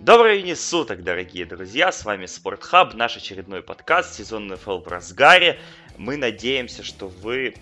Доброго 0.00 0.28
времени 0.28 0.54
суток, 0.54 1.04
дорогие 1.04 1.44
друзья, 1.44 1.92
с 1.92 2.06
вами 2.06 2.24
Спортхаб, 2.24 2.94
наш 2.94 3.18
очередной 3.18 3.60
подкаст, 3.62 4.14
сезон 4.14 4.46
НФЛ 4.46 4.78
в 4.78 4.88
разгаре. 4.88 5.60
Мы 5.98 6.16
надеемся, 6.16 6.82
что 6.82 7.06
вы 7.06 7.54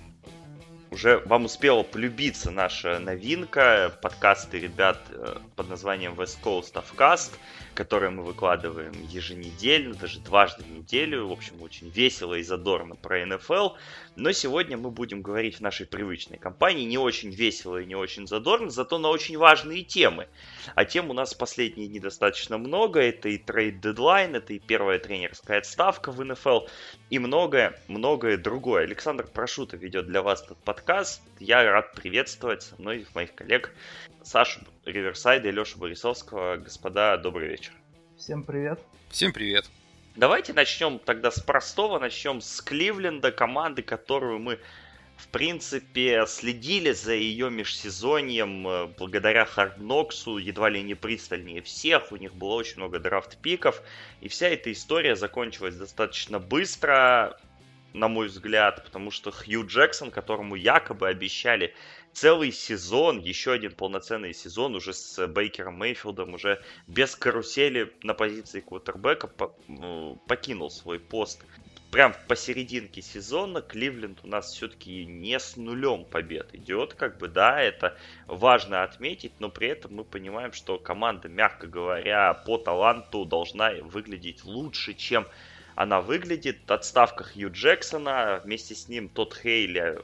уже 0.91 1.19
вам 1.27 1.45
успела 1.45 1.83
полюбиться 1.83 2.51
наша 2.51 2.99
новинка, 2.99 3.97
подкасты 4.03 4.59
ребят 4.59 4.99
э, 5.11 5.37
под 5.55 5.69
названием 5.69 6.15
West 6.15 6.39
Coast 6.43 6.73
of 6.75 6.87
Cast, 6.97 7.33
которые 7.75 8.11
мы 8.11 8.25
выкладываем 8.25 8.93
еженедельно, 9.09 9.95
даже 9.95 10.21
дважды 10.21 10.65
в 10.65 10.71
неделю. 10.71 11.29
В 11.29 11.33
общем, 11.33 11.63
очень 11.63 11.91
весело 11.91 12.35
и 12.35 12.43
задорно 12.43 12.97
про 12.97 13.25
НФЛ. 13.25 13.71
Но 14.17 14.33
сегодня 14.33 14.77
мы 14.77 14.91
будем 14.91 15.23
говорить 15.23 15.57
в 15.57 15.61
нашей 15.61 15.87
привычной 15.87 16.39
компании 16.39 16.85
не 16.85 16.99
очень 16.99 17.31
весело 17.31 17.77
и 17.81 17.87
не 17.87 17.95
очень 17.95 18.27
задорно, 18.27 18.71
зато 18.71 18.99
на 18.99 19.09
очень 19.11 19.39
важные 19.39 19.85
темы. 19.85 20.27
А 20.75 20.85
тем 20.85 21.11
у 21.11 21.13
нас 21.13 21.35
последние 21.35 21.87
недостаточно 21.87 22.59
много. 22.59 23.01
Это 23.01 23.29
и 23.29 23.39
трейд-дедлайн, 23.39 24.35
это 24.35 24.55
и 24.55 24.59
первая 24.59 24.99
тренерская 24.99 25.59
отставка 25.59 26.11
в 26.11 26.25
НФЛ, 26.25 26.67
и 27.11 27.19
многое-многое 27.19 28.39
другое. 28.39 28.85
Александр 28.85 29.27
Прошута 29.27 29.77
ведет 29.77 30.07
для 30.07 30.23
вас 30.23 30.43
этот 30.43 30.59
подкаст. 30.59 30.78
Я 31.39 31.65
рад 31.71 31.93
приветствовать 31.93 32.63
со 32.63 32.77
мной 32.81 33.07
моих 33.15 33.35
коллег 33.35 33.73
Сашу 34.23 34.61
Риверсайда 34.85 35.49
и 35.49 35.53
Лешу 35.53 35.79
Борисовского. 35.79 36.57
Господа, 36.57 37.17
добрый 37.17 37.49
вечер. 37.49 37.73
Всем 38.17 38.43
привет. 38.43 38.81
Всем 39.11 39.33
привет. 39.33 39.65
Давайте 40.17 40.53
начнем 40.53 40.99
тогда 40.99 41.31
с 41.31 41.41
простого, 41.41 41.99
начнем 41.99 42.41
с 42.41 42.61
Кливленда, 42.61 43.31
команды, 43.31 43.83
которую 43.83 44.41
мы 44.41 44.59
в 45.19 45.27
принципе, 45.29 46.25
следили 46.27 46.93
за 46.93 47.13
ее 47.13 47.51
межсезоньем 47.51 48.67
э, 48.69 48.87
благодаря 48.87 49.45
Hard 49.45 49.76
Knocks 49.76 50.23
у, 50.23 50.39
едва 50.39 50.71
ли 50.71 50.81
не 50.81 50.95
пристальнее 50.95 51.61
всех. 51.61 52.13
У 52.13 52.17
них 52.17 52.35
было 52.35 52.55
очень 52.55 52.77
много 52.77 53.01
драфт-пиков. 53.01 53.83
И 54.21 54.29
вся 54.29 54.49
эта 54.49 54.71
история 54.71 55.17
закончилась 55.17 55.75
достаточно 55.75 56.39
быстро, 56.39 57.37
на 57.93 58.09
мой 58.09 58.29
взгляд, 58.29 58.85
потому 58.85 59.11
что 59.11 59.31
Хью 59.31 59.67
Джексон, 59.67 60.11
которому 60.11 60.55
якобы 60.55 61.09
обещали 61.09 61.75
целый 62.13 62.53
сезон, 62.53 63.21
еще 63.21 63.53
один 63.53 63.73
полноценный 63.73 64.35
сезон 64.35 64.75
уже 64.75 64.93
с 64.93 65.27
Бейкером 65.27 65.79
Мейфилдом, 65.79 66.35
уже 66.35 66.63
без 66.87 67.15
карусели 67.15 67.93
на 68.03 68.15
позиции 68.15 68.61
квотербека 68.61 69.31
ну, 69.69 70.21
покинул 70.27 70.71
свой 70.71 70.99
пост. 70.99 71.45
Прям 71.91 72.15
посерединке 72.27 73.01
сезона 73.01 73.63
Кливленд 73.63 74.21
у 74.23 74.27
нас 74.27 74.53
все-таки 74.53 75.07
не 75.07 75.39
с 75.39 75.57
нулем 75.57 76.05
побед 76.05 76.55
идет, 76.55 76.93
как 76.93 77.17
бы, 77.17 77.29
да, 77.29 77.63
это 77.63 77.97
важно 78.27 78.83
отметить, 78.83 79.33
но 79.39 79.49
при 79.49 79.69
этом 79.69 79.95
мы 79.95 80.05
понимаем, 80.05 80.53
что 80.53 80.79
команда, 80.79 81.29
мягко 81.29 81.67
говоря, 81.67 82.35
по 82.35 82.59
таланту 82.59 83.25
должна 83.25 83.73
выглядеть 83.81 84.45
лучше, 84.45 84.93
чем 84.93 85.27
она 85.79 86.01
выглядит. 86.01 86.69
Отставка 86.69 87.23
Хью 87.23 87.53
Джексона, 87.53 88.41
вместе 88.45 88.75
с 88.75 88.89
ним 88.89 89.09
тот 89.09 89.33
Хейли 89.33 90.03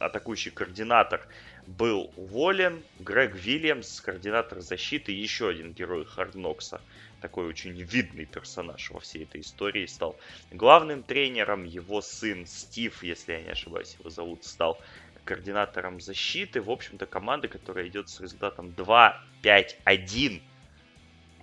атакующий 0.00 0.50
координатор, 0.50 1.24
был 1.68 2.12
уволен. 2.16 2.82
Грег 2.98 3.36
Вильямс, 3.36 4.00
координатор 4.00 4.60
защиты, 4.60 5.12
еще 5.12 5.50
один 5.50 5.72
герой 5.72 6.04
Харднокса, 6.04 6.80
такой 7.20 7.46
очень 7.46 7.80
видный 7.80 8.24
персонаж 8.24 8.90
во 8.90 8.98
всей 8.98 9.22
этой 9.22 9.42
истории, 9.42 9.86
стал 9.86 10.16
главным 10.50 11.04
тренером. 11.04 11.62
Его 11.62 12.00
сын 12.00 12.44
Стив, 12.44 13.00
если 13.04 13.34
я 13.34 13.42
не 13.42 13.50
ошибаюсь, 13.50 13.94
его 14.00 14.10
зовут, 14.10 14.44
стал 14.44 14.80
координатором 15.24 16.00
защиты. 16.00 16.60
В 16.60 16.72
общем-то, 16.72 17.06
команда, 17.06 17.46
которая 17.46 17.86
идет 17.86 18.08
с 18.08 18.18
результатом 18.18 18.74
2-5-1, 18.76 20.42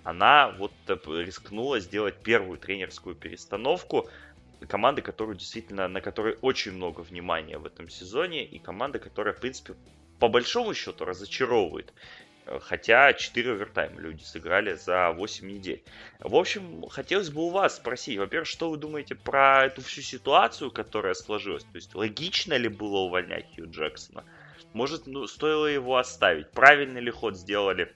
она 0.04 0.50
вот 0.58 0.72
рискнула 0.86 1.80
сделать 1.80 2.22
первую 2.22 2.58
тренерскую 2.58 3.14
перестановку 3.14 4.08
команды, 4.68 5.02
которую 5.02 5.36
действительно, 5.36 5.88
на 5.88 6.00
которой 6.00 6.38
очень 6.40 6.72
много 6.72 7.00
внимания 7.00 7.58
в 7.58 7.66
этом 7.66 7.88
сезоне, 7.88 8.44
и 8.44 8.58
команда, 8.58 8.98
которая, 8.98 9.34
в 9.34 9.40
принципе, 9.40 9.74
по 10.18 10.28
большому 10.28 10.74
счету 10.74 11.04
разочаровывает. 11.04 11.92
Э, 12.46 12.58
хотя 12.60 13.12
4 13.12 13.52
овертайма 13.52 14.00
люди 14.00 14.22
сыграли 14.22 14.74
за 14.74 15.10
8 15.12 15.46
недель. 15.48 15.82
В 16.20 16.36
общем, 16.36 16.88
хотелось 16.88 17.30
бы 17.30 17.42
у 17.42 17.50
вас 17.50 17.76
спросить, 17.76 18.18
во-первых, 18.18 18.48
что 18.48 18.70
вы 18.70 18.76
думаете 18.76 19.14
про 19.14 19.66
эту 19.66 19.82
всю 19.82 20.02
ситуацию, 20.02 20.70
которая 20.70 21.14
сложилась? 21.14 21.64
То 21.64 21.76
есть, 21.76 21.94
логично 21.94 22.54
ли 22.54 22.68
было 22.68 22.98
увольнять 22.98 23.46
Хью 23.54 23.70
Джексона? 23.70 24.24
Может, 24.72 25.06
ну, 25.06 25.26
стоило 25.26 25.66
его 25.66 25.96
оставить? 25.96 26.50
Правильный 26.50 27.00
ли 27.00 27.10
ход 27.10 27.36
сделали 27.36 27.94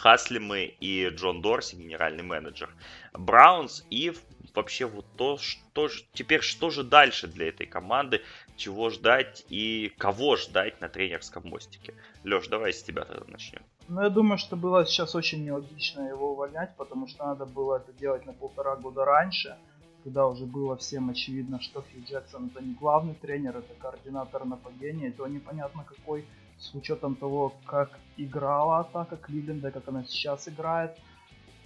Хаслимы 0.00 0.74
и 0.80 1.08
Джон 1.08 1.42
Дорси, 1.42 1.76
генеральный 1.76 2.22
менеджер, 2.22 2.70
Браунс 3.12 3.84
и 3.90 4.12
вообще 4.54 4.86
вот 4.86 5.04
то, 5.16 5.36
что 5.36 5.88
теперь 6.14 6.40
что 6.40 6.70
же 6.70 6.82
дальше 6.84 7.26
для 7.26 7.48
этой 7.48 7.66
команды, 7.66 8.22
чего 8.56 8.88
ждать 8.90 9.44
и 9.50 9.92
кого 9.98 10.36
ждать 10.36 10.80
на 10.80 10.88
тренерском 10.88 11.48
мостике. 11.48 11.94
Леш, 12.24 12.48
давай 12.48 12.72
с 12.72 12.82
тебя 12.82 13.04
тогда 13.04 13.24
начнем. 13.30 13.60
Ну, 13.88 14.02
я 14.02 14.08
думаю, 14.08 14.38
что 14.38 14.56
было 14.56 14.86
сейчас 14.86 15.14
очень 15.14 15.44
нелогично 15.44 16.08
его 16.08 16.32
увольнять, 16.32 16.74
потому 16.76 17.06
что 17.06 17.26
надо 17.26 17.44
было 17.44 17.76
это 17.76 17.92
делать 17.92 18.24
на 18.24 18.32
полтора 18.32 18.76
года 18.76 19.04
раньше, 19.04 19.56
когда 20.04 20.26
уже 20.26 20.46
было 20.46 20.76
всем 20.76 21.10
очевидно, 21.10 21.60
что 21.60 21.82
Хью 21.82 22.02
Джексон 22.08 22.46
это 22.46 22.64
не 22.64 22.74
главный 22.74 23.14
тренер, 23.14 23.58
это 23.58 23.74
координатор 23.78 24.46
нападения, 24.46 25.08
и 25.08 25.12
то 25.12 25.26
непонятно 25.26 25.84
какой, 25.84 26.24
с 26.60 26.74
учетом 26.74 27.14
того, 27.16 27.52
как 27.64 27.98
играла 28.16 28.80
атака 28.80 29.16
Кливленда, 29.16 29.70
как 29.70 29.88
она 29.88 30.04
сейчас 30.04 30.48
играет. 30.48 30.96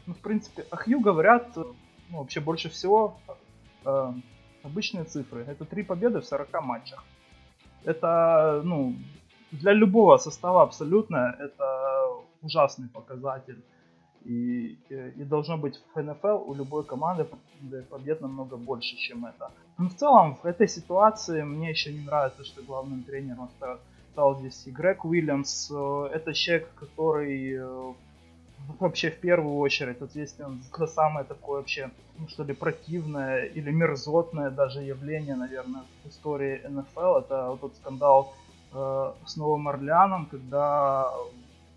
Ну, 0.06 0.14
в 0.14 0.18
принципе, 0.18 0.64
о 0.70 0.76
Хью 0.76 1.00
говорят 1.00 1.56
ну, 1.56 2.18
вообще 2.18 2.40
больше 2.40 2.68
всего 2.68 3.18
э, 3.84 4.12
обычные 4.62 5.04
цифры. 5.04 5.44
Это 5.48 5.64
три 5.64 5.82
победы 5.82 6.20
в 6.20 6.24
40 6.24 6.62
матчах. 6.62 7.04
Это, 7.84 8.62
ну, 8.64 8.94
для 9.50 9.72
любого 9.72 10.16
состава 10.18 10.62
абсолютно 10.62 11.36
это 11.38 12.06
ужасный 12.42 12.88
показатель. 12.88 13.62
И, 14.24 14.78
и, 14.88 14.94
и 15.16 15.24
должно 15.24 15.58
быть 15.58 15.82
в 15.94 16.02
НФЛ 16.02 16.50
у 16.50 16.54
любой 16.54 16.84
команды 16.84 17.26
побед 17.90 18.20
намного 18.22 18.56
больше, 18.56 18.96
чем 18.96 19.26
это. 19.26 19.50
Но 19.76 19.88
в 19.88 19.94
целом, 19.94 20.36
в 20.36 20.46
этой 20.46 20.68
ситуации 20.68 21.42
мне 21.42 21.70
еще 21.70 21.92
не 21.92 22.04
нравится, 22.06 22.44
что 22.44 22.62
главным 22.62 23.02
тренером 23.02 23.50
стал, 23.56 23.78
стал 24.14 24.38
здесь 24.38 24.62
и 24.66 24.70
Грег 24.70 25.04
Уильямс. 25.04 25.70
Э, 25.72 26.08
это 26.14 26.32
человек, 26.32 26.68
который 26.76 27.56
э, 27.58 27.92
вообще 28.80 29.10
в 29.10 29.18
первую 29.18 29.56
очередь 29.58 30.00
ответственен 30.00 30.62
за 30.78 30.86
самое 30.86 31.26
такое 31.26 31.56
вообще, 31.56 31.90
ну 32.18 32.28
что 32.28 32.44
ли, 32.44 32.54
противное 32.54 33.44
или 33.46 33.72
мерзотное 33.72 34.50
даже 34.50 34.82
явление, 34.82 35.34
наверное, 35.34 35.82
в 36.04 36.08
истории 36.08 36.60
НФЛ. 36.68 37.16
Это 37.18 37.46
вот 37.50 37.60
тот 37.60 37.74
скандал 37.74 38.32
э, 38.72 39.12
с 39.26 39.36
Новым 39.36 39.66
Орлеаном, 39.66 40.26
когда 40.26 41.10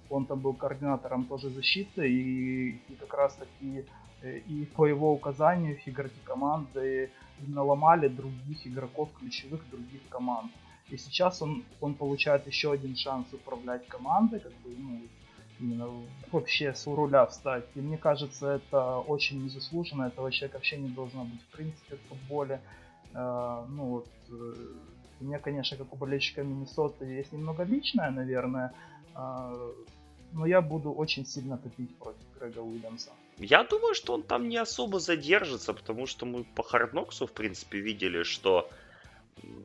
он 0.09 0.25
там 0.25 0.39
был 0.39 0.53
координатором 0.53 1.25
тоже 1.25 1.49
защиты, 1.49 2.07
и, 2.07 2.69
и 2.89 2.95
как 2.99 3.13
раз 3.15 3.33
таки 3.33 3.83
э, 4.21 4.37
и 4.37 4.65
по 4.75 4.85
его 4.85 5.11
указанию 5.11 5.79
игроки 5.87 6.19
команды 6.23 7.09
наломали 7.47 8.07
других 8.07 8.67
игроков 8.67 9.09
ключевых 9.19 9.67
других 9.71 10.01
команд. 10.09 10.51
И 10.89 10.97
сейчас 10.97 11.41
он, 11.41 11.65
он 11.81 11.93
получает 11.95 12.47
еще 12.47 12.71
один 12.71 12.95
шанс 12.95 13.27
управлять 13.33 13.87
командой, 13.87 14.39
как 14.39 14.53
бы, 14.63 14.69
ну, 14.77 15.01
именно 15.59 15.89
вообще 16.31 16.73
с 16.73 16.87
руля 16.87 17.25
встать. 17.25 17.65
И 17.75 17.81
мне 17.81 17.97
кажется, 17.97 18.47
это 18.47 18.97
очень 18.99 19.43
незаслуженно, 19.43 20.07
этого 20.07 20.31
человека 20.31 20.57
вообще 20.57 20.77
не 20.77 20.89
должно 20.89 21.25
быть 21.25 21.41
в 21.41 21.55
принципе 21.55 21.95
в 21.95 22.09
футболе. 22.09 22.61
Э, 23.13 23.65
ну 23.69 23.83
вот, 23.85 24.07
э, 24.29 24.53
меня, 25.19 25.39
конечно, 25.39 25.77
как 25.77 25.93
у 25.93 25.95
болельщика 25.95 26.43
Миннесоты 26.43 27.05
есть 27.05 27.33
немного 27.33 27.63
личное, 27.63 28.11
наверное, 28.11 28.73
э, 29.15 29.71
но 30.33 30.45
я 30.45 30.61
буду 30.61 30.91
очень 30.91 31.25
сильно 31.25 31.57
топить 31.57 31.95
против 31.97 32.21
Грега 32.39 32.59
Уильямса. 32.59 33.11
Я 33.39 33.63
думаю, 33.63 33.93
что 33.93 34.13
он 34.13 34.23
там 34.23 34.49
не 34.49 34.57
особо 34.57 34.99
задержится, 34.99 35.73
потому 35.73 36.05
что 36.05 36.25
мы 36.25 36.43
по 36.43 36.63
Хардноксу, 36.63 37.25
в 37.25 37.31
принципе, 37.31 37.79
видели, 37.79 38.23
что 38.23 38.69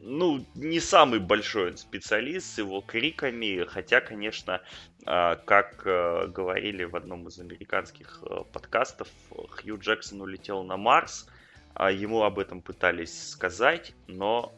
ну, 0.02 0.44
не 0.54 0.80
самый 0.80 1.20
большой 1.20 1.76
специалист 1.76 2.54
с 2.54 2.58
его 2.58 2.80
криками, 2.80 3.64
хотя, 3.64 4.00
конечно, 4.00 4.60
а, 5.04 5.36
как 5.36 5.82
э, 5.84 6.26
говорили 6.28 6.84
в 6.84 6.96
одном 6.96 7.28
из 7.28 7.38
американских 7.38 8.22
э, 8.22 8.44
подкастов, 8.52 9.08
Хью 9.30 9.78
Джексон 9.78 10.20
улетел 10.20 10.62
на 10.64 10.76
Марс, 10.76 11.28
а 11.74 11.90
ему 11.90 12.22
об 12.22 12.38
этом 12.38 12.60
пытались 12.60 13.30
сказать, 13.30 13.94
но 14.06 14.52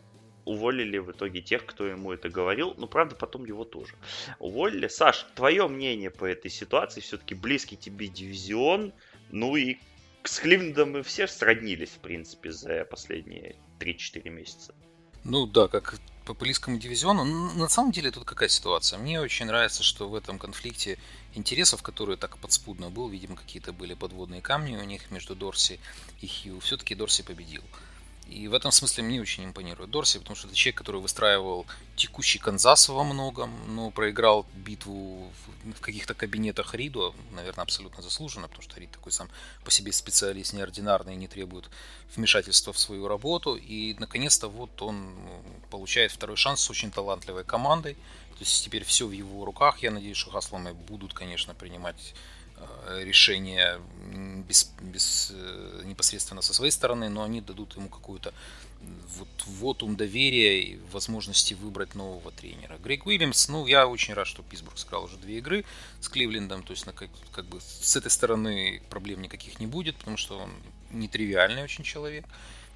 уволили 0.45 0.99
в 0.99 1.11
итоге 1.13 1.41
тех, 1.41 1.65
кто 1.65 1.87
ему 1.87 2.13
это 2.13 2.29
говорил. 2.29 2.75
Ну, 2.77 2.87
правда, 2.87 3.15
потом 3.15 3.45
его 3.45 3.65
тоже 3.65 3.95
уволили. 4.39 4.89
Саш, 4.89 5.27
твое 5.35 5.67
мнение 5.69 6.11
по 6.11 6.25
этой 6.25 6.51
ситуации? 6.51 7.01
Все-таки 7.01 7.35
близкий 7.35 7.77
тебе 7.77 8.09
дивизион. 8.09 8.93
Ну 9.31 9.57
и 9.57 9.79
с 10.23 10.39
Кливлендом 10.41 10.93
мы 10.93 11.03
все 11.03 11.27
сроднились, 11.27 11.91
в 11.91 12.01
принципе, 12.01 12.51
за 12.51 12.85
последние 12.85 13.57
3-4 13.79 14.29
месяца. 14.29 14.75
Ну 15.25 15.47
да, 15.47 15.69
как 15.69 15.99
популистскому 16.27 16.79
дивизиону. 16.79 17.25
На 17.25 17.69
самом 17.69 17.93
деле 17.93 18.11
тут 18.11 18.25
какая 18.25 18.49
ситуация? 18.49 18.99
Мне 18.99 19.21
очень 19.21 19.47
нравится, 19.47 19.83
что 19.83 20.09
в 20.09 20.15
этом 20.15 20.39
конфликте 20.39 20.99
интересов, 21.35 21.83
которые 21.83 22.17
так 22.17 22.37
подспудно 22.39 22.91
был, 22.91 23.09
видимо, 23.09 23.37
какие-то 23.37 23.73
были 23.73 23.95
подводные 23.95 24.43
камни 24.43 24.77
у 24.77 24.85
них 24.85 25.11
между 25.11 25.35
Дорси 25.35 25.81
и 26.21 26.27
Хью, 26.27 26.61
все-таки 26.61 26.95
Дорси 26.95 27.23
победил. 27.23 27.63
И 28.29 28.49
в 28.49 28.55
этом 28.55 28.73
смысле 28.73 29.05
мне 29.05 29.21
очень 29.21 29.45
импонирует 29.45 29.91
Дорси, 29.91 30.19
потому 30.19 30.35
что 30.35 30.49
это 30.49 30.57
человек, 30.57 30.79
который 30.79 31.01
выстраивал 31.01 31.67
текущий 31.95 32.39
Канзас 32.39 32.89
во 32.89 33.05
многом, 33.05 33.53
но 33.75 33.91
проиграл 33.91 34.47
битву 34.55 35.31
в 35.63 35.81
каких-то 35.81 36.15
кабинетах 36.15 36.75
Риду, 36.75 37.15
наверное, 37.33 37.63
абсолютно 37.63 38.03
заслуженно, 38.03 38.49
потому 38.49 38.63
что 38.63 38.81
Рид 38.81 38.91
такой 38.91 39.13
сам 39.13 39.29
по 39.63 39.71
себе 39.71 39.93
специалист 39.93 40.53
неординарный 40.53 41.17
не 41.17 41.29
требует 41.29 41.69
вмешательства 42.17 42.73
в 42.73 42.79
свою 42.79 43.09
работу. 43.09 43.57
И, 43.57 43.95
наконец-то, 43.99 44.49
вот 44.49 44.81
он 44.83 45.15
ну, 45.15 45.45
получает 45.71 46.11
второй 46.11 46.37
шанс 46.37 46.61
с 46.61 46.71
очень 46.71 46.91
талантливой 46.91 47.45
командой. 47.45 47.95
То 47.95 48.41
есть 48.41 48.65
теперь 48.65 48.85
все 48.85 49.07
в 49.07 49.13
его 49.13 49.45
руках. 49.45 49.79
Я 49.83 49.91
надеюсь, 49.91 50.17
что 50.17 50.31
Хасломы 50.31 50.75
будут, 50.75 51.15
конечно, 51.15 51.55
принимать 51.55 52.15
Э, 52.87 53.03
решение 53.03 53.81
без, 54.47 54.71
без, 54.81 55.33
э, 55.35 55.83
непосредственно 55.85 56.43
со 56.43 56.53
своей 56.53 56.71
стороны, 56.71 57.09
но 57.09 57.23
они 57.23 57.41
дадут 57.41 57.77
ему 57.77 57.89
какую-то 57.89 58.33
вот 59.17 59.29
вотум 59.47 59.97
доверия 59.97 60.63
и 60.63 60.79
возможности 60.93 61.55
выбрать 61.55 61.95
нового 61.95 62.31
тренера. 62.31 62.77
Грег 62.79 63.07
Уильямс, 63.07 63.49
ну, 63.49 63.67
я 63.67 63.87
очень 63.87 64.13
рад, 64.15 64.27
что 64.27 64.43
Питтсбург 64.43 64.77
сыграл 64.77 65.05
уже 65.05 65.17
две 65.17 65.39
игры 65.39 65.65
с 66.01 66.09
Кливлендом, 66.09 66.63
то 66.63 66.73
есть 66.73 66.85
на, 66.85 66.93
как, 66.93 67.09
как 67.33 67.47
бы 67.47 67.61
с 67.61 67.97
этой 67.97 68.11
стороны 68.11 68.83
проблем 68.91 69.23
никаких 69.23 69.59
не 69.59 69.67
будет, 69.67 69.97
потому 69.97 70.19
что 70.19 70.39
он 70.39 70.53
нетривиальный 70.91 71.63
очень 71.63 71.85
человек. 71.85 72.27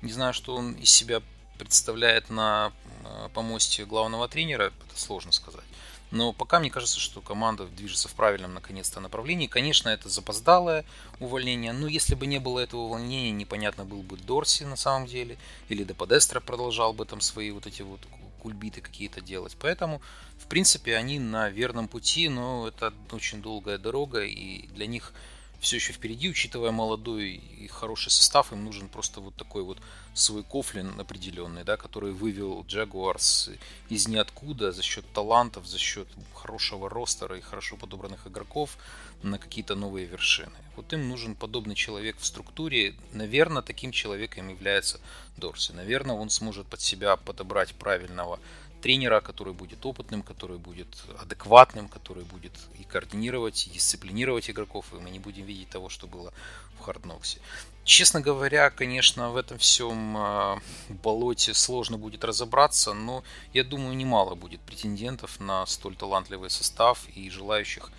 Не 0.00 0.12
знаю, 0.12 0.32
что 0.32 0.56
он 0.56 0.72
из 0.72 0.90
себя 0.90 1.20
представляет 1.58 2.30
на 2.30 2.72
э, 3.04 3.28
помосте 3.34 3.84
главного 3.84 4.28
тренера, 4.28 4.72
это 4.88 4.98
сложно 4.98 5.32
сказать. 5.32 5.64
Но 6.10 6.32
пока 6.32 6.58
мне 6.58 6.70
кажется, 6.70 6.98
что 7.00 7.20
команда 7.20 7.66
движется 7.66 8.08
в 8.08 8.14
правильном 8.14 8.54
наконец-то 8.54 9.00
направлении. 9.00 9.46
Конечно, 9.46 9.90
это 9.90 10.08
запоздалое 10.08 10.84
увольнение, 11.20 11.72
но 11.72 11.86
если 11.86 12.14
бы 12.14 12.26
не 12.26 12.38
было 12.38 12.60
этого 12.60 12.82
увольнения, 12.82 13.30
непонятно 13.30 13.84
был 13.84 14.02
бы 14.02 14.16
Дорси 14.16 14.64
на 14.64 14.76
самом 14.76 15.06
деле, 15.06 15.36
или 15.68 15.84
Деподестро 15.84 16.40
продолжал 16.40 16.92
бы 16.92 17.04
там 17.04 17.20
свои 17.20 17.50
вот 17.50 17.66
эти 17.66 17.82
вот 17.82 18.00
кульбиты 18.38 18.80
какие-то 18.80 19.20
делать. 19.20 19.56
Поэтому, 19.60 20.00
в 20.38 20.46
принципе, 20.46 20.96
они 20.96 21.18
на 21.18 21.50
верном 21.50 21.88
пути, 21.88 22.28
но 22.28 22.68
это 22.68 22.94
очень 23.12 23.42
долгая 23.42 23.78
дорога, 23.78 24.24
и 24.24 24.66
для 24.68 24.86
них 24.86 25.12
все 25.60 25.76
еще 25.76 25.92
впереди, 25.92 26.28
учитывая 26.28 26.70
молодой 26.70 27.30
и 27.32 27.66
хороший 27.66 28.10
состав, 28.10 28.52
им 28.52 28.64
нужен 28.64 28.88
просто 28.88 29.20
вот 29.20 29.34
такой 29.34 29.62
вот 29.62 29.78
свой 30.14 30.42
кофлин 30.42 30.98
определенный, 31.00 31.64
да, 31.64 31.76
который 31.76 32.12
вывел 32.12 32.64
Джагуарс 32.66 33.50
из 33.88 34.08
ниоткуда 34.08 34.72
за 34.72 34.82
счет 34.82 35.04
талантов, 35.12 35.66
за 35.66 35.78
счет 35.78 36.08
хорошего 36.34 36.88
ростера 36.88 37.36
и 37.36 37.40
хорошо 37.40 37.76
подобранных 37.76 38.26
игроков 38.26 38.76
на 39.22 39.38
какие-то 39.38 39.74
новые 39.74 40.06
вершины. 40.06 40.52
Вот 40.76 40.92
им 40.92 41.08
нужен 41.08 41.34
подобный 41.34 41.74
человек 41.74 42.16
в 42.18 42.24
структуре. 42.24 42.94
Наверное, 43.12 43.62
таким 43.62 43.90
человеком 43.90 44.48
является 44.48 45.00
Дорси. 45.36 45.72
Наверное, 45.72 46.14
он 46.14 46.30
сможет 46.30 46.66
под 46.66 46.80
себя 46.80 47.16
подобрать 47.16 47.74
правильного 47.74 48.38
тренера, 48.80 49.20
который 49.20 49.52
будет 49.52 49.84
опытным, 49.84 50.22
который 50.22 50.58
будет 50.58 50.88
адекватным, 51.20 51.88
который 51.88 52.24
будет 52.24 52.52
и 52.78 52.84
координировать, 52.84 53.66
и 53.66 53.70
дисциплинировать 53.70 54.50
игроков, 54.50 54.86
и 54.92 54.96
мы 54.96 55.10
не 55.10 55.18
будем 55.18 55.44
видеть 55.44 55.70
того, 55.70 55.88
что 55.88 56.06
было 56.06 56.32
в 56.78 56.82
Хардноксе. 56.82 57.40
Честно 57.84 58.20
говоря, 58.20 58.70
конечно, 58.70 59.30
в 59.30 59.36
этом 59.36 59.58
всем 59.58 60.16
а, 60.16 60.60
болоте 60.88 61.54
сложно 61.54 61.96
будет 61.96 62.22
разобраться, 62.22 62.92
но 62.92 63.24
я 63.54 63.64
думаю, 63.64 63.96
немало 63.96 64.34
будет 64.34 64.60
претендентов 64.60 65.40
на 65.40 65.64
столь 65.66 65.96
талантливый 65.96 66.50
состав 66.50 67.08
и 67.14 67.30
желающих 67.30 67.90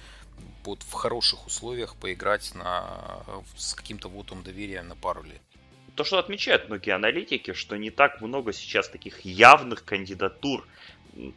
под, 0.63 0.83
в 0.83 0.93
хороших 0.93 1.47
условиях 1.47 1.95
поиграть 1.95 2.53
на, 2.53 3.23
с 3.57 3.73
каким-то 3.73 4.09
вотом 4.09 4.43
доверия 4.43 4.83
на 4.83 4.95
пару 4.95 5.23
лет 5.23 5.41
то, 5.99 6.05
что 6.05 6.17
отмечают 6.17 6.69
многие 6.69 6.91
аналитики, 6.91 7.51
что 7.51 7.75
не 7.75 7.89
так 7.89 8.21
много 8.21 8.53
сейчас 8.53 8.87
таких 8.87 9.19
явных 9.25 9.83
кандидатур, 9.83 10.65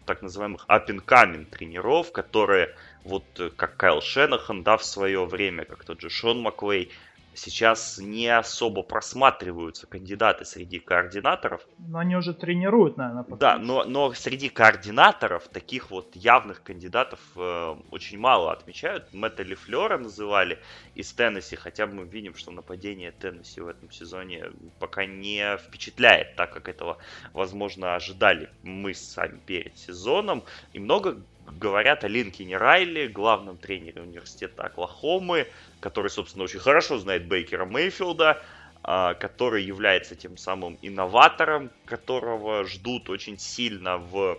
так 0.07 0.23
называемых 0.23 0.67
up 0.69 0.87
and 0.87 1.05
coming 1.05 1.47
тренеров, 1.47 2.13
которые 2.13 2.73
вот 3.03 3.25
э, 3.41 3.51
как 3.51 3.77
Кайл 3.77 4.01
Шенахан, 4.01 4.63
да, 4.63 4.77
в 4.77 4.85
свое 4.85 5.25
время, 5.25 5.65
как 5.65 5.83
тот 5.83 6.01
же 6.01 6.11
Шон 6.11 6.41
Маквей, 6.43 6.93
сейчас 7.35 7.99
не 7.99 8.29
особо 8.29 8.83
просматриваются 8.83 9.87
кандидаты 9.87 10.45
среди 10.45 10.79
координаторов. 10.79 11.67
Но 11.79 11.99
они 11.99 12.17
уже 12.17 12.35
тренируют, 12.35 12.97
наверное. 12.97 13.25
Потому... 13.25 13.41
Да, 13.41 13.59
но, 13.59 13.85
но 13.85 14.13
среди 14.13 14.49
координаторов 14.49 15.49
таких 15.49 15.91
вот 15.91 16.15
явных 16.15 16.63
кандидатов 16.63 17.21
э, 17.37 17.77
очень 17.91 18.19
мало 18.19 18.53
отмечают. 18.53 19.13
Мэтта 19.13 19.43
Лифлера 19.43 19.99
называли 19.99 20.59
из 20.95 21.13
Теннесси, 21.13 21.57
хотя 21.57 21.87
мы 21.87 22.05
видим, 22.05 22.35
что 22.35 22.51
нападение 22.51 23.13
Теннесси 23.13 23.61
в 23.61 23.69
этом 23.69 23.91
сезоне 23.91 24.53
пока 24.79 25.07
не 25.07 25.57
впечатляет, 25.59 26.37
так 26.37 26.53
как 26.53 26.69
этого, 26.69 26.99
возможно, 27.33 27.95
ожидали 27.95 28.51
мы 28.63 28.95
сами 28.95 29.39
перед 29.47 29.77
сезоном. 29.79 30.45
И 30.73 30.79
много 30.79 31.23
говорят 31.47 32.05
о 32.05 32.09
Линкине 32.09 32.57
Райли, 32.57 33.07
главном 33.07 33.57
тренере 33.57 34.03
университета 34.03 34.65
Оклахомы, 34.65 35.47
который, 35.81 36.11
собственно, 36.11 36.45
очень 36.45 36.61
хорошо 36.61 36.99
знает 36.99 37.27
Бейкера 37.27 37.65
Мейфилда, 37.65 38.43
а, 38.85 39.15
который 39.15 39.63
является 39.63 40.17
тем 40.17 40.37
самым 40.37 40.79
инноватором, 40.83 41.71
которого 41.85 42.65
ждут 42.65 43.11
очень 43.11 43.39
сильно 43.39 43.99
в, 43.99 44.39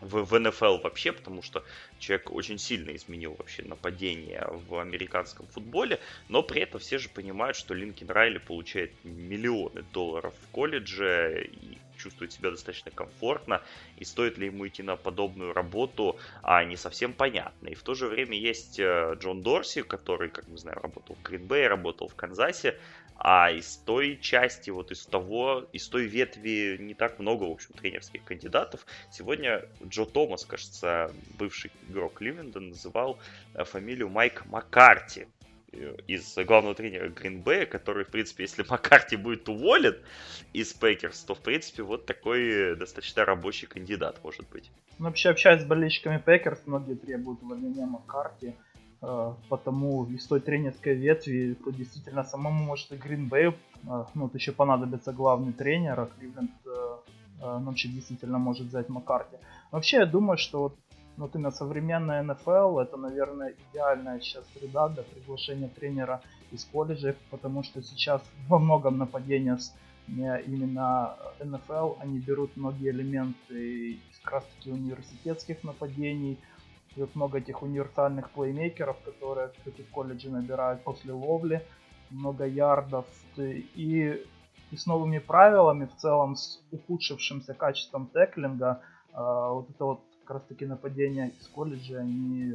в, 0.00 0.24
в 0.24 0.38
НФЛ 0.38 0.78
вообще, 0.78 1.12
потому 1.12 1.42
что 1.42 1.64
человек 1.98 2.30
очень 2.32 2.58
сильно 2.58 2.94
изменил 2.94 3.34
вообще 3.38 3.62
нападение 3.62 4.46
в 4.68 4.78
американском 4.78 5.46
футболе, 5.46 6.00
но 6.28 6.42
при 6.42 6.62
этом 6.62 6.80
все 6.80 6.98
же 6.98 7.08
понимают, 7.08 7.56
что 7.56 7.72
Линкольн 7.72 8.10
Райли 8.10 8.38
получает 8.38 8.92
миллионы 9.04 9.82
долларов 9.92 10.34
в 10.42 10.50
колледже, 10.50 11.48
и 11.50 11.78
чувствует 11.96 12.32
себя 12.32 12.50
достаточно 12.50 12.90
комфортно, 12.90 13.62
и 13.96 14.04
стоит 14.04 14.38
ли 14.38 14.46
ему 14.46 14.66
идти 14.66 14.82
на 14.82 14.96
подобную 14.96 15.52
работу, 15.52 16.18
а 16.42 16.64
не 16.64 16.76
совсем 16.76 17.12
понятно. 17.12 17.68
И 17.68 17.74
в 17.74 17.82
то 17.82 17.94
же 17.94 18.06
время 18.08 18.38
есть 18.38 18.78
э, 18.78 19.16
Джон 19.18 19.42
Дорси, 19.42 19.82
который, 19.82 20.30
как 20.30 20.48
мы 20.48 20.58
знаем, 20.58 20.78
работал 20.78 21.16
в 21.16 21.22
Гринбее, 21.22 21.68
работал 21.68 22.08
в 22.08 22.14
Канзасе, 22.14 22.78
а 23.18 23.50
из 23.50 23.76
той 23.78 24.18
части, 24.20 24.70
вот 24.70 24.90
из 24.90 25.06
того, 25.06 25.66
из 25.72 25.88
той 25.88 26.04
ветви 26.04 26.76
не 26.78 26.94
так 26.94 27.18
много, 27.18 27.44
в 27.44 27.50
общем, 27.50 27.72
тренерских 27.74 28.24
кандидатов. 28.24 28.86
Сегодня 29.10 29.64
Джо 29.84 30.04
Томас, 30.04 30.44
кажется, 30.44 31.10
бывший 31.38 31.72
игрок 31.88 32.20
Кливленда, 32.20 32.60
называл 32.60 33.18
э, 33.54 33.64
фамилию 33.64 34.08
Майк 34.10 34.44
Маккарти. 34.46 35.28
Экс-главного 35.78 36.74
тренера 36.74 37.08
Гринбея, 37.08 37.66
который, 37.66 38.04
в 38.04 38.08
принципе, 38.08 38.44
если 38.44 38.64
Маккарти 38.68 39.16
будет 39.16 39.48
уволен 39.48 39.96
из 40.52 40.72
Packers, 40.72 41.24
то, 41.24 41.34
в 41.34 41.40
принципе, 41.40 41.82
вот 41.82 42.06
такой 42.06 42.76
достаточно 42.76 43.24
рабочий 43.24 43.66
кандидат 43.66 44.22
может 44.24 44.48
быть. 44.48 44.70
Ну, 44.98 45.06
вообще, 45.06 45.30
общаясь 45.30 45.62
с 45.62 45.64
болельщиками 45.64 46.18
Packers, 46.18 46.62
многие 46.66 46.94
требуют 46.94 47.42
увольнения 47.42 47.86
Маккарти, 47.86 48.54
э, 49.02 49.32
потому 49.48 50.06
из 50.06 50.26
той 50.26 50.40
тренерской 50.40 50.94
ветви, 50.94 51.56
то 51.62 51.70
действительно 51.70 52.24
самому 52.24 52.64
может 52.64 52.92
и 52.92 52.96
Гринбею, 52.96 53.54
э, 53.84 54.04
ну, 54.14 54.22
вот 54.24 54.34
еще 54.34 54.52
понадобится 54.52 55.12
главный 55.12 55.52
тренер, 55.52 56.00
а 56.00 56.06
Кливленд 56.06 56.50
ну, 57.38 57.64
вообще 57.64 57.88
действительно 57.88 58.38
может 58.38 58.68
взять 58.68 58.88
Маккарти. 58.88 59.36
Вообще, 59.70 59.98
я 59.98 60.06
думаю, 60.06 60.38
что 60.38 60.62
вот 60.62 60.76
но 61.16 61.24
вот 61.24 61.34
именно 61.34 61.50
современная 61.50 62.22
НФЛ 62.22 62.78
это, 62.78 62.96
наверное, 62.96 63.54
идеальная 63.70 64.20
сейчас 64.20 64.44
среда 64.54 64.88
для 64.88 65.02
приглашения 65.02 65.68
тренера 65.68 66.20
из 66.52 66.64
колледжа, 66.64 67.14
потому 67.30 67.62
что 67.62 67.82
сейчас 67.82 68.22
во 68.48 68.58
многом 68.58 68.98
нападения 68.98 69.56
с 69.56 69.74
именно 70.08 71.16
НФЛ, 71.42 71.94
они 72.00 72.18
берут 72.18 72.56
многие 72.56 72.90
элементы 72.90 73.92
из 73.92 74.18
как 74.22 74.34
раз 74.34 74.44
таки 74.56 74.70
университетских 74.70 75.64
нападений, 75.64 76.38
и 76.94 77.00
вот 77.00 77.14
много 77.14 77.38
этих 77.38 77.62
универсальных 77.62 78.30
плеймейкеров, 78.30 78.96
которые, 79.04 79.48
кстати, 79.48 79.82
в 79.82 79.90
колледже 79.90 80.30
набирают 80.30 80.82
после 80.82 81.12
ловли, 81.12 81.62
много 82.10 82.46
ярдов, 82.46 83.06
и, 83.36 83.66
и 84.70 84.76
с 84.76 84.86
новыми 84.86 85.18
правилами, 85.18 85.86
в 85.86 85.96
целом 86.00 86.36
с 86.36 86.60
ухудшившимся 86.70 87.54
качеством 87.54 88.08
теклинга, 88.14 88.80
а, 89.12 89.50
вот 89.50 89.68
это 89.70 89.84
вот 89.84 90.00
как 90.26 90.38
раз 90.38 90.42
таки 90.48 90.66
нападения 90.66 91.32
из 91.40 91.46
колледжа, 91.46 92.00
они 92.00 92.52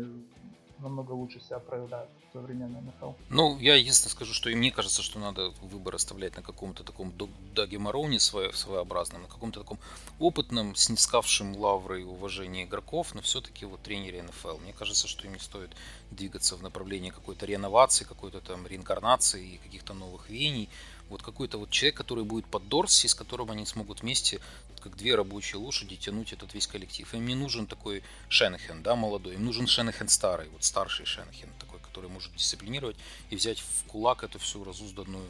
намного 0.80 1.12
лучше 1.12 1.40
себя 1.40 1.60
проявляют 1.60 2.10
в 2.30 2.34
современной 2.34 2.82
НФЛ. 2.82 3.12
Ну, 3.30 3.58
я 3.60 3.75
единственное 3.75 4.12
скажу, 4.12 4.34
что 4.34 4.50
и 4.50 4.56
мне 4.56 4.72
кажется, 4.72 5.01
что 5.01 5.20
надо 5.20 5.51
выбор 5.62 5.96
оставлять 5.96 6.36
на 6.36 6.42
каком-то 6.42 6.84
таком 6.84 7.13
Даге 7.56 7.78
Мароне 7.78 8.20
своеобразном, 8.20 9.22
на 9.22 9.28
каком-то 9.28 9.62
таком 9.62 9.80
опытном, 10.20 10.75
снискавшем 10.75 11.56
лавры 11.56 12.01
и 12.01 12.04
уважение 12.04 12.66
игроков, 12.66 13.13
но 13.13 13.22
все-таки 13.22 13.66
вот 13.66 13.82
тренере 13.82 14.24
НФЛ. 14.24 14.58
Мне 14.58 14.74
кажется, 14.74 15.08
что 15.08 15.28
им 15.28 15.34
не 15.34 15.40
стоит 15.40 15.70
двигаться 16.10 16.58
в 16.58 16.63
направлении 16.63 17.12
какой-то 17.12 17.46
реновации, 17.46 18.04
какой-то 18.04 18.42
там 18.42 18.68
реинкарнации 18.68 19.54
и 19.54 19.58
каких-то 19.58 19.94
новых 19.94 20.30
веяний. 20.30 20.68
Вот 21.12 21.22
какой-то 21.22 21.58
вот 21.58 21.70
человек, 21.70 21.98
который 21.98 22.24
будет 22.24 22.46
под 22.46 22.70
Дорси, 22.70 23.08
с 23.08 23.13
которым 23.13 23.51
они 23.51 23.65
смогут 23.65 24.01
вместе 24.01 24.39
как 24.80 24.96
две 24.96 25.13
рабочие 25.13 25.60
лошади 25.60 25.98
тянуть 25.98 26.32
этот 26.32 26.53
весь 26.53 26.68
коллектив. 26.68 27.13
Им 27.13 27.27
не 27.27 27.36
нужен 27.36 27.68
такой 27.68 28.01
Шенхен, 28.30 28.82
да, 28.82 28.96
молодой. 28.96 29.36
Им 29.36 29.46
нужен 29.46 29.68
Шенхен 29.68 30.08
старый, 30.08 30.48
вот 30.50 30.63
старший 30.63 31.06
Шенхен, 31.06 31.50
такой, 31.60 31.82
который 31.82 32.10
может 32.10 32.34
дисциплинировать 32.34 32.96
и 33.30 33.36
взять 33.36 33.60
в 33.60 33.86
кулак 33.88 34.24
эту 34.24 34.39
всю 34.39 34.63
разузданную 34.63 35.27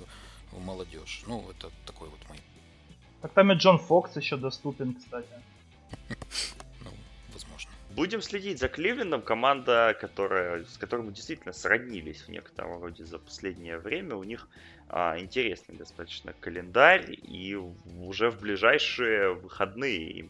молодежь. 0.52 1.24
Ну, 1.26 1.50
это 1.50 1.72
такой 1.88 2.10
вот 2.10 2.20
мой. 2.30 2.38
Так 3.24 3.34
там 3.34 3.52
и 3.52 3.56
Джон 3.56 3.80
Фокс 3.80 4.16
еще 4.16 4.38
доступен, 4.38 4.94
кстати. 4.94 5.28
Будем 7.96 8.22
следить 8.22 8.60
за 8.60 8.70
Кливлендом, 8.70 9.22
команда, 9.22 9.98
которая, 10.00 10.64
с 10.64 10.78
которой 10.78 11.02
мы 11.02 11.12
действительно 11.12 11.52
сроднились 11.52 12.22
в 12.22 12.30
некотором 12.30 12.82
роде 12.82 13.04
за 13.04 13.20
последнее 13.20 13.78
время. 13.80 14.16
У 14.16 14.24
них 14.24 14.48
интересный 15.18 15.76
достаточно 15.78 16.34
календарь, 16.34 17.18
и 17.24 17.56
уже 17.56 18.30
в 18.30 18.40
ближайшие 18.40 19.34
выходные 19.34 20.30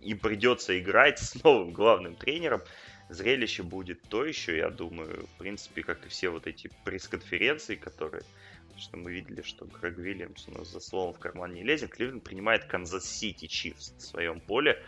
им 0.00 0.18
придется 0.18 0.78
играть 0.78 1.18
с 1.20 1.42
новым 1.42 1.72
главным 1.72 2.14
тренером. 2.14 2.62
Зрелище 3.08 3.62
будет 3.62 4.02
то 4.02 4.24
еще, 4.24 4.56
я 4.56 4.68
думаю, 4.68 5.26
в 5.26 5.38
принципе, 5.38 5.82
как 5.82 6.04
и 6.06 6.08
все 6.08 6.28
вот 6.28 6.46
эти 6.46 6.70
пресс-конференции, 6.84 7.76
которые 7.76 8.22
что 8.78 8.96
мы 8.98 9.10
видели, 9.10 9.42
что 9.42 9.64
Грег 9.64 9.96
Вильямс 9.96 10.48
у 10.48 10.52
нас 10.52 10.68
за 10.68 10.80
словом 10.80 11.14
в 11.14 11.18
карман 11.18 11.54
не 11.54 11.62
лезет. 11.62 11.92
Кливленд 11.92 12.22
принимает 12.22 12.64
Канзас-Сити 12.66 13.46
Chiefs 13.46 13.92
в 13.92 14.00
своем 14.00 14.38
поле. 14.40 14.82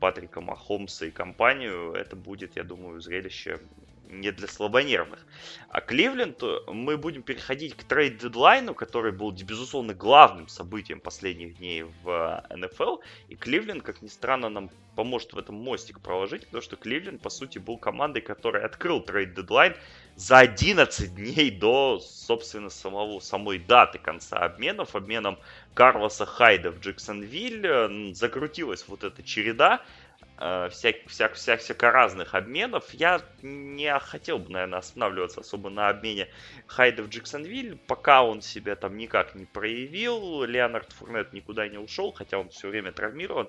Патрика 0.00 0.40
Махомса 0.40 1.06
и 1.06 1.10
компанию, 1.10 1.92
это 1.92 2.16
будет, 2.16 2.56
я 2.56 2.64
думаю, 2.64 3.00
зрелище 3.00 3.60
не 4.08 4.30
для 4.30 4.48
слабонервных. 4.48 5.26
А 5.68 5.80
Кливленд, 5.80 6.42
мы 6.68 6.96
будем 6.96 7.22
переходить 7.22 7.74
к 7.74 7.84
трейд-дедлайну, 7.84 8.74
который 8.74 9.12
был, 9.12 9.32
безусловно, 9.32 9.94
главным 9.94 10.48
событием 10.48 11.00
последних 11.00 11.58
дней 11.58 11.84
в 12.02 12.44
НФЛ. 12.54 12.98
И 13.28 13.36
Кливленд, 13.36 13.82
как 13.82 14.02
ни 14.02 14.08
странно, 14.08 14.48
нам 14.48 14.70
поможет 14.94 15.32
в 15.32 15.38
этом 15.38 15.56
мостик 15.56 16.00
проложить, 16.00 16.46
потому 16.46 16.62
что 16.62 16.76
Кливленд, 16.76 17.20
по 17.20 17.30
сути, 17.30 17.58
был 17.58 17.76
командой, 17.76 18.20
которая 18.20 18.64
открыл 18.64 19.00
трейд-дедлайн 19.00 19.74
за 20.14 20.38
11 20.38 21.14
дней 21.16 21.50
до, 21.50 21.98
собственно, 21.98 22.70
самого, 22.70 23.18
самой 23.18 23.58
даты 23.58 23.98
конца 23.98 24.38
обменов, 24.38 24.94
обменом 24.94 25.38
Карлоса 25.74 26.26
Хайда 26.26 26.70
в 26.70 26.78
Джексонвиль. 26.78 28.14
Закрутилась 28.14 28.84
вот 28.86 29.02
эта 29.02 29.24
череда 29.24 29.82
э, 30.38 30.68
всяк, 30.70 30.96
всяк, 31.06 31.34
всяк, 31.34 31.60
всяко 31.60 31.90
разных 31.90 32.34
обменов. 32.34 32.92
Я 32.92 33.22
не 33.42 33.98
хотел 33.98 34.38
бы, 34.38 34.50
наверное, 34.50 34.78
останавливаться 34.78 35.40
особо 35.40 35.70
на 35.70 35.88
обмене 35.88 36.28
Хайда 36.66 37.02
в 37.02 37.08
Джексонвиль, 37.08 37.76
пока 37.86 38.22
он 38.22 38.42
себя 38.42 38.76
там 38.76 38.96
никак 38.96 39.34
не 39.34 39.46
проявил. 39.46 40.44
Леонард 40.44 40.92
Фурнет 40.92 41.32
никуда 41.32 41.68
не 41.68 41.78
ушел, 41.78 42.12
хотя 42.12 42.38
он 42.38 42.48
все 42.48 42.68
время 42.68 42.92
травмирован. 42.92 43.48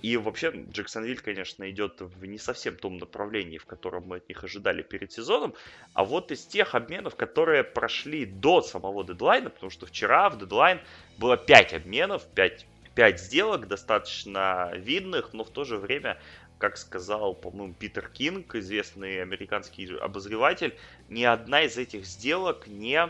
И 0.00 0.16
вообще 0.16 0.52
Джексонвиль, 0.70 1.18
конечно, 1.18 1.68
идет 1.68 2.00
в 2.00 2.24
не 2.24 2.38
совсем 2.38 2.76
том 2.76 2.98
направлении, 2.98 3.58
в 3.58 3.66
котором 3.66 4.04
мы 4.06 4.16
от 4.18 4.28
них 4.28 4.44
ожидали 4.44 4.82
перед 4.82 5.10
сезоном. 5.10 5.54
А 5.92 6.04
вот 6.04 6.30
из 6.30 6.44
тех 6.46 6.76
обменов, 6.76 7.16
которые 7.16 7.64
прошли 7.64 8.24
до 8.24 8.62
самого 8.62 9.04
дедлайна, 9.04 9.50
потому 9.50 9.70
что 9.70 9.86
вчера 9.86 10.30
в 10.30 10.38
дедлайн 10.38 10.80
было 11.18 11.36
5 11.36 11.74
обменов, 11.74 12.24
5 12.26 12.66
5 12.98 13.20
сделок 13.20 13.68
достаточно 13.68 14.72
видных, 14.74 15.32
но 15.32 15.44
в 15.44 15.50
то 15.50 15.62
же 15.62 15.76
время, 15.76 16.18
как 16.58 16.76
сказал, 16.76 17.32
по-моему, 17.32 17.72
Питер 17.72 18.08
Кинг, 18.08 18.56
известный 18.56 19.22
американский 19.22 19.96
обозреватель, 19.98 20.76
ни 21.08 21.22
одна 21.22 21.62
из 21.62 21.78
этих 21.78 22.06
сделок 22.06 22.66
не 22.66 23.08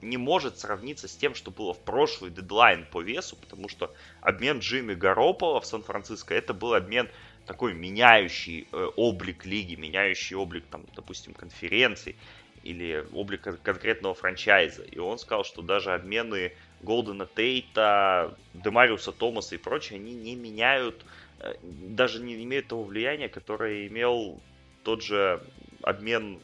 не 0.00 0.16
может 0.16 0.58
сравниться 0.58 1.06
с 1.06 1.16
тем, 1.16 1.34
что 1.34 1.50
было 1.50 1.74
в 1.74 1.80
прошлый 1.80 2.30
дедлайн 2.30 2.86
по 2.90 3.02
весу, 3.02 3.36
потому 3.36 3.68
что 3.68 3.94
обмен 4.22 4.60
Джимми 4.60 4.94
Гаропола 4.94 5.60
в 5.60 5.66
Сан-Франциско 5.66 6.34
это 6.34 6.54
был 6.54 6.72
обмен 6.72 7.10
такой 7.44 7.74
меняющий 7.74 8.66
э, 8.72 8.88
облик 8.96 9.44
лиги, 9.44 9.74
меняющий 9.74 10.34
облик, 10.34 10.64
там, 10.70 10.86
допустим, 10.96 11.34
конференций 11.34 12.16
или 12.62 13.06
облик 13.12 13.42
конкретного 13.62 14.14
франчайза. 14.14 14.82
И 14.82 14.98
он 14.98 15.18
сказал, 15.18 15.44
что 15.44 15.60
даже 15.60 15.92
обмены 15.92 16.52
Голдена 16.84 17.26
Тейта, 17.26 18.36
Демариуса 18.52 19.12
Томаса 19.12 19.54
и 19.54 19.58
прочее, 19.58 19.98
они 19.98 20.14
не 20.14 20.36
меняют, 20.36 21.04
э, 21.40 21.54
даже 21.62 22.22
не 22.22 22.42
имеют 22.44 22.68
того 22.68 22.84
влияния, 22.84 23.28
которое 23.28 23.86
имел 23.86 24.40
тот 24.84 25.02
же 25.02 25.42
обмен 25.82 26.40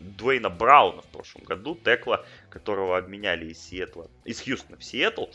Дуэйна 0.00 0.50
Брауна 0.50 1.02
в 1.02 1.06
прошлом 1.06 1.44
году, 1.44 1.74
Текла, 1.74 2.24
которого 2.50 2.96
обменяли 2.96 3.46
из 3.46 3.58
Сиэтла, 3.58 4.10
из 4.24 4.40
Хьюстона 4.40 4.78
в 4.78 4.84
Сиэтл. 4.84 5.26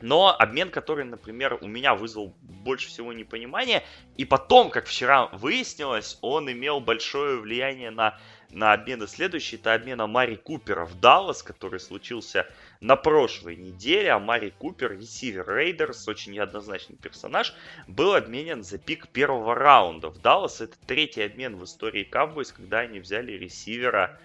Но 0.00 0.34
обмен, 0.36 0.70
который, 0.70 1.04
например, 1.04 1.58
у 1.60 1.68
меня 1.68 1.94
вызвал 1.94 2.34
больше 2.42 2.88
всего 2.88 3.12
непонимания, 3.12 3.84
и 4.16 4.24
потом, 4.24 4.70
как 4.70 4.86
вчера 4.86 5.26
выяснилось, 5.26 6.18
он 6.22 6.50
имел 6.50 6.80
большое 6.80 7.38
влияние 7.38 7.90
на 7.90 8.18
на 8.52 8.74
обмены 8.74 9.06
следующий. 9.08 9.56
Это 9.56 9.74
обмен 9.74 9.98
Амари 10.10 10.36
Купера 10.36 10.84
в 10.84 11.00
Даллас, 11.00 11.42
который 11.42 11.80
случился 11.80 12.46
на 12.82 12.96
прошлой 12.96 13.56
неделе. 13.56 14.10
Амари 14.10 14.50
Купер, 14.50 14.98
ресивер 14.98 15.48
Raiders, 15.48 16.06
очень 16.08 16.32
неоднозначный 16.32 16.96
персонаж, 16.96 17.54
был 17.86 18.14
обменен 18.14 18.62
за 18.62 18.76
пик 18.76 19.08
первого 19.08 19.54
раунда 19.54 20.08
в 20.08 20.20
Даллас. 20.20 20.60
Это 20.60 20.76
третий 20.86 21.22
обмен 21.22 21.56
в 21.56 21.64
истории 21.64 22.06
Cowboys, 22.10 22.52
когда 22.54 22.80
они 22.80 22.98
взяли 22.98 23.32
ресивера 23.32 24.18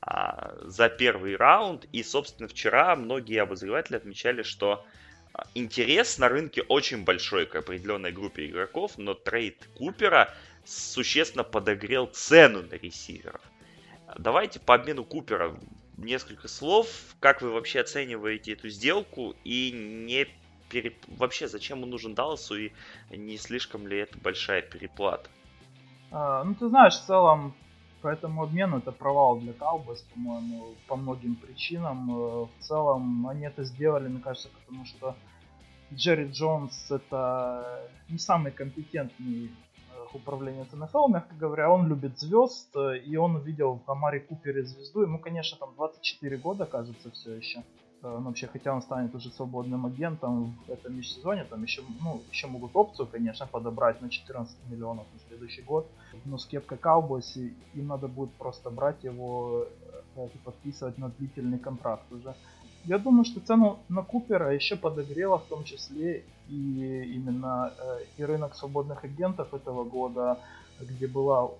а, 0.00 0.54
за 0.62 0.88
первый 0.88 1.36
раунд. 1.36 1.86
И, 1.92 2.02
собственно, 2.02 2.48
вчера 2.48 2.94
многие 2.96 3.40
обозреватели 3.40 3.96
отмечали, 3.96 4.42
что 4.42 4.84
а, 5.32 5.46
интерес 5.54 6.18
на 6.18 6.28
рынке 6.28 6.62
очень 6.62 7.04
большой 7.04 7.46
к 7.46 7.54
определенной 7.54 8.10
группе 8.10 8.46
игроков, 8.46 8.98
но 8.98 9.14
трейд 9.14 9.68
Купера 9.76 10.34
существенно 10.64 11.44
подогрел 11.44 12.06
цену 12.06 12.62
на 12.62 12.74
ресиверов. 12.74 13.40
Давайте 14.18 14.58
по 14.58 14.74
обмену 14.74 15.04
Купера 15.04 15.56
несколько 15.96 16.48
слов. 16.48 17.14
Как 17.20 17.42
вы 17.42 17.50
вообще 17.50 17.80
оцениваете 17.80 18.52
эту 18.52 18.68
сделку 18.68 19.34
и 19.44 19.70
не 19.72 20.26
переп... 20.68 20.96
вообще 21.08 21.48
зачем 21.48 21.82
он 21.82 21.90
нужен 21.90 22.14
Далласу 22.14 22.56
и 22.56 22.72
не 23.10 23.36
слишком 23.36 23.86
ли 23.86 23.98
это 23.98 24.18
большая 24.18 24.62
переплата? 24.62 25.28
А, 26.10 26.44
ну 26.44 26.54
ты 26.54 26.68
знаешь, 26.68 26.94
в 26.94 27.04
целом 27.04 27.54
по 28.02 28.08
этому 28.08 28.42
обмену 28.42 28.78
это 28.78 28.92
провал 28.92 29.38
для 29.38 29.52
Cowboys, 29.52 30.04
по-моему, 30.12 30.74
по 30.86 30.96
многим 30.96 31.36
причинам. 31.36 32.10
Э, 32.10 32.44
в 32.44 32.50
целом 32.60 33.26
они 33.26 33.46
это 33.46 33.64
сделали, 33.64 34.08
мне 34.08 34.20
кажется, 34.20 34.50
потому 34.50 34.84
что 34.84 35.16
Джерри 35.92 36.30
Джонс 36.30 36.90
это 36.90 37.88
не 38.08 38.18
самый 38.18 38.52
компетентный 38.52 39.50
управления 40.14 40.66
НФЛ, 40.72 41.08
мягко 41.08 41.34
говоря, 41.34 41.70
он 41.70 41.88
любит 41.88 42.18
звезд, 42.18 42.74
э, 42.76 42.98
и 42.98 43.16
он 43.16 43.36
увидел 43.36 43.80
в 43.86 43.90
Амаре 43.90 44.20
Купере 44.20 44.64
звезду. 44.64 45.02
Ему, 45.02 45.18
конечно, 45.18 45.58
там 45.58 45.74
24 45.76 46.36
года, 46.36 46.66
кажется, 46.66 47.10
все 47.10 47.34
еще. 47.34 47.58
Э, 48.04 48.18
ну, 48.18 48.26
вообще, 48.26 48.46
хотя 48.46 48.74
он 48.74 48.82
станет 48.82 49.14
уже 49.14 49.30
свободным 49.30 49.86
агентом 49.86 50.54
в 50.66 50.70
этом 50.70 50.96
межсезоне, 50.96 51.44
там 51.44 51.62
еще, 51.62 51.82
ну, 52.02 52.22
еще 52.30 52.46
могут 52.46 52.76
опцию, 52.76 53.06
конечно, 53.06 53.46
подобрать 53.46 54.02
на 54.02 54.10
14 54.10 54.56
миллионов 54.70 55.06
на 55.12 55.20
следующий 55.28 55.62
год. 55.62 55.86
Но 56.24 56.36
с 56.36 56.46
кепкой 56.46 56.78
Cowboys, 56.78 57.52
им 57.74 57.86
надо 57.86 58.08
будет 58.08 58.32
просто 58.34 58.70
брать 58.70 59.02
его 59.04 59.66
э, 60.16 60.28
и 60.34 60.38
подписывать 60.38 60.98
на 60.98 61.08
длительный 61.08 61.58
контракт 61.58 62.12
уже. 62.12 62.34
Я 62.86 62.98
думаю, 62.98 63.24
что 63.24 63.40
цену 63.40 63.78
на 63.88 64.02
Купера 64.02 64.52
еще 64.54 64.76
подогрела 64.76 65.38
в 65.38 65.44
том 65.44 65.64
числе 65.64 66.22
и 66.50 67.14
именно 67.14 67.72
э, 67.78 68.04
и 68.18 68.24
рынок 68.24 68.54
свободных 68.54 69.04
агентов 69.04 69.54
этого 69.54 69.84
года, 69.84 70.38
где 70.80 71.06
была 71.06 71.50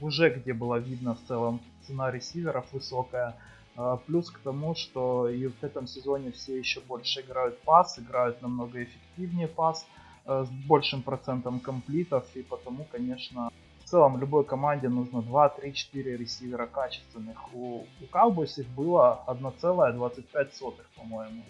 уже 0.00 0.30
где 0.30 0.52
было 0.52 0.76
видно 0.76 1.14
в 1.14 1.22
целом 1.26 1.60
цена 1.86 2.10
ресиверов 2.12 2.72
высокая. 2.72 3.34
Э, 3.76 3.98
плюс 4.06 4.30
к 4.30 4.38
тому, 4.38 4.76
что 4.76 5.28
и 5.28 5.48
в 5.48 5.62
этом 5.64 5.88
сезоне 5.88 6.30
все 6.30 6.56
еще 6.58 6.80
больше 6.80 7.20
играют 7.22 7.58
пас, 7.62 7.98
играют 7.98 8.40
намного 8.40 8.84
эффективнее 8.84 9.48
пас 9.48 9.86
э, 10.26 10.44
с 10.44 10.66
большим 10.68 11.02
процентом 11.02 11.58
комплитов, 11.58 12.24
и 12.36 12.42
потому, 12.42 12.86
конечно, 12.92 13.50
в 13.90 13.92
целом 13.92 14.20
любой 14.20 14.44
команде 14.44 14.88
нужно 14.88 15.20
2, 15.20 15.48
3, 15.48 15.74
4 15.74 16.16
ресивера 16.16 16.66
качественных. 16.66 17.52
У, 17.52 17.80
у 17.80 18.04
Cowboys 18.12 18.60
их 18.60 18.68
было 18.68 19.24
1,25, 19.26 20.74
по-моему. 20.96 21.42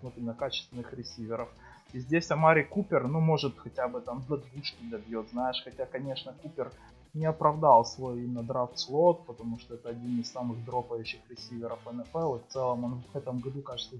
Вот 0.00 0.12
именно 0.16 0.32
качественных 0.32 0.92
ресиверов. 0.92 1.48
И 1.92 1.98
здесь 1.98 2.30
Амари 2.30 2.62
Купер, 2.62 3.08
ну, 3.08 3.18
может, 3.18 3.58
хотя 3.58 3.88
бы 3.88 4.00
там 4.00 4.22
до 4.28 4.36
двушки 4.36 4.80
добьет, 4.92 5.28
знаешь. 5.30 5.60
Хотя, 5.64 5.84
конечно, 5.86 6.32
Купер 6.40 6.70
не 7.14 7.26
оправдал 7.26 7.84
свой 7.84 8.22
именно 8.22 8.44
драфт-слот, 8.44 9.26
потому 9.26 9.58
что 9.58 9.74
это 9.74 9.88
один 9.88 10.20
из 10.20 10.30
самых 10.30 10.64
дропающих 10.64 11.20
ресиверов 11.28 11.80
НФЛ. 11.84 12.36
И 12.36 12.38
в 12.38 12.46
целом 12.46 12.84
он 12.84 13.02
в 13.12 13.16
этом 13.16 13.40
году, 13.40 13.60
кажется, 13.60 13.96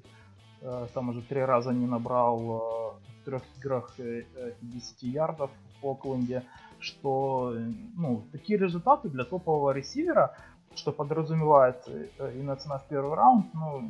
э, 0.60 0.86
там 0.94 1.08
уже 1.08 1.20
три 1.22 1.40
раза 1.40 1.72
не 1.72 1.86
набрал 1.86 2.38
э, 2.38 3.22
в 3.22 3.24
трех 3.24 3.42
играх 3.58 3.96
10 3.96 5.02
э, 5.02 5.06
ярдов 5.08 5.50
в 5.80 5.88
Окленде 5.88 6.44
что 6.82 7.54
ну, 7.96 8.24
такие 8.32 8.58
результаты 8.58 9.08
для 9.08 9.24
топового 9.24 9.70
ресивера 9.72 10.36
что 10.76 10.92
подразумевается 10.92 11.90
э, 12.18 12.38
и 12.38 12.42
на 12.42 12.56
в 12.56 12.88
первый 12.88 13.14
раунд, 13.14 13.46
ну, 13.54 13.82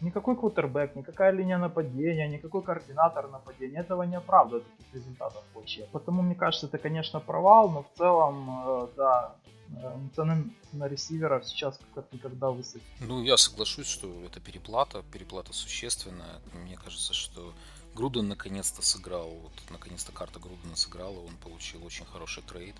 никакой 0.00 0.36
квотербек, 0.36 0.96
никакая 0.96 1.32
линия 1.32 1.58
нападения, 1.58 2.28
никакой 2.28 2.62
координатор 2.62 3.28
нападения, 3.28 3.80
этого 3.80 4.02
не 4.02 4.16
оправдывает 4.16 4.64
таких 4.76 4.94
результатов 4.94 5.42
в 5.54 5.58
Потому 5.92 6.22
мне 6.22 6.34
кажется, 6.34 6.66
это, 6.66 6.78
конечно, 6.78 7.20
провал, 7.20 7.70
но 7.70 7.82
в 7.82 7.98
целом, 7.98 8.62
э, 8.66 8.88
да, 8.96 9.34
э, 9.68 9.98
цены 10.14 10.44
на 10.72 10.88
ресиверов 10.88 11.44
сейчас 11.46 11.80
как 11.94 12.12
никогда 12.12 12.50
высоки. 12.50 12.84
Ну, 13.00 13.22
я 13.22 13.36
соглашусь, 13.36 13.86
что 13.86 14.08
это 14.24 14.40
переплата, 14.40 15.02
переплата 15.12 15.52
существенная. 15.52 16.40
Мне 16.52 16.76
кажется, 16.76 17.14
что 17.14 17.52
Груден 17.94 18.28
наконец-то 18.28 18.82
сыграл, 18.82 19.30
вот 19.30 19.52
наконец-то 19.70 20.12
карта 20.12 20.40
Грудена 20.40 20.76
сыграла, 20.76 21.20
он 21.20 21.36
получил 21.36 21.84
очень 21.84 22.04
хороший 22.04 22.42
трейд 22.42 22.74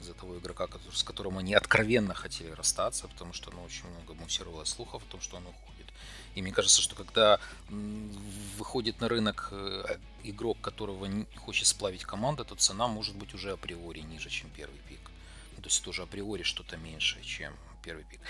за 0.00 0.12
того 0.12 0.38
игрока, 0.38 0.68
с 0.92 1.02
которым 1.02 1.38
они 1.38 1.54
откровенно 1.54 2.14
хотели 2.14 2.50
расстаться, 2.50 3.08
потому 3.08 3.32
что 3.32 3.50
ну, 3.52 3.62
очень 3.62 3.88
много 3.88 4.14
муссировалось 4.14 4.68
слухов 4.68 5.02
о 5.02 5.10
том, 5.10 5.20
что 5.20 5.36
он 5.36 5.46
уходит. 5.46 5.86
И 6.34 6.42
мне 6.42 6.52
кажется, 6.52 6.82
что 6.82 6.94
когда 6.94 7.40
выходит 7.70 9.00
на 9.00 9.08
рынок 9.08 9.48
э, 9.52 9.98
игрок, 10.24 10.60
которого 10.60 11.08
хочет 11.36 11.66
сплавить 11.66 12.04
команда, 12.04 12.44
то 12.44 12.54
цена 12.56 12.88
может 12.88 13.16
быть 13.16 13.32
уже 13.34 13.52
априори 13.52 14.00
ниже, 14.00 14.28
чем 14.28 14.50
первый 14.50 14.78
пик. 14.88 15.10
Ну, 15.56 15.62
то 15.62 15.68
есть 15.68 15.82
тоже 15.82 16.02
априори 16.02 16.42
что-то 16.42 16.76
меньше, 16.76 17.22
чем 17.22 17.54
первый 17.86 18.04
пик. 18.04 18.20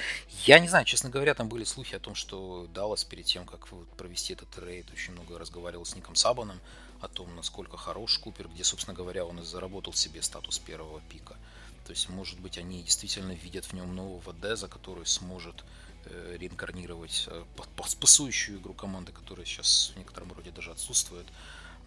Я 0.44 0.58
не 0.58 0.68
знаю, 0.68 0.84
честно 0.84 1.08
говоря, 1.08 1.34
там 1.34 1.48
были 1.48 1.64
слухи 1.64 1.94
о 1.94 1.98
том, 1.98 2.14
что 2.14 2.66
Даллас 2.74 3.04
перед 3.04 3.24
тем, 3.24 3.46
как 3.46 3.66
провести 3.96 4.34
этот 4.34 4.50
трейд, 4.50 4.86
очень 4.92 5.14
много 5.14 5.38
разговаривал 5.38 5.86
с 5.86 5.96
Ником 5.96 6.14
Сабаном 6.14 6.60
о 7.00 7.08
том, 7.08 7.34
насколько 7.34 7.76
хорош 7.78 8.18
Купер, 8.18 8.48
где, 8.48 8.64
собственно 8.64 8.94
говоря, 8.94 9.24
он 9.24 9.40
и 9.40 9.44
заработал 9.44 9.94
себе 9.94 10.20
статус 10.20 10.58
первого 10.58 11.00
пика. 11.08 11.36
То 11.86 11.92
есть, 11.92 12.08
может 12.10 12.38
быть, 12.40 12.58
они 12.58 12.82
действительно 12.82 13.32
видят 13.32 13.64
в 13.64 13.72
нем 13.72 13.94
нового 13.96 14.34
Деза, 14.34 14.68
который 14.68 15.06
сможет 15.06 15.64
э, 16.04 16.36
реинкарнировать 16.38 17.24
э, 17.28 17.44
пасующую 18.00 18.58
игру 18.58 18.74
команды, 18.74 19.12
которая 19.12 19.46
сейчас 19.46 19.92
в 19.94 19.98
некотором 19.98 20.32
роде 20.32 20.50
даже 20.50 20.70
отсутствует. 20.70 21.26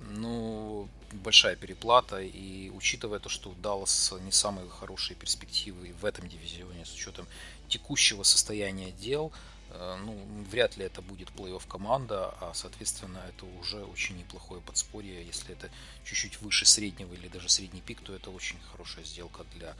Ну, 0.08 0.88
большая 1.12 1.56
переплата, 1.58 2.22
и 2.22 2.70
учитывая 2.70 3.20
то, 3.20 3.28
что 3.28 3.50
у 3.50 3.54
Даллас 3.56 4.14
не 4.22 4.32
самые 4.32 4.70
хорошие 4.70 5.18
перспективы 5.18 5.94
в 6.02 6.06
этом 6.06 6.30
дивизионе, 6.30 6.86
с 6.86 6.94
учетом 6.94 7.28
текущего 7.70 8.24
состояния 8.24 8.92
дел, 8.92 9.32
э, 9.70 9.98
ну, 10.04 10.18
вряд 10.52 10.78
ли 10.78 10.86
это 10.86 11.02
будет 11.02 11.30
плей-офф 11.30 11.68
команда, 11.68 12.36
а, 12.42 12.52
соответственно, 12.54 13.20
это 13.30 13.46
уже 13.60 13.84
очень 13.84 14.18
неплохое 14.18 14.62
подспорье. 14.62 15.26
Если 15.26 15.54
это 15.54 15.70
чуть-чуть 16.04 16.42
выше 16.42 16.66
среднего 16.66 17.14
или 17.14 17.28
даже 17.28 17.50
средний 17.50 17.82
пик, 17.82 18.02
то 18.02 18.14
это 18.14 18.32
очень 18.32 18.58
хорошая 18.72 19.06
сделка 19.06 19.44
для 19.56 19.76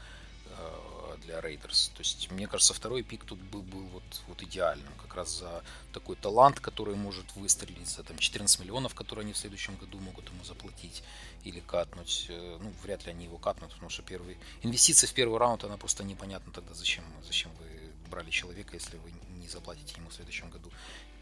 э, 0.46 1.00
для 1.20 1.40
Raiders. 1.40 1.90
То 1.94 2.00
есть, 2.00 2.30
мне 2.30 2.46
кажется, 2.46 2.74
второй 2.74 3.02
пик 3.02 3.24
тут 3.24 3.38
был, 3.38 3.62
был 3.62 3.82
вот, 3.88 4.02
вот 4.28 4.42
идеальным. 4.42 4.92
Как 5.02 5.14
раз 5.14 5.38
за 5.38 5.62
такой 5.92 6.16
талант, 6.16 6.60
который 6.60 6.94
может 6.94 7.34
выстрелить, 7.36 7.88
за 7.88 8.02
там, 8.02 8.18
14 8.18 8.60
миллионов, 8.60 8.94
которые 8.94 9.24
они 9.24 9.32
в 9.32 9.38
следующем 9.38 9.76
году 9.76 9.98
могут 9.98 10.28
ему 10.28 10.44
заплатить 10.44 11.02
или 11.44 11.60
катнуть. 11.60 12.26
Э, 12.28 12.58
ну, 12.60 12.72
вряд 12.82 13.04
ли 13.06 13.12
они 13.12 13.24
его 13.24 13.38
катнут, 13.38 13.70
потому 13.70 13.90
что 13.90 14.02
первый... 14.02 14.36
инвестиции 14.62 15.06
в 15.06 15.12
первый 15.12 15.38
раунд, 15.38 15.64
она 15.64 15.76
просто 15.76 16.04
непонятна 16.04 16.52
тогда, 16.52 16.74
зачем, 16.74 17.04
зачем 17.26 17.50
вы 17.60 17.69
брали 18.10 18.30
человека, 18.30 18.74
если 18.74 18.96
вы 18.98 19.12
не 19.40 19.48
заплатите 19.48 19.94
ему 19.96 20.10
в 20.10 20.14
следующем 20.14 20.50
году 20.50 20.70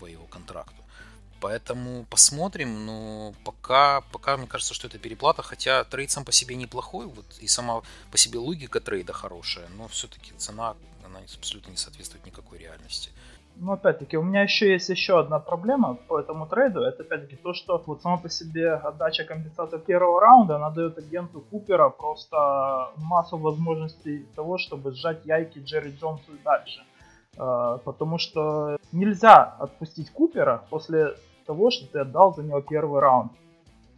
по 0.00 0.06
его 0.06 0.26
контракту. 0.26 0.82
Поэтому 1.40 2.04
посмотрим, 2.06 2.84
но 2.84 3.32
пока, 3.44 4.00
пока 4.12 4.36
мне 4.36 4.48
кажется, 4.48 4.74
что 4.74 4.88
это 4.88 4.98
переплата, 4.98 5.42
хотя 5.42 5.84
трейд 5.84 6.10
сам 6.10 6.24
по 6.24 6.32
себе 6.32 6.56
неплохой, 6.56 7.06
вот 7.06 7.38
и 7.38 7.46
сама 7.46 7.82
по 8.10 8.18
себе 8.18 8.40
логика 8.40 8.80
трейда 8.80 9.12
хорошая, 9.12 9.68
но 9.76 9.86
все-таки 9.86 10.32
цена, 10.36 10.76
она 11.04 11.20
абсолютно 11.36 11.70
не 11.70 11.76
соответствует 11.76 12.26
никакой 12.26 12.58
реальности. 12.58 13.10
Ну, 13.60 13.72
опять-таки, 13.72 14.16
у 14.16 14.22
меня 14.22 14.42
еще 14.42 14.70
есть 14.70 14.88
еще 14.88 15.18
одна 15.18 15.40
проблема 15.40 15.94
по 15.94 16.20
этому 16.20 16.46
трейду. 16.46 16.80
Это, 16.80 17.02
опять-таки, 17.02 17.34
то, 17.36 17.54
что 17.54 17.82
вот 17.86 18.02
сама 18.02 18.16
по 18.16 18.28
себе 18.28 18.74
отдача 18.74 19.24
компенсации 19.24 19.78
первого 19.78 20.20
раунда, 20.20 20.56
она 20.56 20.70
дает 20.70 20.96
агенту 20.96 21.40
Купера 21.40 21.88
просто 21.88 22.90
массу 22.96 23.36
возможностей 23.36 24.26
того, 24.36 24.58
чтобы 24.58 24.94
сжать 24.94 25.26
яйки 25.26 25.58
Джерри 25.58 25.90
Джонсу 25.90 26.34
и 26.34 26.42
дальше. 26.44 26.84
А, 27.36 27.78
потому 27.78 28.18
что 28.18 28.78
нельзя 28.92 29.42
отпустить 29.58 30.10
Купера 30.12 30.64
после 30.70 31.14
того, 31.44 31.70
что 31.70 31.90
ты 31.90 31.98
отдал 31.98 32.34
за 32.34 32.44
него 32.44 32.60
первый 32.60 33.00
раунд. 33.00 33.32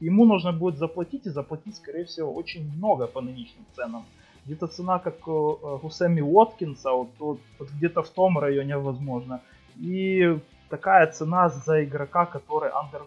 Ему 0.00 0.24
нужно 0.24 0.52
будет 0.52 0.78
заплатить 0.78 1.26
и 1.26 1.30
заплатить, 1.30 1.76
скорее 1.76 2.06
всего, 2.06 2.32
очень 2.32 2.72
много 2.76 3.06
по 3.06 3.20
нынешним 3.20 3.66
ценам. 3.76 4.06
Где-то 4.46 4.66
цена, 4.66 4.98
как 4.98 5.28
у 5.28 5.90
Сэмми 5.90 6.20
Уоткинса, 6.20 6.92
вот, 6.92 7.10
вот, 7.18 7.40
вот 7.58 7.68
где-то 7.70 8.02
в 8.02 8.08
том 8.08 8.38
районе 8.38 8.76
возможно. 8.78 9.40
И 9.76 10.38
такая 10.68 11.06
цена 11.12 11.48
за 11.48 11.84
игрока, 11.84 12.26
который 12.26 12.70
андер 12.70 13.02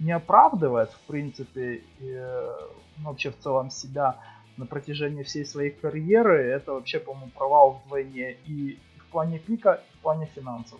не 0.00 0.12
оправдывает, 0.12 0.90
в 0.90 1.00
принципе, 1.06 1.82
и, 2.00 2.26
ну, 2.98 3.10
вообще 3.10 3.30
в 3.30 3.38
целом 3.38 3.70
себя 3.70 4.16
на 4.56 4.66
протяжении 4.66 5.22
всей 5.22 5.44
своей 5.44 5.70
карьеры, 5.70 6.42
это 6.42 6.72
вообще, 6.72 6.98
по-моему, 6.98 7.30
провал 7.30 7.82
вдвойне 7.84 8.36
и 8.46 8.78
в 8.98 9.06
плане 9.12 9.38
пика, 9.38 9.82
и 9.92 9.96
в 9.96 10.00
плане 10.00 10.28
финансов. 10.34 10.78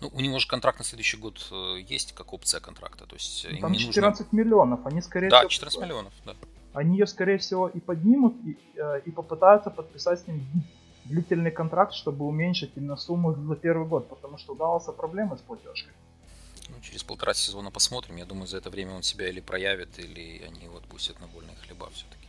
Ну, 0.00 0.10
у 0.12 0.20
него 0.20 0.38
же 0.38 0.46
контракт 0.46 0.78
на 0.78 0.84
следующий 0.84 1.16
год 1.16 1.48
э, 1.50 1.80
есть 1.80 2.12
как 2.12 2.32
опция 2.32 2.60
контракта. 2.60 3.04
То 3.06 3.16
есть 3.16 3.46
ну, 3.50 3.58
там 3.58 3.74
14 3.74 4.32
нужно... 4.32 4.36
миллионов, 4.36 4.86
они 4.86 5.02
скорее 5.02 5.28
да, 5.28 5.38
всего... 5.38 5.48
Да, 5.48 5.54
14 5.54 5.80
миллионов, 5.80 6.12
да. 6.24 6.34
Они 6.72 6.98
ее, 6.98 7.06
скорее 7.06 7.38
всего, 7.38 7.68
и 7.68 7.80
поднимут, 7.80 8.34
и, 8.44 8.58
э, 8.76 9.00
и 9.04 9.10
попытаются 9.10 9.70
подписать 9.70 10.20
с 10.20 10.26
ним 10.26 10.46
длительный 11.04 11.50
контракт, 11.50 11.94
чтобы 11.94 12.26
уменьшить 12.26 12.72
именно 12.76 12.96
сумму 12.96 13.34
за 13.34 13.56
первый 13.56 13.86
год, 13.88 14.08
потому 14.08 14.38
что 14.38 14.52
у 14.52 14.56
Далласа 14.56 14.92
проблемы 14.92 15.36
с 15.36 15.40
платежкой. 15.40 15.92
Ну, 16.68 16.76
через 16.82 17.02
полтора 17.02 17.34
сезона 17.34 17.70
посмотрим. 17.70 18.16
Я 18.16 18.26
думаю, 18.26 18.46
за 18.46 18.58
это 18.58 18.68
время 18.70 18.94
он 18.94 19.02
себя 19.02 19.28
или 19.28 19.40
проявит, 19.40 19.98
или 19.98 20.42
они 20.44 20.64
его 20.64 20.76
отпустят 20.76 21.18
на 21.20 21.26
вольные 21.28 21.56
хлеба 21.56 21.88
все-таки. 21.90 22.28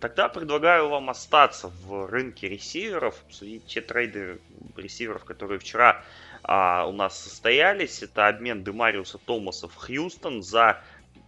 Тогда 0.00 0.28
предлагаю 0.28 0.88
вам 0.88 1.10
остаться 1.10 1.68
в 1.68 2.06
рынке 2.06 2.48
ресиверов, 2.48 3.22
обсудить 3.26 3.66
те 3.66 3.82
трейды 3.82 4.40
ресиверов, 4.76 5.24
которые 5.24 5.58
вчера 5.58 6.02
а, 6.42 6.86
у 6.86 6.92
нас 6.92 7.18
состоялись. 7.18 8.02
Это 8.02 8.28
обмен 8.28 8.64
Демариуса 8.64 9.18
Томаса 9.18 9.68
в 9.68 9.74
Хьюстон 9.74 10.42
за 10.42 10.82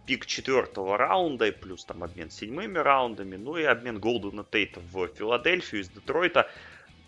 пик 0.07 0.25
четвертого 0.25 0.97
раунда, 0.97 1.47
и 1.47 1.51
плюс 1.51 1.85
там 1.85 2.03
обмен 2.03 2.31
седьмыми 2.31 2.77
раундами, 2.79 3.35
ну 3.35 3.57
и 3.57 3.63
обмен 3.63 3.99
Голдена 3.99 4.45
Тейта 4.45 4.79
в 4.79 5.07
Филадельфию 5.09 5.81
из 5.81 5.89
Детройта, 5.89 6.49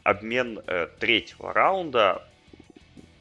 обмен 0.03 0.59
э, 0.67 0.87
третьего 0.99 1.53
раунда. 1.53 2.27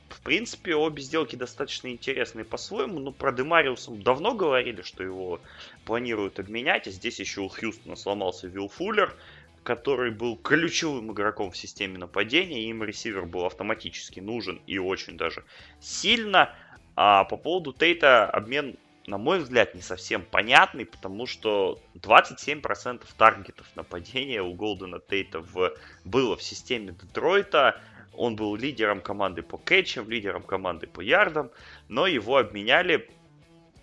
В 0.09 0.21
принципе, 0.23 0.75
обе 0.75 1.01
сделки 1.01 1.37
достаточно 1.37 1.89
интересные 1.89 2.45
по-своему, 2.45 2.99
но 2.99 3.13
про 3.13 3.31
Демариуса 3.31 3.93
давно 3.93 4.35
говорили, 4.35 4.83
что 4.83 5.05
его 5.05 5.41
планируют 5.85 6.41
обменять, 6.41 6.89
а 6.89 6.91
здесь 6.91 7.21
еще 7.21 7.43
у 7.43 7.49
Хьюстона 7.49 7.95
сломался 7.95 8.49
Вилл 8.49 8.69
Фуллер, 8.69 9.15
который 9.63 10.11
был 10.11 10.37
ключевым 10.37 11.13
игроком 11.13 11.53
в 11.53 11.57
системе 11.57 11.99
нападения, 11.99 12.65
им 12.65 12.83
ресивер 12.83 13.27
был 13.27 13.45
автоматически 13.45 14.19
нужен 14.19 14.61
и 14.67 14.79
очень 14.79 15.17
даже 15.17 15.45
сильно. 15.79 16.55
А 16.97 17.23
по 17.25 17.37
поводу 17.37 17.73
Тейта 17.73 18.27
обмен, 18.27 18.77
на 19.09 19.17
мой 19.17 19.39
взгляд, 19.39 19.75
не 19.75 19.81
совсем 19.81 20.23
понятный, 20.23 20.85
потому 20.85 21.27
что 21.27 21.81
27% 21.95 23.03
таргетов 23.17 23.67
нападения 23.75 24.43
у 24.43 24.53
Голдена 24.53 25.01
Тейта 25.01 25.41
в, 25.41 25.73
было 26.05 26.37
в 26.37 26.43
системе 26.43 26.93
Детройта. 26.93 27.81
Он 28.13 28.37
был 28.37 28.55
лидером 28.55 29.01
команды 29.01 29.43
по 29.43 29.57
кэтчам, 29.57 30.11
лидером 30.11 30.43
команды 30.43 30.87
по 30.87 31.01
ярдам, 31.01 31.51
но 31.89 32.07
его 32.07 32.37
обменяли 32.37 33.09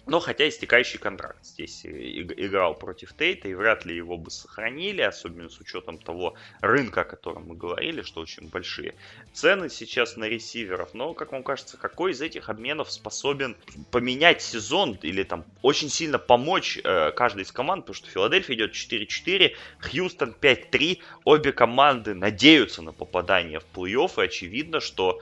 но 0.08 0.20
хотя 0.20 0.48
истекающий 0.48 1.00
контракт 1.00 1.44
здесь 1.44 1.82
играл 1.86 2.76
против 2.76 3.14
Тейта, 3.14 3.48
и 3.48 3.54
вряд 3.54 3.86
ли 3.86 3.96
его 3.96 4.18
бы 4.18 4.30
сохранили, 4.30 5.02
особенно 5.02 5.50
с 5.50 5.60
учетом 5.60 5.98
того 5.98 6.36
рынка, 6.62 7.02
о 7.02 7.06
котором 7.06 7.48
мы 7.48 7.56
говорили, 7.56 8.04
что 8.04 8.22
очень 8.22 8.48
большие 8.50 8.94
цены 9.34 9.70
сейчас 9.70 10.16
на 10.16 10.26
ресиверов. 10.26 10.94
Но, 10.94 11.14
как 11.14 11.32
вам 11.32 11.44
кажется, 11.44 11.78
какой 11.78 12.12
из 12.12 12.22
этих 12.22 12.50
обменов 12.50 12.92
способен 12.92 13.56
поменять 13.92 14.42
сезон 14.42 14.98
или 15.02 15.24
там 15.24 15.44
очень 15.64 15.90
сильно 15.90 16.20
помочь 16.20 16.80
э, 16.84 17.12
каждой 17.12 17.44
из 17.44 17.52
команд, 17.52 17.86
потому 17.86 17.96
что 17.96 18.10
Филадельфия 18.10 18.56
идет 18.56 18.74
4-4, 18.74 19.56
Хьюстон 19.80 20.36
5-3, 20.40 21.00
обе 21.24 21.52
команды 21.52 22.14
надеются 22.14 22.84
на 22.84 22.92
попадание 22.92 23.60
в 23.60 23.66
плей-офф, 23.74 24.22
и 24.22 24.26
очевидно, 24.26 24.80
что 24.80 25.22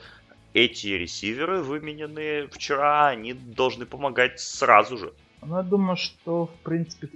эти 0.54 0.88
ресиверы, 0.88 1.62
вымененные 1.62 2.48
вчера, 2.48 3.10
они 3.10 3.34
должны 3.34 3.86
помогать 3.86 4.40
сразу 4.40 4.98
же. 4.98 5.14
Ну, 5.42 5.58
я 5.58 5.64
думаю, 5.64 5.98
что, 5.98 6.48
в 6.48 6.56
принципе, 6.64 7.10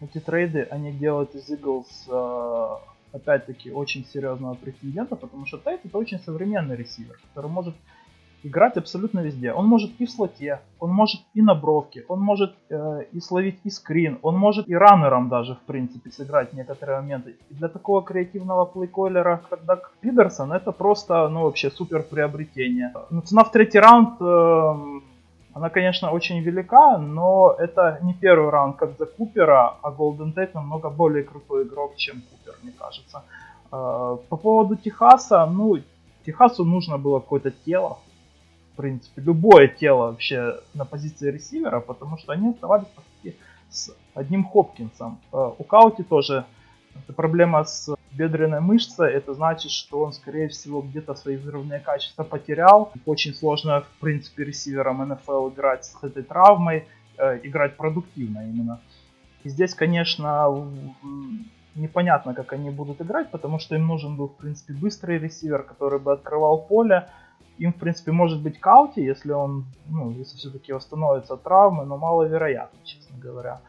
эти 0.00 0.20
трейды, 0.20 0.62
они 0.70 0.92
делают 0.92 1.34
из 1.34 1.50
Eagles, 1.50 1.86
э, 2.08 3.16
опять-таки, 3.16 3.70
очень 3.70 4.04
серьезного 4.04 4.54
претендента, 4.54 5.16
потому 5.16 5.46
что 5.46 5.58
Тейт 5.58 5.84
это 5.84 5.96
очень 5.98 6.18
современный 6.20 6.76
ресивер, 6.76 7.18
который 7.28 7.50
может 7.50 7.74
играть 8.42 8.76
абсолютно 8.76 9.20
везде. 9.20 9.52
Он 9.52 9.66
может 9.66 9.90
и 9.98 10.06
в 10.06 10.10
слоте, 10.10 10.60
он 10.78 10.90
может 10.90 11.20
и 11.34 11.42
на 11.42 11.54
бровке, 11.54 12.04
он 12.08 12.20
может 12.20 12.54
э, 12.70 13.04
и 13.12 13.20
словить 13.20 13.58
и 13.64 13.70
скрин, 13.70 14.18
он 14.22 14.36
может 14.36 14.68
и 14.68 14.74
раннером 14.74 15.28
даже, 15.28 15.54
в 15.54 15.60
принципе, 15.66 16.10
сыграть 16.10 16.52
некоторые 16.52 17.00
моменты. 17.00 17.36
И 17.50 17.54
для 17.54 17.68
такого 17.68 18.02
креативного 18.02 18.64
плейколлера, 18.64 19.42
как 19.50 19.64
Даг 19.64 19.92
Пидерсон, 20.00 20.52
это 20.52 20.72
просто, 20.72 21.28
ну, 21.28 21.42
вообще 21.42 21.70
супер 21.70 22.02
приобретение. 22.02 22.92
Но 23.10 23.20
цена 23.20 23.42
в 23.44 23.50
третий 23.50 23.80
раунд, 23.80 24.20
э, 24.20 25.00
она, 25.54 25.70
конечно, 25.70 26.10
очень 26.10 26.40
велика, 26.40 26.98
но 26.98 27.54
это 27.58 27.98
не 28.02 28.14
первый 28.14 28.50
раунд, 28.50 28.76
как 28.76 28.98
за 28.98 29.06
Купера, 29.06 29.76
а 29.82 29.90
Голден 29.90 30.32
Тейт 30.32 30.54
намного 30.54 30.90
более 30.90 31.24
крутой 31.24 31.64
игрок, 31.64 31.96
чем 31.96 32.22
Купер, 32.30 32.54
мне 32.62 32.72
кажется. 32.78 33.22
Э, 33.72 34.16
по 34.28 34.36
поводу 34.36 34.76
Техаса, 34.76 35.46
ну, 35.46 35.78
Техасу 36.26 36.64
нужно 36.64 36.98
было 36.98 37.20
какое-то 37.20 37.50
тело, 37.50 37.98
в 38.76 38.82
принципе, 38.82 39.22
любое 39.22 39.68
тело 39.68 40.08
вообще 40.08 40.60
на 40.74 40.84
позиции 40.84 41.30
ресивера, 41.30 41.80
потому 41.80 42.18
что 42.18 42.32
они 42.32 42.50
оставались 42.50 42.88
по 42.88 43.00
сути 43.00 43.36
с 43.70 43.90
одним 44.14 44.44
Хопкинсом. 44.44 45.18
Э, 45.32 45.52
у 45.58 45.64
Каути 45.64 46.02
тоже 46.02 46.44
проблема 47.16 47.64
с 47.64 47.96
бедренной 48.12 48.60
мышцей, 48.60 49.10
это 49.12 49.32
значит, 49.32 49.70
что 49.70 50.00
он, 50.00 50.12
скорее 50.12 50.48
всего, 50.48 50.82
где-то 50.82 51.14
свои 51.14 51.36
взрывные 51.36 51.80
качества 51.80 52.22
потерял. 52.22 52.92
Очень 53.06 53.34
сложно, 53.34 53.80
в 53.80 54.00
принципе, 54.00 54.44
ресиверам 54.44 55.08
НФЛ 55.08 55.48
играть 55.48 55.86
с 55.86 56.04
этой 56.04 56.22
травмой, 56.22 56.86
э, 57.16 57.40
играть 57.44 57.78
продуктивно 57.78 58.40
именно. 58.40 58.80
И 59.44 59.48
здесь, 59.48 59.74
конечно, 59.74 60.68
непонятно, 61.74 62.34
как 62.34 62.52
они 62.52 62.68
будут 62.68 63.00
играть, 63.00 63.30
потому 63.30 63.58
что 63.58 63.74
им 63.74 63.86
нужен 63.86 64.16
был, 64.16 64.28
в 64.28 64.36
принципе, 64.36 64.74
быстрый 64.74 65.18
ресивер, 65.18 65.62
который 65.62 65.98
бы 65.98 66.12
открывал 66.12 66.58
поле, 66.58 67.08
им, 67.58 67.72
в 67.72 67.76
принципе, 67.76 68.12
может 68.12 68.40
быть 68.40 68.60
Каути, 68.60 69.00
если 69.00 69.32
он, 69.32 69.66
ну, 69.88 70.10
если 70.10 70.36
все-таки 70.36 70.72
восстановится 70.72 71.34
от 71.34 71.42
травмы, 71.42 71.84
но 71.84 71.96
маловероятно, 71.96 72.78
честно 72.84 73.16
говоря. 73.18 73.60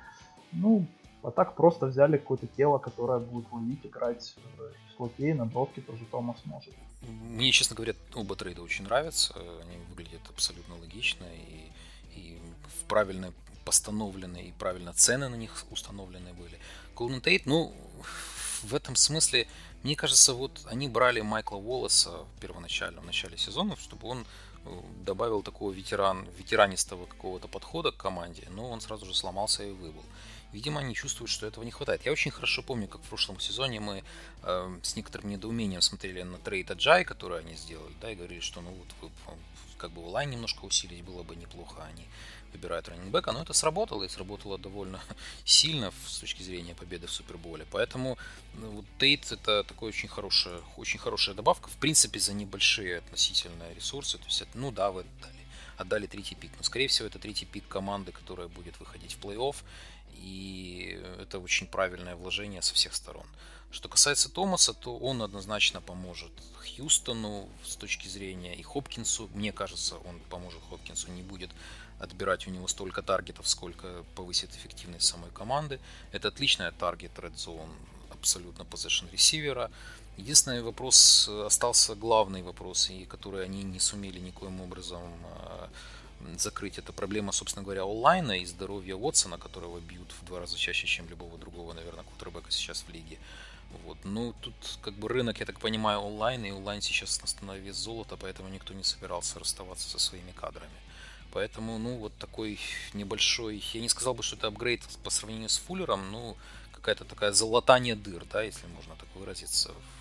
Ну, 0.52 0.86
а 1.24 1.32
так 1.32 1.56
просто 1.56 1.88
взяли 1.88 2.18
какое-то 2.18 2.48
тело, 2.48 2.78
которое 2.78 3.20
будет 3.20 3.52
ловить, 3.52 3.86
играть 3.86 4.36
в 4.58 4.96
слоте, 4.96 5.34
на 5.34 5.46
бровке 5.46 5.82
тоже 5.82 6.06
Томас 6.12 6.38
может. 6.46 6.74
Мне, 7.02 7.52
честно 7.52 7.76
говоря, 7.76 7.94
оба 8.16 8.36
трейда 8.36 8.62
очень 8.62 8.86
нравятся. 8.86 9.34
Они 9.36 9.78
выглядят 9.90 10.22
абсолютно 10.30 10.76
логично 10.76 11.26
и, 11.26 11.72
и 12.16 12.38
правильно 12.88 13.34
постановлены, 13.66 14.38
и 14.38 14.54
правильно 14.54 14.94
цены 14.94 15.30
на 15.30 15.36
них 15.36 15.66
установлены 15.70 16.34
были. 16.34 16.58
Golden 16.96 17.22
Tate, 17.22 17.44
ну, 17.46 17.74
в 18.64 18.74
этом 18.74 18.96
смысле 18.96 19.48
мне 19.84 19.96
кажется, 19.96 20.34
вот 20.34 20.62
они 20.66 20.88
брали 20.88 21.22
Майкла 21.22 21.58
Уоллеса 21.58 22.26
первоначально, 22.40 23.02
в 23.02 23.06
начале 23.06 23.38
сезона, 23.38 23.76
чтобы 23.78 24.08
он 24.08 24.26
э, 24.66 24.70
добавил 25.06 25.44
такого 25.44 25.72
ветеран, 25.72 26.28
ветеранистого 26.38 27.06
какого-то 27.06 27.48
подхода 27.48 27.92
к 27.92 27.98
команде, 27.98 28.48
но 28.50 28.70
он 28.70 28.82
сразу 28.82 29.06
же 29.06 29.14
сломался 29.14 29.64
и 29.64 29.72
выбыл. 29.72 30.04
Видимо, 30.58 30.80
они 30.80 30.96
чувствуют, 30.96 31.30
что 31.30 31.46
этого 31.46 31.64
не 31.64 31.70
хватает. 31.70 32.04
Я 32.04 32.12
очень 32.12 32.32
хорошо 32.32 32.64
помню, 32.64 32.88
как 32.88 33.02
в 33.02 33.10
прошлом 33.10 33.40
сезоне 33.40 33.80
мы 33.80 34.04
э, 34.42 34.80
с 34.82 34.96
некоторым 34.96 35.30
недоумением 35.30 35.82
смотрели 35.82 36.24
на 36.24 36.40
трейд 36.40 36.72
Аджай, 36.72 37.06
который 37.06 37.42
они 37.42 37.56
сделали, 37.56 37.94
да, 38.02 38.10
и 38.10 38.16
говорили, 38.16 38.40
что 38.40 38.62
ну 38.62 38.72
вот 38.72 39.12
как 39.78 39.92
бы 39.92 40.00
лайн 40.00 40.32
немножко 40.32 40.66
усилить 40.66 41.04
было 41.04 41.22
бы 41.22 41.36
неплохо, 41.36 41.84
они 41.84 42.08
выбирают 42.54 42.90
раннингбека, 42.90 43.34
но 43.34 43.44
это 43.44 43.54
сработало, 43.54 44.04
и 44.04 44.10
сработало 44.10 44.58
довольно 44.58 45.00
сильно 45.46 45.94
с 46.08 46.18
точки 46.18 46.42
зрения 46.42 46.74
победы 46.74 47.06
в 47.06 47.12
Суперболе. 47.12 47.68
Поэтому 47.70 48.18
ну, 48.56 48.72
вот 48.72 48.86
Тейт 48.98 49.32
это 49.32 49.64
такой 49.64 49.90
очень 49.90 50.10
хорошая, 50.10 50.62
очень 50.76 50.98
хорошая 50.98 51.36
добавка, 51.36 51.70
в 51.70 51.78
принципе, 51.78 52.20
за 52.20 52.34
небольшие 52.34 52.98
относительно 52.98 53.72
ресурсы. 53.76 54.18
То 54.18 54.26
есть, 54.26 54.42
это, 54.42 54.58
ну 54.58 54.72
да, 54.72 54.90
вы 54.90 55.02
отдали, 55.02 55.46
отдали 55.78 56.08
третий 56.08 56.34
пик, 56.34 56.52
но, 56.58 56.64
скорее 56.64 56.88
всего, 56.88 57.08
это 57.08 57.20
третий 57.20 57.46
пик 57.46 57.68
команды, 57.68 58.12
которая 58.12 58.48
будет 58.48 58.80
выходить 58.80 59.14
в 59.14 59.20
плей-офф, 59.20 59.56
и 60.22 61.02
это 61.20 61.40
очень 61.40 61.68
правильное 61.68 62.16
вложение 62.16 62.62
со 62.62 62.74
всех 62.74 62.96
сторон. 62.96 63.26
Что 63.72 63.90
касается 63.90 64.30
Томаса, 64.30 64.74
то 64.74 64.98
он 64.98 65.22
однозначно 65.22 65.82
поможет 65.82 66.32
Хьюстону 66.56 67.50
с 67.66 67.76
точки 67.76 68.08
зрения 68.08 68.56
и 68.56 68.64
Хопкинсу. 68.64 69.30
Мне 69.34 69.52
кажется, 69.52 69.98
он 69.98 70.20
поможет 70.30 70.62
Хопкинсу, 70.70 71.12
не 71.12 71.22
будет 71.22 71.52
отбирать 72.00 72.48
у 72.48 72.52
него 72.52 72.68
столько 72.68 73.02
таргетов, 73.02 73.48
сколько 73.48 74.04
повысит 74.16 74.56
эффективность 74.56 75.08
самой 75.08 75.32
команды. 75.32 75.80
Это 76.12 76.30
отличная 76.30 76.72
таргет 76.72 77.12
Red 77.18 77.36
Zone, 77.36 77.72
абсолютно 78.12 78.64
possession 78.64 79.12
ресивера. 79.12 79.72
Единственный 80.18 80.62
вопрос, 80.62 81.28
остался 81.28 81.96
главный 81.96 82.42
вопрос, 82.42 82.90
и 82.90 83.06
который 83.06 83.46
они 83.46 83.64
не 83.64 83.80
сумели 83.80 84.20
никоим 84.20 84.62
образом 84.62 85.04
а, 85.24 85.70
закрыть. 86.38 86.78
Это 86.78 86.94
проблема, 86.94 87.32
собственно 87.32 87.64
говоря, 87.64 87.84
онлайна 87.84 88.40
и 88.40 88.46
здоровья 88.46 88.96
Уотсона, 88.96 89.38
которого 89.38 89.80
бьют 89.80 90.12
в 90.20 90.26
два 90.26 90.40
раза 90.40 90.58
чаще, 90.58 90.88
чем 90.88 91.10
любого 91.10 91.38
другого, 91.38 91.74
наверное, 91.74 92.04
кутербека 92.04 92.52
сейчас 92.52 92.84
в 92.88 92.90
лиге. 92.90 93.18
Вот. 93.86 93.98
Ну, 94.04 94.34
тут 94.42 94.56
как 94.82 94.94
бы 94.94 95.10
рынок, 95.10 95.40
я 95.40 95.46
так 95.46 95.60
понимаю, 95.60 96.00
онлайн, 96.00 96.46
и 96.46 96.52
онлайн 96.52 96.82
сейчас 96.82 97.22
на 97.42 97.58
вес 97.58 97.76
золота, 97.76 98.18
поэтому 98.18 98.50
никто 98.50 98.74
не 98.74 98.84
собирался 98.84 99.40
расставаться 99.40 99.90
со 99.90 100.00
своими 100.00 100.32
кадрами. 100.32 100.72
Поэтому, 101.32 101.78
ну, 101.78 101.98
вот 101.98 102.14
такой 102.18 102.60
небольшой, 102.94 103.64
я 103.74 103.82
не 103.82 103.90
сказал 103.90 104.14
бы, 104.14 104.24
что 104.24 104.38
это 104.38 104.48
апгрейд 104.48 104.82
по 105.04 105.10
сравнению 105.10 105.50
с 105.50 105.58
Фуллером, 105.58 106.12
ну, 106.12 106.38
какая-то 106.72 107.04
такая 107.04 107.34
золотание 107.34 107.96
дыр, 107.96 108.26
да, 108.32 108.44
если 108.44 108.66
можно 108.68 108.96
так 108.96 109.10
выразиться, 109.16 109.74
в 109.74 109.97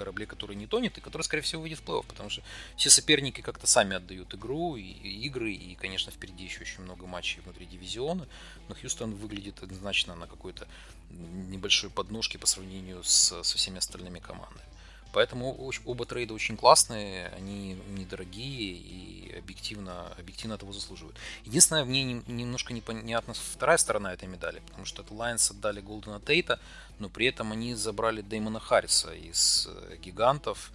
корабле, 0.00 0.24
который 0.24 0.56
не 0.56 0.66
тонет 0.66 0.96
и 0.96 1.00
который, 1.02 1.22
скорее 1.22 1.42
всего, 1.42 1.60
выйдет 1.60 1.80
в 1.80 1.82
плей 1.82 2.02
потому 2.08 2.30
что 2.30 2.42
все 2.76 2.88
соперники 2.88 3.42
как-то 3.42 3.66
сами 3.66 3.96
отдают 3.96 4.34
игру 4.34 4.76
и, 4.76 4.82
и 4.82 5.26
игры, 5.26 5.52
и, 5.52 5.74
конечно, 5.74 6.10
впереди 6.10 6.44
еще 6.44 6.62
очень 6.62 6.82
много 6.82 7.06
матчей 7.06 7.42
внутри 7.42 7.66
дивизиона, 7.66 8.26
но 8.68 8.74
Хьюстон 8.74 9.14
выглядит 9.14 9.62
однозначно 9.62 10.14
на 10.14 10.26
какой-то 10.26 10.66
небольшой 11.10 11.90
подножке 11.90 12.38
по 12.38 12.46
сравнению 12.46 13.04
с, 13.04 13.42
со 13.42 13.56
всеми 13.58 13.78
остальными 13.78 14.20
командами. 14.20 14.64
Поэтому 15.12 15.70
оба 15.86 16.06
трейда 16.06 16.34
очень 16.34 16.56
классные, 16.56 17.28
они 17.36 17.74
недорогие 17.88 18.74
и 18.76 19.38
объективно, 19.38 20.06
объективно 20.18 20.56
того 20.56 20.72
заслуживают. 20.72 21.16
Единственное, 21.44 21.84
мне 21.84 22.22
немножко 22.26 22.72
непонятна 22.72 23.34
вторая 23.34 23.78
сторона 23.78 24.12
этой 24.12 24.28
медали, 24.28 24.62
потому 24.68 24.84
что 24.86 25.02
это 25.02 25.12
Lions 25.12 25.50
отдали 25.50 25.80
Голдена 25.80 26.20
Тейта, 26.20 26.60
но 27.00 27.08
при 27.08 27.26
этом 27.26 27.52
они 27.52 27.74
забрали 27.74 28.20
Дэймона 28.20 28.60
Харриса 28.60 29.12
из 29.12 29.68
э, 29.68 29.96
гигантов, 29.96 30.70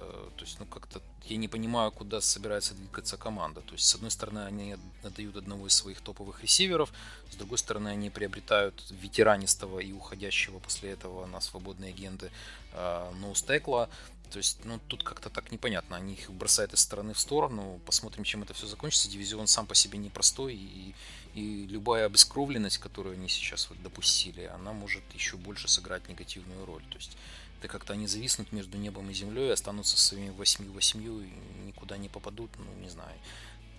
Э, 0.00 0.28
то 0.36 0.44
есть, 0.44 0.58
ну, 0.58 0.66
как-то 0.66 1.00
я 1.26 1.36
не 1.36 1.48
понимаю, 1.48 1.92
куда 1.92 2.20
собирается 2.20 2.74
двигаться 2.74 3.16
команда. 3.16 3.60
То 3.60 3.72
есть, 3.72 3.86
с 3.86 3.94
одной 3.94 4.10
стороны, 4.10 4.40
они 4.40 4.76
отдают 5.02 5.36
одного 5.36 5.66
из 5.66 5.74
своих 5.74 6.00
топовых 6.00 6.42
ресиверов, 6.42 6.90
с 7.30 7.36
другой 7.36 7.58
стороны, 7.58 7.88
они 7.88 8.10
приобретают 8.10 8.82
ветеранистого 8.90 9.80
и 9.80 9.92
уходящего 9.92 10.58
после 10.58 10.90
этого 10.90 11.26
на 11.26 11.40
свободные 11.40 11.90
агенты 11.90 12.30
э, 12.72 13.12
ноустекла. 13.20 13.88
То 14.30 14.38
есть, 14.38 14.64
ну, 14.64 14.80
тут 14.86 15.02
как-то 15.02 15.28
так 15.28 15.50
непонятно. 15.52 15.96
Они 15.96 16.14
их 16.14 16.30
бросают 16.30 16.72
из 16.72 16.80
стороны 16.80 17.14
в 17.14 17.18
сторону. 17.18 17.80
Посмотрим, 17.84 18.24
чем 18.24 18.42
это 18.42 18.54
все 18.54 18.66
закончится. 18.66 19.10
Дивизион 19.10 19.48
сам 19.48 19.66
по 19.66 19.74
себе 19.74 19.98
непростой. 19.98 20.54
И, 20.54 20.94
и 21.34 21.66
любая 21.66 22.06
обескровленность, 22.06 22.78
которую 22.78 23.14
они 23.14 23.28
сейчас 23.28 23.68
вот 23.70 23.82
допустили, 23.82 24.44
она 24.44 24.72
может 24.72 25.02
еще 25.14 25.36
больше 25.36 25.68
сыграть 25.68 26.08
негативную 26.08 26.64
роль. 26.64 26.82
То 26.90 26.96
есть, 26.96 27.16
это 27.58 27.68
как-то 27.68 27.92
они 27.92 28.06
зависнут 28.06 28.52
между 28.52 28.78
небом 28.78 29.10
и 29.10 29.14
землей, 29.14 29.52
останутся 29.52 29.98
своими 29.98 30.30
восьми-восемью 30.30 31.20
и 31.20 31.66
никуда 31.66 31.96
не 31.98 32.08
попадут, 32.08 32.50
ну, 32.58 32.82
не 32.82 32.88
знаю. 32.88 33.16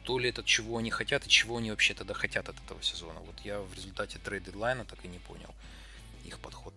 То 0.03 0.19
ли 0.19 0.29
это 0.29 0.43
чего 0.43 0.77
они 0.77 0.91
хотят 0.91 1.25
и 1.25 1.29
чего 1.29 1.57
они 1.57 1.71
вообще 1.71 1.93
тогда 1.93 2.13
хотят 2.13 2.49
от 2.49 2.55
этого 2.65 2.81
сезона. 2.81 3.19
Вот 3.19 3.39
я 3.43 3.59
в 3.59 3.73
результате 3.73 4.19
трейд-дедлайна 4.19 4.85
так 4.85 5.03
и 5.03 5.07
не 5.07 5.19
понял 5.19 5.53
их 6.25 6.39
подход. 6.39 6.73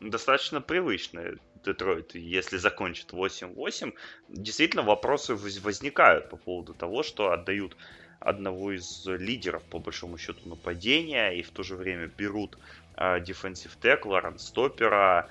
Достаточно 0.00 0.60
привычный 0.60 1.38
Детройт, 1.64 2.14
если 2.14 2.56
закончит 2.56 3.12
8-8, 3.12 3.94
действительно 4.28 4.82
вопросы 4.82 5.34
возникают 5.34 6.30
по 6.30 6.36
поводу 6.36 6.74
того, 6.74 7.02
что 7.02 7.32
отдают 7.32 7.76
одного 8.20 8.72
из 8.72 9.06
лидеров, 9.06 9.62
по 9.64 9.78
большому 9.78 10.18
счету, 10.18 10.48
нападения, 10.48 11.30
и 11.30 11.42
в 11.42 11.50
то 11.50 11.62
же 11.62 11.76
время 11.76 12.06
берут 12.06 12.58
дефенсив 12.96 13.76
uh, 13.76 13.82
текла, 13.82 14.20
ранстопера, 14.20 15.28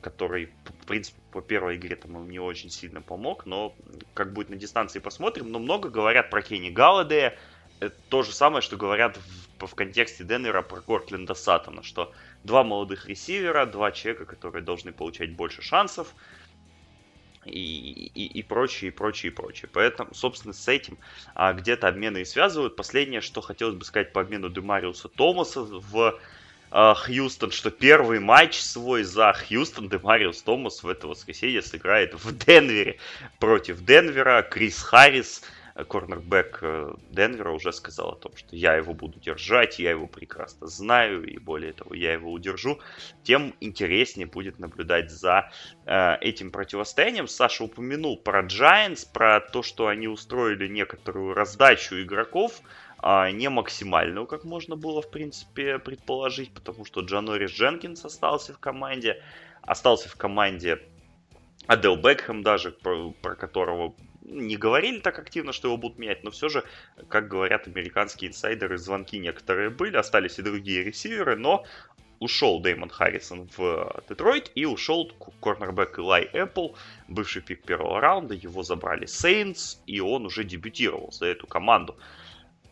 который, 0.00 0.50
в 0.64 0.86
принципе, 0.86 1.18
по 1.32 1.40
первой 1.40 1.76
игре 1.76 1.96
там 1.96 2.12
ему 2.12 2.24
не 2.24 2.38
очень 2.38 2.70
сильно 2.70 3.00
помог, 3.00 3.46
но 3.46 3.74
как 4.14 4.32
будет 4.32 4.50
на 4.50 4.56
дистанции 4.56 4.98
посмотрим. 4.98 5.50
Но 5.50 5.58
много 5.58 5.88
говорят 5.88 6.30
про 6.30 6.42
Кенни 6.42 6.70
Галладея. 6.70 7.36
Это 7.80 7.94
то 8.08 8.22
же 8.22 8.32
самое, 8.32 8.62
что 8.62 8.76
говорят 8.76 9.18
в, 9.58 9.66
в 9.66 9.74
контексте 9.74 10.24
Денвера 10.24 10.62
про 10.62 10.80
Кортленда 10.80 11.34
Саттона, 11.34 11.82
что 11.82 12.12
два 12.42 12.64
молодых 12.64 13.06
ресивера, 13.06 13.66
два 13.66 13.92
человека, 13.92 14.24
которые 14.24 14.62
должны 14.62 14.92
получать 14.92 15.32
больше 15.32 15.60
шансов, 15.60 16.14
и, 17.46 18.10
и, 18.14 18.26
и 18.26 18.42
прочее, 18.42 18.88
и 18.88 18.94
прочее, 18.94 19.32
и 19.32 19.34
прочее. 19.34 19.68
Поэтому, 19.72 20.14
собственно, 20.14 20.54
с 20.54 20.68
этим 20.68 20.98
а, 21.34 21.52
где-то 21.52 21.88
обмены 21.88 22.18
и 22.18 22.24
связывают. 22.24 22.76
Последнее, 22.76 23.20
что 23.20 23.40
хотелось 23.40 23.76
бы 23.76 23.84
сказать 23.84 24.12
по 24.12 24.20
обмену 24.20 24.48
Демариуса 24.48 25.08
Томаса 25.08 25.62
в 25.62 26.18
а, 26.70 26.94
Хьюстон, 26.94 27.50
что 27.52 27.70
первый 27.70 28.20
матч 28.20 28.58
свой 28.58 29.02
за 29.02 29.32
Хьюстон 29.32 29.88
Демариус 29.88 30.42
Томас 30.42 30.82
в 30.82 30.88
это 30.88 31.06
воскресенье 31.06 31.62
сыграет 31.62 32.14
в 32.14 32.36
Денвере 32.36 32.98
против 33.38 33.84
Денвера. 33.84 34.42
Крис 34.42 34.82
Харрис 34.82 35.42
корнербэк 35.84 36.58
э, 36.62 36.94
Денвера 37.10 37.50
уже 37.50 37.72
сказал 37.72 38.10
о 38.10 38.16
том, 38.16 38.34
что 38.36 38.56
я 38.56 38.74
его 38.74 38.94
буду 38.94 39.20
держать, 39.20 39.78
я 39.78 39.90
его 39.90 40.06
прекрасно 40.06 40.66
знаю, 40.66 41.24
и 41.24 41.38
более 41.38 41.72
того, 41.72 41.94
я 41.94 42.12
его 42.12 42.32
удержу, 42.32 42.80
тем 43.22 43.54
интереснее 43.60 44.26
будет 44.26 44.58
наблюдать 44.58 45.10
за 45.10 45.50
э, 45.84 46.16
этим 46.20 46.50
противостоянием. 46.50 47.28
Саша 47.28 47.64
упомянул 47.64 48.16
про 48.16 48.42
Giants, 48.42 49.06
про 49.12 49.40
то, 49.40 49.62
что 49.62 49.88
они 49.88 50.08
устроили 50.08 50.66
некоторую 50.66 51.34
раздачу 51.34 52.00
игроков, 52.00 52.62
а 52.98 53.30
не 53.30 53.50
максимальную, 53.50 54.26
как 54.26 54.44
можно 54.44 54.76
было, 54.76 55.02
в 55.02 55.10
принципе, 55.10 55.78
предположить, 55.78 56.52
потому 56.54 56.84
что 56.84 57.02
Джанорис 57.02 57.50
Дженкинс 57.50 58.04
остался 58.04 58.54
в 58.54 58.58
команде, 58.58 59.22
остался 59.62 60.08
в 60.08 60.16
команде 60.16 60.80
Адел 61.66 61.96
Бекхэм 61.96 62.42
даже, 62.42 62.70
про, 62.70 63.12
про 63.20 63.34
которого 63.34 63.94
не 64.28 64.56
говорили 64.56 64.98
так 64.98 65.18
активно, 65.18 65.52
что 65.52 65.68
его 65.68 65.76
будут 65.76 65.98
менять, 65.98 66.24
но 66.24 66.30
все 66.30 66.48
же, 66.48 66.64
как 67.08 67.28
говорят 67.28 67.66
американские 67.66 68.30
инсайдеры, 68.30 68.78
звонки 68.78 69.18
некоторые 69.18 69.70
были, 69.70 69.96
остались 69.96 70.38
и 70.38 70.42
другие 70.42 70.82
ресиверы, 70.82 71.36
но 71.36 71.64
ушел 72.18 72.60
Дэймон 72.60 72.88
Харрисон 72.88 73.48
в 73.56 74.02
Детройт 74.08 74.50
и 74.54 74.64
ушел 74.64 75.10
корнербэк 75.40 75.98
Илай 75.98 76.28
Эппл, 76.32 76.74
бывший 77.08 77.42
пик 77.42 77.62
первого 77.62 78.00
раунда, 78.00 78.34
его 78.34 78.62
забрали 78.62 79.06
Сейнс, 79.06 79.80
и 79.86 80.00
он 80.00 80.26
уже 80.26 80.44
дебютировал 80.44 81.12
за 81.12 81.26
эту 81.26 81.46
команду. 81.46 81.96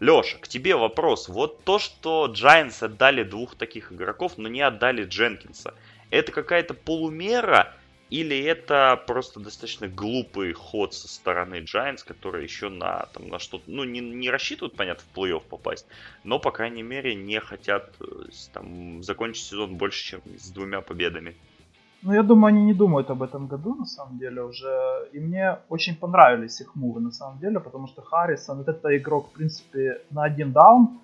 Леша, 0.00 0.38
к 0.38 0.48
тебе 0.48 0.74
вопрос. 0.74 1.28
Вот 1.28 1.62
то, 1.64 1.78
что 1.78 2.26
Giants 2.26 2.84
отдали 2.84 3.22
двух 3.22 3.54
таких 3.54 3.92
игроков, 3.92 4.38
но 4.38 4.48
не 4.48 4.60
отдали 4.60 5.04
Дженкинса, 5.04 5.74
это 6.10 6.32
какая-то 6.32 6.74
полумера 6.74 7.74
или 8.20 8.44
это 8.44 9.02
просто 9.08 9.40
достаточно 9.40 9.88
глупый 9.88 10.52
ход 10.52 10.94
со 10.94 11.08
стороны 11.08 11.64
Giants, 11.64 12.06
которые 12.06 12.44
еще 12.44 12.68
на, 12.68 13.06
там, 13.12 13.28
на 13.28 13.40
что-то, 13.40 13.64
ну, 13.66 13.82
не, 13.82 14.00
не 14.00 14.30
рассчитывают, 14.30 14.76
понятно, 14.76 15.02
в 15.12 15.18
плей-офф 15.18 15.42
попасть, 15.50 15.86
но, 16.22 16.38
по 16.38 16.52
крайней 16.52 16.84
мере, 16.84 17.16
не 17.16 17.40
хотят 17.40 17.90
э, 18.00 18.04
там, 18.52 19.02
закончить 19.02 19.46
сезон 19.46 19.74
больше, 19.74 20.04
чем 20.04 20.20
с 20.38 20.50
двумя 20.50 20.80
победами. 20.80 21.34
Ну, 22.02 22.12
я 22.12 22.22
думаю, 22.22 22.54
они 22.54 22.64
не 22.64 22.74
думают 22.74 23.10
об 23.10 23.22
этом 23.22 23.48
году, 23.48 23.74
на 23.74 23.86
самом 23.86 24.18
деле, 24.18 24.42
уже. 24.42 25.08
И 25.12 25.18
мне 25.18 25.58
очень 25.68 25.96
понравились 25.96 26.60
их 26.60 26.76
мувы, 26.76 27.00
на 27.00 27.10
самом 27.10 27.38
деле, 27.38 27.58
потому 27.58 27.88
что 27.88 28.02
Харрисон, 28.02 28.58
вот 28.58 28.68
это 28.68 28.96
игрок, 28.96 29.30
в 29.30 29.32
принципе, 29.32 30.02
на 30.10 30.22
один 30.22 30.52
даун, 30.52 31.00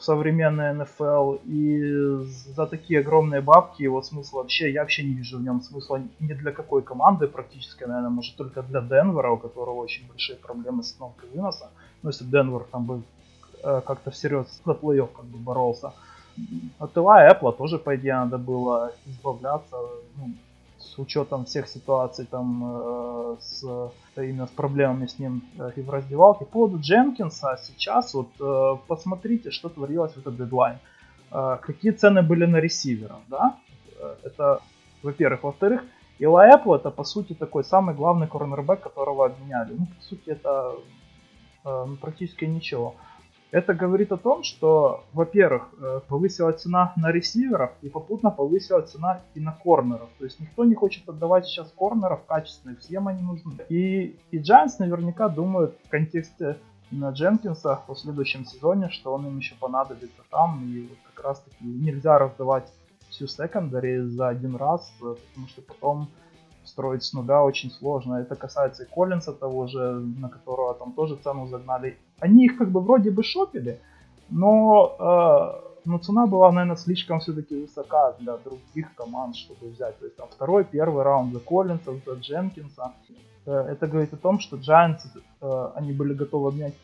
в 0.00 0.04
современной 0.04 0.72
НФЛ. 0.72 1.34
И 1.44 2.24
за 2.56 2.66
такие 2.66 3.00
огромные 3.00 3.40
бабки 3.40 3.82
его 3.82 4.02
смысл 4.02 4.36
вообще, 4.36 4.72
я 4.72 4.80
вообще 4.80 5.04
не 5.04 5.14
вижу 5.14 5.38
в 5.38 5.42
нем 5.42 5.60
смысла 5.60 6.02
ни 6.20 6.32
для 6.32 6.52
какой 6.52 6.82
команды 6.82 7.26
практически, 7.26 7.84
наверное, 7.84 8.10
может 8.10 8.36
только 8.36 8.62
для 8.62 8.80
Денвера, 8.80 9.30
у 9.30 9.36
которого 9.36 9.82
очень 9.82 10.08
большие 10.08 10.36
проблемы 10.36 10.82
с 10.82 10.90
остановкой 10.90 11.28
выноса. 11.34 11.70
Ну, 12.02 12.10
если 12.10 12.24
Денвер 12.24 12.64
там 12.72 12.84
бы 12.84 13.02
э, 13.62 13.80
как-то 13.86 14.10
всерьез 14.10 14.62
за 14.64 14.74
плей 14.74 15.06
как 15.06 15.24
бы 15.26 15.38
боролся. 15.38 15.92
От 16.78 16.96
Ила 16.96 17.30
Apple 17.30 17.56
тоже, 17.56 17.78
по 17.78 17.94
идее, 17.94 18.14
надо 18.14 18.38
было 18.38 18.92
избавляться. 19.06 19.76
Ну, 20.16 20.32
с 20.90 20.98
учетом 20.98 21.44
всех 21.44 21.68
ситуаций 21.68 22.26
там 22.26 22.62
э, 22.64 23.36
с 23.40 23.64
именно 24.16 24.46
с 24.46 24.50
проблемами 24.50 25.06
с 25.06 25.18
ним 25.18 25.42
э, 25.58 25.70
и 25.76 25.82
в 25.82 25.90
раздевалке. 25.90 26.44
По 26.44 26.50
поводу 26.50 26.78
Дженкинса 26.80 27.58
сейчас 27.62 28.14
вот 28.14 28.28
э, 28.40 28.76
посмотрите, 28.88 29.50
что 29.50 29.68
творилось 29.68 30.12
в 30.14 30.18
этот 30.18 30.36
дедлайн. 30.36 30.78
Э, 31.30 31.58
какие 31.60 31.92
цены 31.92 32.22
были 32.22 32.46
на 32.46 32.56
ресиверов, 32.56 33.20
да? 33.28 33.56
Э, 33.98 34.16
это, 34.24 34.60
во-первых. 35.02 35.42
Во-вторых, 35.44 35.82
Ила 36.18 36.50
Apple 36.50 36.76
это 36.76 36.90
по 36.90 37.04
сути 37.04 37.34
такой 37.34 37.64
самый 37.64 37.94
главный 37.94 38.26
корнербэк, 38.26 38.80
которого 38.80 39.26
обменяли. 39.26 39.74
Ну, 39.78 39.86
по 39.86 40.02
сути, 40.02 40.30
это 40.30 40.74
э, 41.64 41.86
практически 42.00 42.44
ничего. 42.46 42.94
Это 43.50 43.74
говорит 43.74 44.12
о 44.12 44.16
том, 44.16 44.44
что, 44.44 45.04
во-первых, 45.12 45.74
э, 45.78 46.00
повысила 46.06 46.52
цена 46.52 46.92
на 46.96 47.10
ресиверов 47.10 47.72
и 47.82 47.88
попутно 47.88 48.30
повысила 48.30 48.80
цена 48.82 49.22
и 49.34 49.40
на 49.40 49.52
корнеров. 49.52 50.08
То 50.18 50.24
есть 50.24 50.38
никто 50.38 50.64
не 50.64 50.74
хочет 50.74 51.08
отдавать 51.08 51.46
сейчас 51.46 51.72
корнеров 51.76 52.24
качественных, 52.26 52.78
всем 52.78 53.08
они 53.08 53.22
нужны. 53.22 53.54
И, 53.68 54.16
и 54.30 54.38
Giants 54.38 54.76
наверняка 54.78 55.28
думают 55.28 55.76
в 55.84 55.88
контексте 55.88 56.58
на 56.92 57.10
Дженкинса 57.10 57.80
в 57.88 57.94
следующем 57.96 58.44
сезоне, 58.44 58.88
что 58.90 59.14
он 59.14 59.26
им 59.26 59.38
еще 59.38 59.56
понадобится 59.56 60.22
там. 60.30 60.64
И 60.64 60.82
вот 60.82 60.98
как 61.12 61.24
раз 61.24 61.40
таки 61.40 61.64
нельзя 61.64 62.18
раздавать 62.18 62.72
всю 63.08 63.26
секондари 63.26 63.98
за 64.02 64.28
один 64.28 64.54
раз, 64.54 64.92
э, 65.02 65.16
потому 65.28 65.48
что 65.48 65.62
потом 65.62 66.08
строить 66.70 67.02
с 67.02 67.12
нуля 67.12 67.42
очень 67.42 67.70
сложно. 67.70 68.16
Это 68.16 68.36
касается 68.36 68.84
и 68.84 68.86
Коллинса 68.86 69.32
того 69.32 69.66
же, 69.66 70.00
на 70.20 70.28
которого 70.28 70.74
там 70.74 70.92
тоже 70.92 71.16
цену 71.16 71.46
загнали. 71.46 71.98
Они 72.20 72.44
их 72.44 72.56
как 72.56 72.70
бы 72.70 72.80
вроде 72.80 73.10
бы 73.10 73.22
шопили, 73.22 73.80
но, 74.30 74.96
э, 74.98 75.80
но 75.84 75.98
цена 75.98 76.26
была, 76.26 76.52
наверное, 76.52 76.76
слишком 76.76 77.18
все-таки 77.20 77.60
высока 77.60 78.12
для 78.18 78.36
других 78.36 78.94
команд, 78.94 79.36
чтобы 79.36 79.68
взять. 79.70 79.98
То 79.98 80.04
есть 80.06 80.16
там 80.16 80.28
второй, 80.30 80.64
первый 80.64 81.02
раунд 81.02 81.32
за 81.32 81.40
Коллинса, 81.40 81.92
за 82.06 82.14
Дженкинса. 82.14 82.92
Э, 83.46 83.52
это 83.72 83.86
говорит 83.86 84.14
о 84.14 84.16
том, 84.16 84.38
что 84.38 84.56
Giants, 84.56 85.00
э, 85.40 85.70
они 85.74 85.92
были 85.92 86.14
готовы 86.14 86.48
обменять 86.48 86.74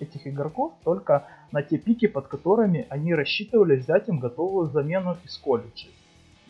этих 0.00 0.26
игроков 0.26 0.72
только 0.84 1.26
на 1.52 1.62
те 1.62 1.78
пики, 1.78 2.06
под 2.06 2.26
которыми 2.26 2.86
они 2.90 3.14
рассчитывали 3.14 3.76
взять 3.76 4.08
им 4.08 4.18
готовую 4.18 4.68
замену 4.70 5.16
из 5.24 5.36
колледжей. 5.38 5.90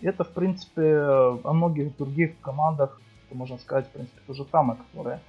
Это, 0.04 0.22
в 0.24 0.32
принципе, 0.32 0.82
о 0.82 1.52
многих 1.52 1.96
других 1.96 2.38
командах, 2.40 3.00
можно 3.30 3.58
сказать, 3.58 3.86
в 3.88 3.90
принципе, 3.90 4.20
то 4.26 4.34
же 4.34 4.46
самое, 4.52 4.78
которые, 4.78 5.20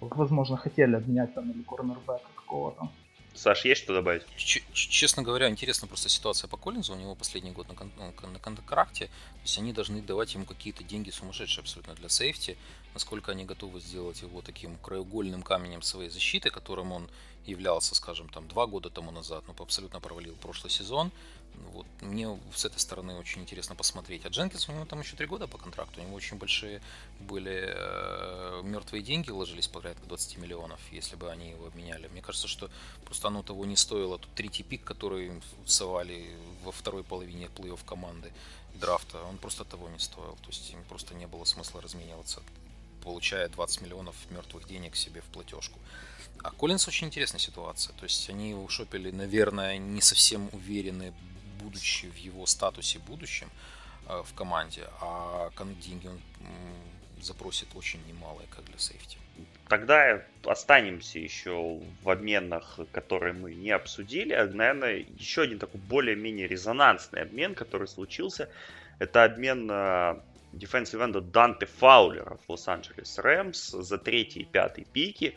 возможно, 0.00 0.56
хотели 0.56 0.96
обменять 0.96 1.34
там 1.34 1.50
или 1.50 1.62
корнербека 1.62 2.20
какого-то. 2.34 2.88
Саш, 3.34 3.64
есть 3.66 3.82
что 3.82 3.94
добавить? 3.94 4.22
Ч- 4.36 4.64
честно 4.72 5.22
говоря, 5.22 5.48
интересна 5.48 5.86
просто 5.86 6.08
ситуация 6.08 6.48
по 6.48 6.56
Коллинзу. 6.56 6.94
У 6.94 6.96
него 6.96 7.14
последний 7.14 7.52
год 7.52 7.68
на, 7.68 7.74
кон- 7.74 7.92
ну, 7.96 8.28
на 8.28 8.38
контракте. 8.40 9.04
То 9.06 9.42
есть 9.44 9.58
они 9.58 9.72
должны 9.72 10.02
давать 10.02 10.34
ему 10.34 10.44
какие-то 10.44 10.82
деньги 10.82 11.10
сумасшедшие 11.10 11.62
абсолютно 11.62 11.94
для 11.94 12.08
сейфти. 12.08 12.56
Насколько 12.94 13.32
они 13.32 13.44
готовы 13.44 13.80
сделать 13.80 14.22
его 14.22 14.40
таким 14.40 14.76
краеугольным 14.78 15.42
камнем 15.42 15.82
своей 15.82 16.10
защиты, 16.10 16.50
которым 16.50 16.90
он 16.90 17.08
являлся, 17.46 17.94
скажем, 17.94 18.28
там 18.28 18.48
два 18.48 18.66
года 18.66 18.90
тому 18.90 19.12
назад, 19.12 19.44
но 19.46 19.54
абсолютно 19.62 20.00
провалил 20.00 20.34
прошлый 20.42 20.70
сезон. 20.70 21.12
Вот, 21.72 21.86
мне 22.00 22.38
с 22.54 22.64
этой 22.64 22.78
стороны 22.78 23.14
очень 23.14 23.42
интересно 23.42 23.74
посмотреть. 23.74 24.24
А 24.24 24.28
Дженкинс, 24.28 24.68
у 24.68 24.72
него 24.72 24.84
там 24.84 25.00
еще 25.00 25.16
три 25.16 25.26
года 25.26 25.46
по 25.46 25.58
контракту. 25.58 26.00
У 26.00 26.04
него 26.04 26.14
очень 26.14 26.36
большие 26.36 26.80
были 27.20 27.64
э, 27.66 28.62
мертвые 28.64 29.02
деньги, 29.02 29.30
вложились 29.30 29.68
порядка 29.68 30.06
20 30.06 30.38
миллионов, 30.38 30.80
если 30.90 31.16
бы 31.16 31.30
они 31.30 31.50
его 31.50 31.66
обменяли. 31.66 32.08
Мне 32.08 32.22
кажется, 32.22 32.48
что 32.48 32.70
просто 33.04 33.28
оно 33.28 33.42
того 33.42 33.64
не 33.64 33.76
стоило. 33.76 34.18
Тут 34.18 34.32
третий 34.34 34.62
пик, 34.62 34.84
который 34.84 35.30
совали 35.66 36.30
во 36.64 36.72
второй 36.72 37.04
половине 37.04 37.46
плей-офф 37.46 37.84
команды 37.84 38.32
драфта, 38.74 39.22
он 39.22 39.38
просто 39.38 39.64
того 39.64 39.88
не 39.88 39.98
стоил. 39.98 40.36
То 40.42 40.48
есть 40.48 40.70
им 40.72 40.82
просто 40.84 41.14
не 41.14 41.26
было 41.26 41.44
смысла 41.44 41.80
размениваться, 41.80 42.42
получая 43.02 43.48
20 43.48 43.82
миллионов 43.82 44.16
мертвых 44.30 44.66
денег 44.68 44.96
себе 44.96 45.20
в 45.20 45.26
платежку. 45.26 45.78
А 46.42 46.50
Коллинс 46.50 46.86
очень 46.86 47.08
интересная 47.08 47.40
ситуация. 47.40 47.92
То 47.94 48.04
есть 48.04 48.30
они 48.30 48.54
ушопили, 48.54 49.10
наверное, 49.10 49.76
не 49.78 50.00
совсем 50.00 50.48
уверены, 50.52 51.12
будучи 51.60 52.06
в 52.06 52.16
его 52.16 52.46
статусе 52.46 52.98
будущем 52.98 53.48
э, 54.06 54.22
в 54.24 54.34
команде, 54.34 54.88
а 55.00 55.50
деньги 55.80 56.08
он 56.08 56.20
запросит 57.20 57.68
очень 57.74 58.00
немалые, 58.06 58.48
как 58.48 58.64
для 58.64 58.78
сейфти. 58.78 59.18
Тогда 59.68 60.22
останемся 60.44 61.18
еще 61.18 61.80
в 62.02 62.08
обменах, 62.08 62.78
которые 62.92 63.34
мы 63.34 63.54
не 63.54 63.70
обсудили. 63.70 64.34
Наверное, 64.34 65.04
еще 65.18 65.42
один 65.42 65.58
такой 65.58 65.80
более-менее 65.80 66.48
резонансный 66.48 67.22
обмен, 67.22 67.54
который 67.54 67.86
случился, 67.86 68.48
это 68.98 69.24
обмен 69.24 69.70
defensive 70.52 71.04
энда 71.04 71.20
Данте 71.20 71.66
Фаулера 71.66 72.38
в 72.46 72.50
Лос-Анджелес 72.50 73.18
Рэмс 73.18 73.70
за 73.70 73.98
третий 73.98 74.40
и 74.40 74.44
пятый 74.44 74.86
пики. 74.92 75.36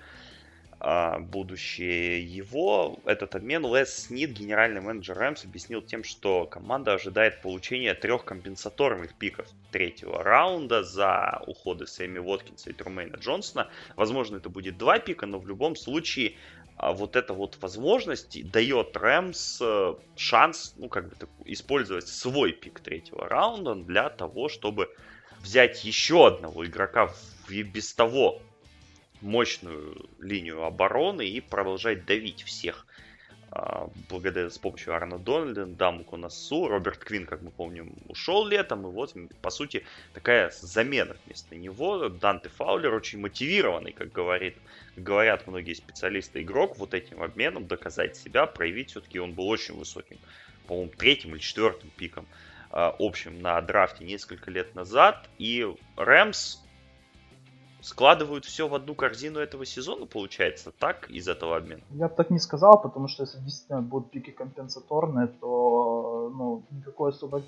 А, 0.83 1.19
будущее 1.19 2.23
его. 2.23 2.97
Этот 3.05 3.35
обмен 3.35 3.63
Лес 3.71 4.05
Снит, 4.05 4.31
генеральный 4.31 4.81
менеджер 4.81 5.15
Рэмс, 5.15 5.45
объяснил 5.45 5.83
тем, 5.83 6.03
что 6.03 6.47
команда 6.47 6.93
ожидает 6.93 7.39
получения 7.43 7.93
трех 7.93 8.25
компенсаторных 8.25 9.13
пиков 9.13 9.47
третьего 9.71 10.23
раунда 10.23 10.83
за 10.83 11.43
уходы 11.45 11.85
Сэмми 11.85 12.17
Воткинса 12.17 12.71
и 12.71 12.73
Трумейна 12.73 13.17
Джонсона. 13.17 13.69
Возможно, 13.95 14.37
это 14.37 14.49
будет 14.49 14.79
два 14.79 14.97
пика, 14.97 15.27
но 15.27 15.37
в 15.37 15.47
любом 15.47 15.75
случае 15.75 16.33
а, 16.77 16.93
вот 16.93 17.15
эта 17.15 17.35
вот 17.35 17.59
возможность 17.61 18.49
дает 18.49 18.97
Рэмс 18.97 19.59
э, 19.61 19.93
шанс, 20.15 20.73
ну, 20.77 20.89
как 20.89 21.09
бы 21.09 21.27
использовать 21.45 22.07
свой 22.07 22.53
пик 22.53 22.79
третьего 22.79 23.29
раунда 23.29 23.75
для 23.75 24.09
того, 24.09 24.49
чтобы 24.49 24.89
взять 25.41 25.85
еще 25.85 26.25
одного 26.25 26.65
игрока 26.65 27.05
в 27.05 27.51
без 27.51 27.93
того 27.93 28.41
мощную 29.21 30.09
линию 30.19 30.63
обороны 30.63 31.27
и 31.27 31.41
продолжать 31.41 32.05
давить 32.05 32.43
всех 32.43 32.85
а, 33.53 33.89
благодаря 34.09 34.49
с 34.49 34.57
помощью 34.57 34.95
Арна 34.95 35.19
Дональда, 35.19 35.65
Дамуку 35.65 36.15
Насу, 36.15 36.69
Роберт 36.69 36.99
Квин, 36.99 37.25
как 37.25 37.41
мы 37.41 37.51
помним, 37.51 37.93
ушел 38.07 38.47
летом, 38.47 38.87
и 38.87 38.91
вот, 38.91 39.13
по 39.41 39.49
сути, 39.49 39.85
такая 40.13 40.51
замена 40.61 41.17
вместо 41.25 41.57
него. 41.57 42.07
Данте 42.07 42.47
Фаулер 42.47 42.93
очень 42.93 43.19
мотивированный, 43.19 43.91
как 43.91 44.13
говорит, 44.13 44.55
говорят 44.95 45.47
многие 45.47 45.73
специалисты, 45.73 46.41
игрок 46.41 46.77
вот 46.77 46.93
этим 46.93 47.21
обменом 47.21 47.67
доказать 47.67 48.15
себя, 48.15 48.45
проявить 48.45 48.91
все-таки 48.91 49.19
он 49.19 49.33
был 49.33 49.49
очень 49.49 49.75
высоким, 49.75 50.17
по-моему, 50.65 50.91
третьим 50.97 51.31
или 51.33 51.41
четвертым 51.41 51.89
пиком 51.89 52.27
а, 52.69 52.95
общим 52.99 53.41
на 53.41 53.59
драфте 53.59 54.05
несколько 54.05 54.49
лет 54.49 54.75
назад, 54.75 55.29
и 55.37 55.67
Рэмс 55.97 56.60
складывают 57.81 58.45
все 58.45 58.67
в 58.67 58.75
одну 58.75 58.95
корзину 58.95 59.39
этого 59.39 59.65
сезона, 59.65 60.05
получается, 60.05 60.71
так, 60.71 61.09
из 61.09 61.27
этого 61.27 61.57
обмена? 61.57 61.81
Я 61.89 62.07
бы 62.07 62.15
так 62.15 62.29
не 62.29 62.39
сказал, 62.39 62.81
потому 62.81 63.07
что 63.07 63.23
если 63.23 63.39
действительно 63.39 63.81
будут 63.81 64.11
пики 64.11 64.31
компенсаторные, 64.31 65.27
то 65.27 66.31
ну, 66.33 66.63
никакой 66.71 67.11
особой 67.11 67.43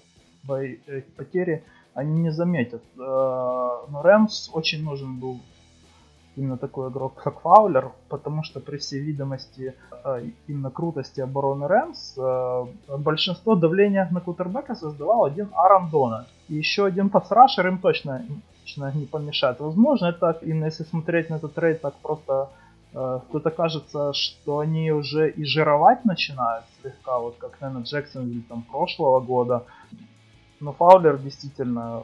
э, 0.49 1.01
потери 1.15 1.63
они 1.93 2.21
не 2.21 2.31
заметят. 2.31 2.81
Э, 2.95 2.99
но 2.99 4.01
Рэмс 4.01 4.49
очень 4.53 4.83
нужен 4.83 5.19
был 5.19 5.39
именно 6.35 6.57
такой 6.57 6.89
игрок, 6.89 7.13
как 7.23 7.41
Фаулер, 7.41 7.91
потому 8.09 8.43
что 8.43 8.59
при 8.59 8.77
всей 8.77 8.99
видимости 8.99 9.75
э, 10.03 10.25
именно 10.47 10.71
крутости 10.71 11.21
обороны 11.21 11.67
Рэмс 11.67 12.17
большинство 12.97 13.55
давления 13.55 14.09
на 14.11 14.19
кутербека 14.19 14.75
создавал 14.75 15.25
один 15.25 15.49
Аарон 15.53 15.89
Дона. 15.91 16.25
И 16.49 16.55
еще 16.55 16.85
один 16.85 17.09
пасрашер 17.09 17.67
им 17.67 17.77
точно 17.79 18.25
точно 18.63 18.91
не 18.95 19.05
помешает. 19.05 19.59
Возможно, 19.59 20.07
это, 20.07 20.39
именно 20.41 20.65
если 20.65 20.83
смотреть 20.83 21.29
на 21.29 21.35
этот 21.35 21.53
трейд 21.53 21.81
так 21.81 21.93
просто, 22.01 22.49
э, 22.93 23.19
кто-то 23.29 23.49
кажется, 23.49 24.13
что 24.13 24.59
они 24.59 24.91
уже 24.91 25.29
и 25.29 25.45
жировать 25.45 26.05
начинают 26.05 26.65
слегка, 26.81 27.19
вот 27.19 27.35
как, 27.37 27.61
наверное, 27.61 27.83
Джексон 27.83 28.31
или 28.31 28.41
там 28.41 28.63
прошлого 28.63 29.19
года. 29.19 29.63
Но 30.59 30.73
Фаулер 30.73 31.17
действительно 31.17 32.03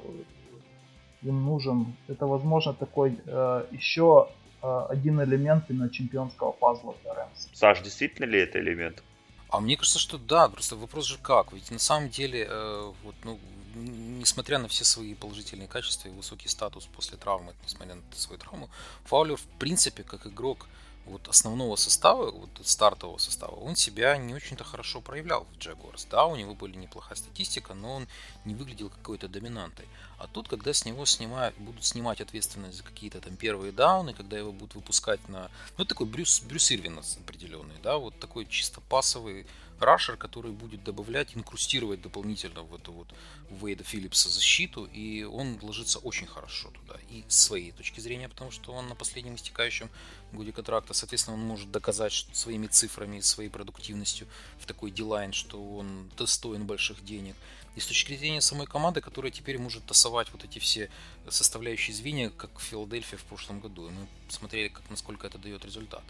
им 1.22 1.46
нужен. 1.46 1.96
Это, 2.08 2.28
возможно, 2.28 2.74
такой 2.74 3.20
э, 3.26 3.66
еще 3.72 4.28
э, 4.62 4.86
один 4.90 5.22
элемент 5.22 5.64
именно 5.70 5.90
чемпионского 5.90 6.52
пазла 6.52 6.94
для 7.04 7.14
Рэмс. 7.14 7.50
Саш, 7.54 7.82
действительно 7.82 8.26
ли 8.26 8.40
это 8.40 8.60
элемент? 8.60 9.04
А 9.50 9.60
мне 9.60 9.76
кажется, 9.76 10.00
что 10.00 10.18
да, 10.18 10.48
просто 10.50 10.76
вопрос 10.76 11.08
же 11.08 11.18
как. 11.18 11.54
Ведь 11.54 11.72
на 11.72 11.80
самом 11.80 12.10
деле, 12.10 12.48
э, 12.50 12.92
вот, 13.04 13.16
ну, 13.24 13.40
несмотря 13.80 14.60
на 14.60 14.68
все 14.68 14.84
свои 14.84 15.16
положительные 15.16 15.68
качества 15.68 16.08
и 16.08 16.12
высокий 16.12 16.48
статус 16.48 16.86
после 16.86 17.18
травмы, 17.18 17.54
несмотря 17.64 17.96
на 17.96 18.04
свою 18.16 18.40
травму, 18.40 18.70
Фаулер, 19.06 19.38
в 19.38 19.46
принципе, 19.60 20.04
как 20.04 20.28
игрок 20.28 20.68
вот 21.10 21.28
основного 21.28 21.76
состава, 21.76 22.32
вот 22.32 22.50
стартового 22.64 23.18
состава, 23.18 23.56
он 23.56 23.76
себя 23.76 24.18
не 24.18 24.34
очень-то 24.34 24.64
хорошо 24.64 25.02
проявлял 25.02 25.46
в 25.46 25.58
Jaguars. 25.58 26.08
Да, 26.10 26.26
у 26.26 26.36
него 26.36 26.54
были 26.54 26.76
неплохая 26.76 27.18
статистика, 27.18 27.74
но 27.74 27.96
он 27.96 28.08
не 28.46 28.56
выглядел 28.56 28.90
какой-то 28.90 29.28
доминантой. 29.28 29.88
А 30.18 30.28
тут, 30.28 30.48
когда 30.48 30.74
с 30.74 30.86
него 30.86 31.06
снимают, 31.06 31.56
будут 31.58 31.84
снимать 31.84 32.22
ответственность 32.22 32.78
за 32.78 32.84
какие-то 32.84 33.22
там 33.22 33.36
первые 33.38 33.72
дауны, 33.72 34.14
когда 34.14 34.38
его 34.38 34.52
будут 34.52 34.76
выпускать 34.76 35.28
на... 35.30 35.50
Ну, 35.78 35.86
такой 35.86 36.06
Брюс, 36.06 36.42
Брюс 36.42 36.72
Ирвин 36.72 37.00
определенный, 37.00 37.76
да, 37.82 37.98
вот 37.98 38.20
такой 38.20 38.46
чисто 38.46 38.82
пасовый 38.82 39.48
рашер, 39.80 40.18
который 40.18 40.52
будет 40.52 40.84
добавлять, 40.84 41.36
инкрустировать 41.36 42.02
дополнительно 42.02 42.64
в 42.64 42.76
эту 42.76 42.92
вот 42.92 43.08
Вейда 43.50 43.84
Филлипса 43.84 44.30
защиту, 44.30 44.86
и 44.86 45.24
он 45.24 45.60
ложится 45.62 46.00
очень 46.00 46.28
хорошо 46.28 46.72
туда. 46.72 47.00
И 47.10 47.24
с 47.28 47.38
своей 47.44 47.72
точки 47.72 48.00
зрения, 48.00 48.30
потому 48.30 48.52
что 48.52 48.74
он 48.74 48.88
на 48.88 48.96
последнем 48.96 49.36
истекающем 49.36 49.90
годе 50.32 50.52
контракта, 50.52 50.94
соответственно, 50.94 51.38
он 51.38 51.44
может 51.44 51.72
доказать 51.72 52.12
что 52.12 52.34
своими 52.36 52.68
цифрами, 52.68 53.20
своей 53.20 53.50
продуктивностью 53.50 54.28
в 54.60 54.66
такой 54.66 54.92
дилайн, 54.92 55.34
что 55.34 55.62
он 55.78 56.10
достоин 56.18 56.66
больших 56.66 57.04
денег. 57.04 57.36
И 57.76 57.80
с 57.80 57.86
точки 57.86 58.16
зрения 58.18 58.42
самой 58.42 58.68
команды, 58.68 59.00
которая 59.00 59.32
теперь 59.32 59.58
может 59.58 59.86
тасовать 59.86 60.32
вот 60.32 60.44
эти 60.44 60.60
все 60.60 60.90
составляющие 61.30 61.96
звенья, 61.96 62.30
как 62.30 62.58
в 62.60 62.64
Филадельфии 62.64 63.16
в 63.16 63.24
прошлом 63.24 63.60
году. 63.60 63.88
И 63.88 63.92
мы 63.92 64.08
смотрели, 64.28 64.68
как, 64.70 64.90
насколько 64.90 65.28
это 65.28 65.38
дает 65.38 65.64
результат. 65.66 66.04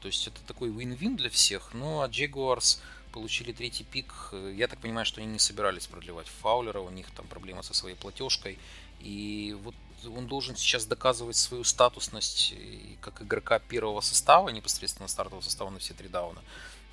То 0.00 0.08
есть 0.08 0.26
это 0.26 0.38
такой 0.46 0.68
win-win 0.68 1.16
для 1.16 1.30
всех. 1.30 1.72
Ну 1.72 2.02
а 2.02 2.08
Jaguars 2.08 2.78
получили 3.14 3.52
третий 3.52 3.84
пик. 3.84 4.12
Я 4.56 4.66
так 4.66 4.80
понимаю, 4.80 5.06
что 5.06 5.20
они 5.20 5.30
не 5.30 5.38
собирались 5.38 5.86
продлевать 5.86 6.26
Фаулера, 6.42 6.80
у 6.80 6.90
них 6.90 7.08
там 7.12 7.26
проблема 7.28 7.62
со 7.62 7.72
своей 7.72 7.94
платежкой. 7.94 8.58
И 8.98 9.56
вот 9.62 9.74
он 10.16 10.26
должен 10.26 10.56
сейчас 10.56 10.84
доказывать 10.84 11.36
свою 11.36 11.62
статусность 11.62 12.54
как 13.00 13.22
игрока 13.22 13.60
первого 13.60 14.00
состава, 14.00 14.48
непосредственно 14.48 15.08
стартового 15.08 15.42
состава 15.44 15.70
на 15.70 15.78
все 15.78 15.94
три 15.94 16.08
дауна. 16.08 16.42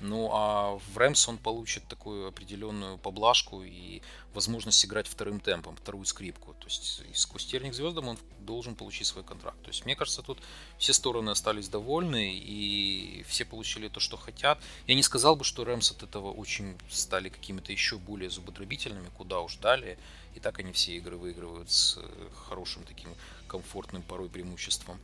Ну 0.02 0.30
а 0.32 0.80
в 0.92 0.98
Рэмс 0.98 1.28
он 1.28 1.38
получит 1.38 1.86
такую 1.86 2.26
определенную 2.26 2.98
поблажку 2.98 3.62
и 3.62 4.02
возможность 4.34 4.84
играть 4.84 5.06
вторым 5.06 5.38
темпом, 5.38 5.76
вторую 5.76 6.04
скрипку. 6.06 6.54
То 6.54 6.66
есть 6.66 7.02
сквозь 7.14 7.46
терник 7.46 7.72
звездам 7.72 8.08
он 8.08 8.18
должен 8.40 8.74
получить 8.74 9.06
свой 9.06 9.22
контракт. 9.22 9.62
То 9.62 9.68
есть 9.68 9.84
мне 9.84 9.94
кажется, 9.94 10.22
тут 10.22 10.38
все 10.76 10.92
стороны 10.92 11.30
остались 11.30 11.68
довольны 11.68 12.34
и 12.34 13.24
все 13.28 13.44
получили 13.44 13.86
то, 13.86 14.00
что 14.00 14.16
хотят. 14.16 14.58
Я 14.88 14.96
не 14.96 15.04
сказал 15.04 15.36
бы, 15.36 15.44
что 15.44 15.64
Рэмс 15.64 15.92
от 15.92 16.02
этого 16.02 16.32
очень 16.32 16.76
стали 16.90 17.28
какими-то 17.28 17.70
еще 17.70 17.96
более 17.96 18.28
зубодробительными, 18.28 19.08
куда 19.16 19.40
уж 19.40 19.56
далее. 19.58 19.98
И 20.34 20.40
так 20.40 20.58
они 20.58 20.72
все 20.72 20.96
игры 20.96 21.16
выигрывают 21.16 21.70
с 21.70 22.00
хорошим 22.48 22.82
таким 22.82 23.10
комфортным 23.46 24.02
порой 24.02 24.28
преимуществом 24.28 24.98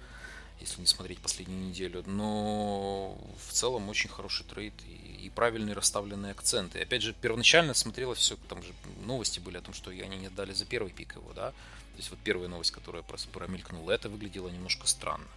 если 0.61 0.81
не 0.81 0.87
смотреть 0.87 1.19
последнюю 1.19 1.61
неделю. 1.69 2.03
Но 2.07 3.17
в 3.47 3.53
целом 3.53 3.89
очень 3.89 4.11
хороший 4.11 4.45
трейд 4.45 4.75
и, 4.89 5.27
и 5.27 5.31
правильные 5.31 5.75
расставленные 5.75 6.33
акценты. 6.33 6.79
И 6.79 6.83
опять 6.83 7.03
же, 7.03 7.15
первоначально 7.15 7.75
смотрелось 7.75 8.19
все, 8.19 8.37
там 8.49 8.63
же 8.63 8.73
новости 9.05 9.41
были 9.41 9.59
о 9.59 9.63
том, 9.63 9.75
что 9.75 9.91
они 9.91 10.17
не 10.17 10.27
отдали 10.27 10.53
за 10.53 10.65
первый 10.65 10.93
пик 10.93 11.17
его, 11.17 11.33
да. 11.33 11.51
То 11.51 11.97
есть 11.99 12.11
вот 12.11 12.19
первая 12.23 12.49
новость, 12.49 12.71
которая 12.71 13.03
промелькнула, 13.33 13.93
это 13.93 14.09
выглядело 14.09 14.49
немножко 14.49 14.87
странно. 14.87 15.29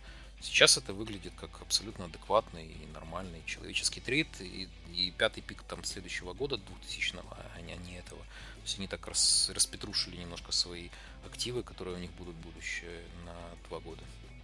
Сейчас 0.41 0.77
это 0.77 0.93
выглядит 0.93 1.33
как 1.39 1.61
абсолютно 1.61 2.05
адекватный 2.05 2.65
и 2.65 2.87
нормальный 2.93 3.43
человеческий 3.45 4.01
трейд. 4.01 4.27
И, 4.39 4.67
и 4.91 5.11
пятый 5.11 5.41
пик 5.41 5.61
там 5.63 5.83
следующего 5.83 6.33
года, 6.33 6.55
2000-го, 6.55 7.37
а 7.55 7.61
не, 7.61 7.73
а 7.73 7.77
не 7.77 7.95
этого. 7.97 8.21
То 8.21 8.61
есть 8.63 8.77
они 8.79 8.87
так 8.87 9.07
рас, 9.07 9.51
распетрушили 9.53 10.17
немножко 10.17 10.51
свои 10.51 10.89
активы, 11.25 11.61
которые 11.61 11.95
у 11.95 11.99
них 11.99 12.11
будут 12.13 12.35
будущее 12.35 13.03
на 13.25 13.35
два 13.69 13.79
года 13.79 14.01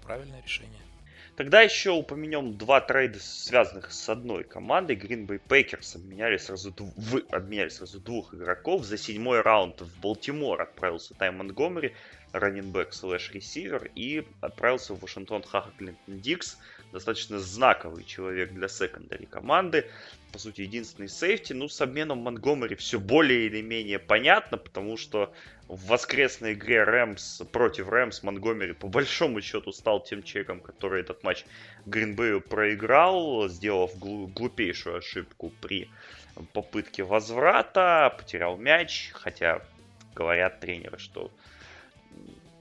правильное 0.07 0.41
решение. 0.41 0.79
Тогда 1.35 1.61
еще 1.61 1.91
упомянем 1.91 2.57
два 2.57 2.81
трейда, 2.81 3.19
связанных 3.19 3.91
с 3.91 4.09
одной 4.09 4.43
командой. 4.43 4.95
Green 4.95 5.27
Bay 5.27 5.39
Packers 5.47 5.95
обменяли 5.95 6.37
сразу, 6.37 6.73
в, 6.95 7.21
обменяли 7.29 7.69
сразу 7.69 7.99
двух 7.99 8.33
игроков. 8.33 8.85
За 8.85 8.97
седьмой 8.97 9.41
раунд 9.41 9.81
в 9.81 9.99
Балтимор 9.99 10.61
отправился 10.61 11.13
Тай 11.13 11.29
Монтгомери, 11.29 11.93
раннинбэк 12.31 12.91
слэш 12.91 13.31
ресивер, 13.33 13.91
и 13.93 14.25
отправился 14.41 14.95
в 14.95 15.01
Вашингтон 15.01 15.43
Хаха 15.43 15.71
Клинтон 15.77 16.19
Дикс, 16.19 16.57
достаточно 16.91 17.39
знаковый 17.39 18.03
человек 18.03 18.51
для 18.51 18.67
secondary 18.67 19.25
команды. 19.25 19.85
По 20.31 20.39
сути, 20.39 20.61
единственный 20.61 21.09
сейфти. 21.09 21.53
Ну, 21.53 21.67
с 21.67 21.79
обменом 21.81 22.19
Монтгомери 22.19 22.75
все 22.75 22.99
более 22.99 23.45
или 23.47 23.61
менее 23.61 23.99
понятно, 23.99 24.57
потому 24.57 24.97
что 24.97 25.33
в 25.67 25.87
воскресной 25.87 26.53
игре 26.53 26.83
Рэмс 26.83 27.43
против 27.51 27.89
Рэмс 27.89 28.23
Монгомери 28.23 28.73
по 28.73 28.87
большому 28.87 29.41
счету 29.41 29.71
стал 29.71 30.03
тем 30.03 30.23
человеком, 30.23 30.59
который 30.59 31.01
этот 31.01 31.23
матч 31.23 31.45
Гринбею 31.85 32.41
проиграл, 32.41 33.47
сделав 33.49 33.97
глупейшую 33.97 34.97
ошибку 34.97 35.51
при 35.61 35.89
попытке 36.53 37.03
возврата, 37.03 38.13
потерял 38.17 38.57
мяч, 38.57 39.11
хотя 39.13 39.61
говорят 40.13 40.59
тренеры, 40.59 40.97
что 40.97 41.31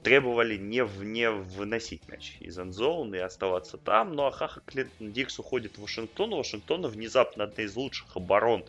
требовали 0.07 0.55
не, 0.55 0.85
в, 0.85 1.03
не 1.03 1.29
выносить 1.29 2.07
мяч 2.07 2.37
из 2.39 2.57
энзоуна 2.57 3.15
и 3.15 3.19
оставаться 3.19 3.77
там. 3.77 4.13
Ну 4.13 4.23
а 4.23 4.31
Хаха 4.31 4.61
Клинтон 4.65 5.11
Дикс 5.11 5.37
уходит 5.37 5.77
в 5.77 5.81
Вашингтон. 5.81 6.31
У 6.31 6.37
Вашингтона 6.37 6.87
внезапно 6.87 7.43
одна 7.43 7.65
из 7.65 7.75
лучших 7.75 8.15
оборон 8.15 8.63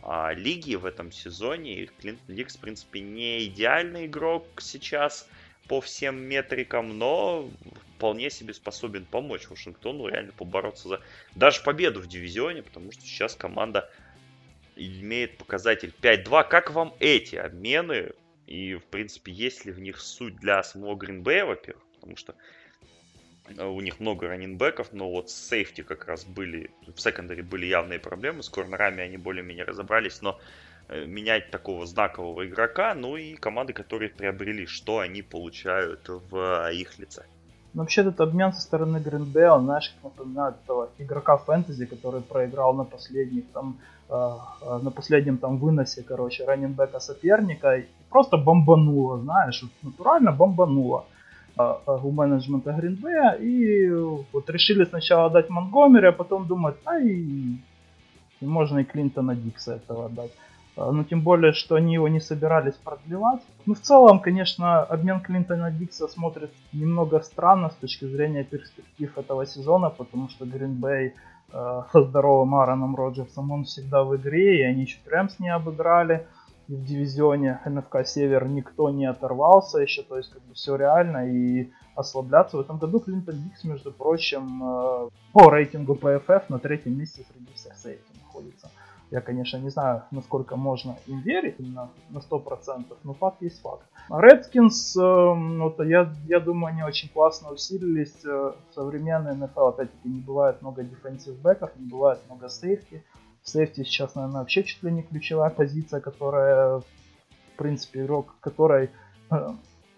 а, 0.00 0.32
лиги 0.32 0.76
в 0.76 0.86
этом 0.86 1.10
сезоне. 1.10 1.74
И 1.74 1.86
Клинтон 1.86 2.36
Дикс, 2.36 2.54
в 2.54 2.60
принципе, 2.60 3.00
не 3.00 3.46
идеальный 3.46 4.06
игрок 4.06 4.46
сейчас 4.60 5.28
по 5.66 5.80
всем 5.80 6.22
метрикам, 6.22 6.96
но 6.96 7.50
вполне 7.96 8.30
себе 8.30 8.54
способен 8.54 9.06
помочь 9.06 9.48
Вашингтону 9.50 10.06
реально 10.06 10.30
побороться 10.30 10.88
за 10.88 11.00
даже 11.34 11.64
победу 11.64 11.98
в 11.98 12.06
дивизионе, 12.06 12.62
потому 12.62 12.92
что 12.92 13.02
сейчас 13.02 13.34
команда 13.34 13.90
имеет 14.76 15.36
показатель 15.36 15.92
5-2. 16.00 16.48
Как 16.48 16.70
вам 16.70 16.94
эти 17.00 17.34
обмены? 17.34 18.12
И, 18.50 18.74
в 18.74 18.84
принципе, 18.86 19.30
есть 19.30 19.64
ли 19.64 19.70
в 19.70 19.78
них 19.78 20.00
суть 20.00 20.34
для 20.36 20.60
самого 20.64 20.96
Гринбея, 20.96 21.44
во-первых, 21.44 21.84
потому 21.94 22.16
что 22.16 22.34
э, 23.46 23.64
у 23.64 23.80
них 23.80 24.00
много 24.00 24.26
раннинбеков, 24.26 24.92
но 24.92 25.08
вот 25.08 25.30
с 25.30 25.34
сейфти 25.34 25.82
как 25.82 26.06
раз 26.08 26.24
были, 26.24 26.72
в 26.88 27.00
секондаре 27.00 27.44
были 27.44 27.66
явные 27.66 28.00
проблемы, 28.00 28.42
с 28.42 28.48
корнерами 28.48 29.04
они 29.04 29.18
более-менее 29.18 29.64
разобрались, 29.64 30.20
но 30.20 30.40
э, 30.88 31.06
менять 31.06 31.52
такого 31.52 31.86
знакового 31.86 32.44
игрока, 32.44 32.92
ну 32.94 33.16
и 33.16 33.36
команды, 33.36 33.72
которые 33.72 34.10
приобрели, 34.10 34.66
что 34.66 34.98
они 34.98 35.22
получают 35.22 36.08
в 36.08 36.72
их 36.72 36.98
лице. 36.98 37.24
Вообще 37.72 38.00
этот 38.00 38.20
обмен 38.20 38.52
со 38.52 38.60
стороны 38.60 38.98
Гринбей, 38.98 39.48
он, 39.48 39.64
знаешь, 39.64 39.94
как 39.94 40.12
напоминает 40.12 40.56
этого 40.64 40.88
игрока 40.98 41.36
фэнтези, 41.36 41.86
который 41.86 42.20
проиграл 42.20 42.74
на 42.74 42.84
последних 42.84 43.44
там 43.52 43.76
э, 44.08 44.12
э, 44.62 44.78
на 44.82 44.90
последнем 44.90 45.38
там 45.38 45.58
выносе, 45.58 46.02
короче, 46.02 46.44
раненбека 46.44 46.98
соперника 46.98 47.76
и 47.76 47.86
просто 48.08 48.36
бомбануло, 48.36 49.20
знаешь, 49.20 49.62
вот 49.62 49.70
натурально 49.82 50.32
бомбануло 50.32 51.04
э, 51.56 51.74
у 51.86 52.10
менеджмента 52.10 52.72
Гринбея 52.72 53.32
и 53.34 53.88
вот 54.32 54.50
решили 54.50 54.84
сначала 54.84 55.30
дать 55.30 55.48
Монгомери, 55.48 56.08
а 56.08 56.12
потом 56.12 56.48
думать, 56.48 56.74
а 56.84 56.98
и, 56.98 57.54
и 58.40 58.46
можно 58.46 58.80
и 58.80 58.84
Клинтона 58.84 59.36
Дикса 59.36 59.74
этого 59.74 60.06
отдать. 60.06 60.32
А, 60.76 60.92
ну, 60.92 61.04
тем 61.04 61.22
более, 61.22 61.52
что 61.52 61.74
они 61.74 61.94
его 61.94 62.08
не 62.08 62.20
собирались 62.20 62.74
продлевать. 62.74 63.40
Ну, 63.66 63.74
в 63.74 63.80
целом, 63.80 64.20
конечно, 64.20 64.82
обмен 64.82 65.20
Клинтона 65.20 65.70
Дикса 65.70 66.08
смотрит 66.08 66.50
немного 66.72 67.20
странно 67.20 67.70
с 67.70 67.74
точки 67.74 68.04
зрения 68.04 68.44
перспектив 68.44 69.16
этого 69.18 69.46
сезона, 69.46 69.90
потому 69.90 70.28
что 70.28 70.46
Гринбей 70.46 71.14
э, 71.52 71.82
со 71.92 72.02
здоровым 72.02 72.54
Аароном 72.54 72.96
Роджерсом, 72.96 73.50
он 73.50 73.64
всегда 73.64 74.04
в 74.04 74.16
игре, 74.16 74.60
и 74.60 74.62
они 74.62 74.86
чуть 74.86 75.06
Рэмс 75.06 75.38
не 75.38 75.52
обыграли. 75.52 76.26
И 76.68 76.76
в 76.76 76.84
дивизионе 76.84 77.60
НФК 77.66 78.06
Север 78.06 78.46
никто 78.46 78.90
не 78.90 79.04
оторвался 79.04 79.78
еще, 79.78 80.02
то 80.02 80.16
есть 80.16 80.30
как 80.30 80.40
бы 80.42 80.54
все 80.54 80.76
реально, 80.76 81.28
и 81.28 81.72
ослабляться. 81.96 82.56
В 82.56 82.60
этом 82.60 82.78
году 82.78 83.00
Клинтон 83.00 83.42
Дикс, 83.42 83.64
между 83.64 83.90
прочим, 83.90 84.62
э, 84.62 85.08
по 85.32 85.50
рейтингу 85.50 85.94
PFF 85.94 86.44
на 86.48 86.60
третьем 86.60 86.96
месте 86.96 87.24
среди 87.32 87.52
всех 87.54 87.76
сейфти 87.76 88.12
находится. 88.22 88.70
Я, 89.10 89.20
конечно, 89.20 89.56
не 89.56 89.70
знаю, 89.70 90.04
насколько 90.12 90.56
можно 90.56 90.96
им 91.06 91.20
верить 91.20 91.58
на, 91.58 91.90
на 92.10 92.18
100%, 92.18 92.84
но 93.02 93.14
факт 93.14 93.42
есть 93.42 93.60
факт. 93.60 93.84
Redskins, 94.08 94.96
э, 94.96 95.58
вот, 95.58 95.80
я, 95.84 96.12
я 96.28 96.38
думаю, 96.38 96.72
они 96.72 96.84
очень 96.84 97.08
классно 97.08 97.50
усилились. 97.50 98.24
Э, 98.24 98.52
в 98.70 98.74
современной 98.74 99.32
NFL, 99.32 99.70
опять-таки, 99.70 100.08
не 100.08 100.20
бывает 100.20 100.62
много 100.62 100.82
defensive 100.82 101.40
бэков, 101.40 101.70
не 101.76 101.86
бывает 101.86 102.20
много 102.28 102.48
сейфти. 102.48 103.02
Сейфти 103.42 103.82
сейчас, 103.82 104.14
наверное, 104.14 104.40
вообще 104.40 104.62
чуть 104.62 104.82
ли 104.84 104.92
не 104.92 105.02
ключевая 105.02 105.50
позиция, 105.50 106.00
которая, 106.00 106.78
в 106.78 106.84
принципе, 107.56 108.02
игрок, 108.02 108.36
который 108.40 108.90
э, 109.30 109.48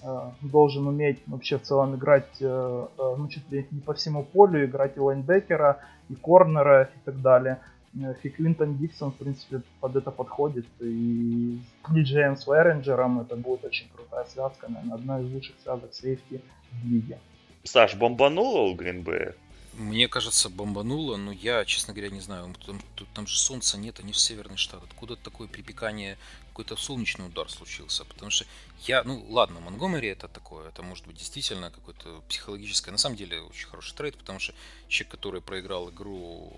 э, 0.02 0.30
должен 0.40 0.86
уметь 0.86 1.22
вообще 1.26 1.58
в 1.58 1.62
целом 1.62 1.96
играть 1.96 2.40
э, 2.40 2.86
ну, 2.98 3.28
чуть 3.28 3.50
ли 3.50 3.66
не 3.70 3.80
по 3.80 3.92
всему 3.92 4.24
полю, 4.24 4.64
играть 4.64 4.96
и 4.96 5.00
лайнбекера, 5.00 5.80
и 6.08 6.14
корнера, 6.14 6.84
и 6.84 6.98
так 7.04 7.20
далее. 7.20 7.58
И 7.95 8.28
Клинтон 8.30 8.78
Диксон, 8.78 9.12
в 9.12 9.16
принципе, 9.16 9.62
под 9.80 9.97
это 9.97 10.11
подходит. 10.11 10.66
И 10.80 11.59
с 11.86 11.93
Диджеем 11.93 12.36
Свайренджером 12.36 13.20
это 13.20 13.36
будет 13.36 13.64
очень 13.64 13.88
крутая 13.95 14.24
связка, 14.24 14.68
наверное, 14.68 14.95
одна 14.95 15.20
из 15.20 15.30
лучших 15.30 15.57
связок 15.62 15.93
сейфти 15.93 16.40
в 16.70 16.86
лиге. 16.86 17.18
Саш, 17.64 17.95
бомбануло 17.95 18.62
у 18.62 18.74
Гринбея? 18.74 19.34
Мне 19.74 20.07
кажется, 20.07 20.51
бомбануло, 20.51 21.16
но 21.16 21.32
я, 21.32 21.64
честно 21.64 21.95
говоря, 21.95 22.11
не 22.11 22.20
знаю. 22.20 22.55
Там, 22.66 22.78
тут, 22.95 23.09
там 23.14 23.26
же 23.26 23.38
солнца 23.38 23.78
нет, 23.78 24.01
они 24.01 24.12
же 24.12 24.18
северный 24.18 24.59
штат. 24.59 24.82
Откуда 24.82 25.16
такое 25.16 25.49
припекание, 25.49 26.18
какой-то 26.49 26.76
солнечный 26.76 27.26
удар 27.26 27.49
случился? 27.51 28.05
Потому 28.05 28.30
что 28.30 28.45
я, 28.86 29.03
ну 29.03 29.24
ладно, 29.30 29.61
Монгомери 29.61 30.09
это 30.09 30.28
такое, 30.28 30.68
это 30.68 30.82
может 30.82 31.07
быть 31.07 31.16
действительно 31.16 31.70
какое-то 31.70 32.22
психологическое. 32.28 32.90
На 32.90 32.99
самом 32.99 33.16
деле 33.16 33.40
очень 33.40 33.66
хороший 33.66 33.95
трейд, 33.95 34.18
потому 34.18 34.40
что 34.40 34.53
человек, 34.88 35.12
который 35.12 35.40
проиграл 35.40 35.88
игру 35.88 36.53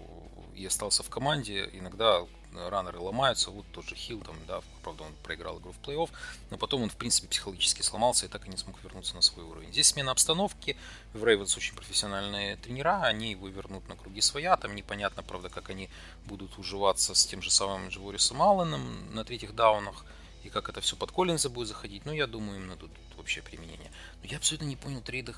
и 0.56 0.66
остался 0.66 1.02
в 1.02 1.10
команде, 1.10 1.68
иногда 1.72 2.26
раннеры 2.54 3.00
ломаются, 3.00 3.50
вот 3.50 3.66
тот 3.72 3.84
же 3.84 3.94
Хилл, 3.94 4.20
там, 4.20 4.36
да, 4.46 4.60
правда, 4.82 5.04
он 5.04 5.12
проиграл 5.22 5.58
игру 5.58 5.72
в 5.72 5.86
плей-офф, 5.86 6.08
но 6.50 6.56
потом 6.56 6.82
он, 6.82 6.90
в 6.90 6.96
принципе, 6.96 7.28
психологически 7.28 7.82
сломался 7.82 8.26
и 8.26 8.28
так 8.28 8.46
и 8.46 8.50
не 8.50 8.56
смог 8.56 8.82
вернуться 8.82 9.14
на 9.14 9.22
свой 9.22 9.44
уровень. 9.44 9.72
Здесь 9.72 9.88
смена 9.88 10.12
обстановки, 10.12 10.76
в 11.12 11.24
Рейвенс 11.24 11.56
очень 11.56 11.74
профессиональные 11.74 12.56
тренера, 12.56 13.02
они 13.02 13.32
его 13.32 13.48
вернут 13.48 13.88
на 13.88 13.96
круги 13.96 14.20
своя, 14.20 14.56
там 14.56 14.74
непонятно, 14.74 15.22
правда, 15.22 15.48
как 15.48 15.70
они 15.70 15.90
будут 16.26 16.58
уживаться 16.58 17.14
с 17.14 17.26
тем 17.26 17.42
же 17.42 17.50
самым 17.50 17.88
Джеворисом 17.88 18.40
Алленом 18.40 19.12
на 19.14 19.24
третьих 19.24 19.54
даунах, 19.54 20.04
и 20.44 20.50
как 20.50 20.68
это 20.68 20.80
все 20.80 20.94
под 20.94 21.10
Коллинза 21.10 21.48
будет 21.48 21.68
заходить, 21.68 22.04
ну, 22.04 22.12
я 22.12 22.26
думаю, 22.26 22.60
именно 22.60 22.76
тут 22.76 22.90
вообще 23.16 23.42
применение. 23.42 23.90
Но 24.22 24.28
я 24.28 24.36
абсолютно 24.36 24.66
не 24.66 24.76
понял 24.76 25.00
трейда 25.00 25.34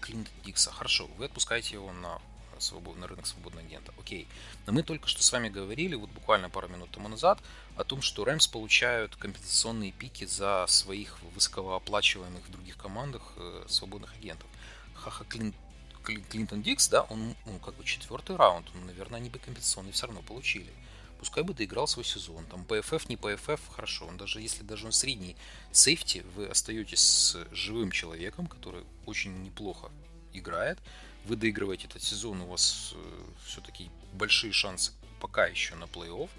Клинта 0.00 0.30
Дикса. 0.44 0.72
Хорошо, 0.72 1.06
вы 1.18 1.26
отпускаете 1.26 1.74
его 1.74 1.92
на 1.92 2.20
свободный 2.60 3.06
рынок 3.06 3.26
свободного 3.26 3.66
агента. 3.66 3.92
Окей. 3.98 4.26
Но 4.66 4.72
мы 4.72 4.82
только 4.82 5.08
что 5.08 5.22
с 5.22 5.32
вами 5.32 5.48
говорили, 5.48 5.94
вот 5.94 6.10
буквально 6.10 6.50
пару 6.50 6.68
минут 6.68 6.90
тому 6.90 7.08
назад, 7.08 7.38
о 7.76 7.84
том, 7.84 8.02
что 8.02 8.24
Рэмс 8.24 8.46
получают 8.46 9.16
компенсационные 9.16 9.92
пики 9.92 10.24
за 10.24 10.64
своих 10.68 11.18
высокооплачиваемых 11.34 12.44
в 12.46 12.50
других 12.50 12.76
командах 12.76 13.22
э, 13.36 13.64
свободных 13.68 14.14
агентов. 14.14 14.48
Хаха 14.94 15.24
Клин, 15.24 15.54
Клинтон 16.02 16.62
Дикс, 16.62 16.88
да, 16.88 17.02
он, 17.02 17.34
ну, 17.44 17.58
как 17.58 17.74
бы 17.74 17.84
четвертый 17.84 18.36
раунд, 18.36 18.66
ну, 18.74 18.84
наверное, 18.86 19.18
они 19.18 19.28
бы 19.28 19.38
компенсационные 19.38 19.92
все 19.92 20.06
равно 20.06 20.22
получили. 20.22 20.72
Пускай 21.18 21.42
бы 21.42 21.54
доиграл 21.54 21.86
свой 21.86 22.04
сезон. 22.04 22.44
Там 22.46 22.62
PFF, 22.68 23.06
не 23.08 23.16
PFF, 23.16 23.60
хорошо. 23.74 24.06
Он 24.06 24.16
даже 24.16 24.40
если 24.40 24.62
даже 24.62 24.86
он 24.86 24.92
средний 24.92 25.36
сейфти, 25.72 26.24
вы 26.34 26.46
остаетесь 26.46 27.00
с 27.00 27.46
живым 27.52 27.90
человеком, 27.90 28.46
который 28.46 28.84
очень 29.06 29.42
неплохо 29.42 29.90
играет, 30.32 30.78
вы 31.26 31.36
доигрываете 31.36 31.86
этот 31.86 32.02
сезон, 32.02 32.40
у 32.40 32.46
вас 32.46 32.92
э, 32.94 33.22
все-таки 33.46 33.90
большие 34.12 34.52
шансы 34.52 34.92
пока 35.20 35.46
еще 35.46 35.74
на 35.74 35.84
плей-офф. 35.84 36.30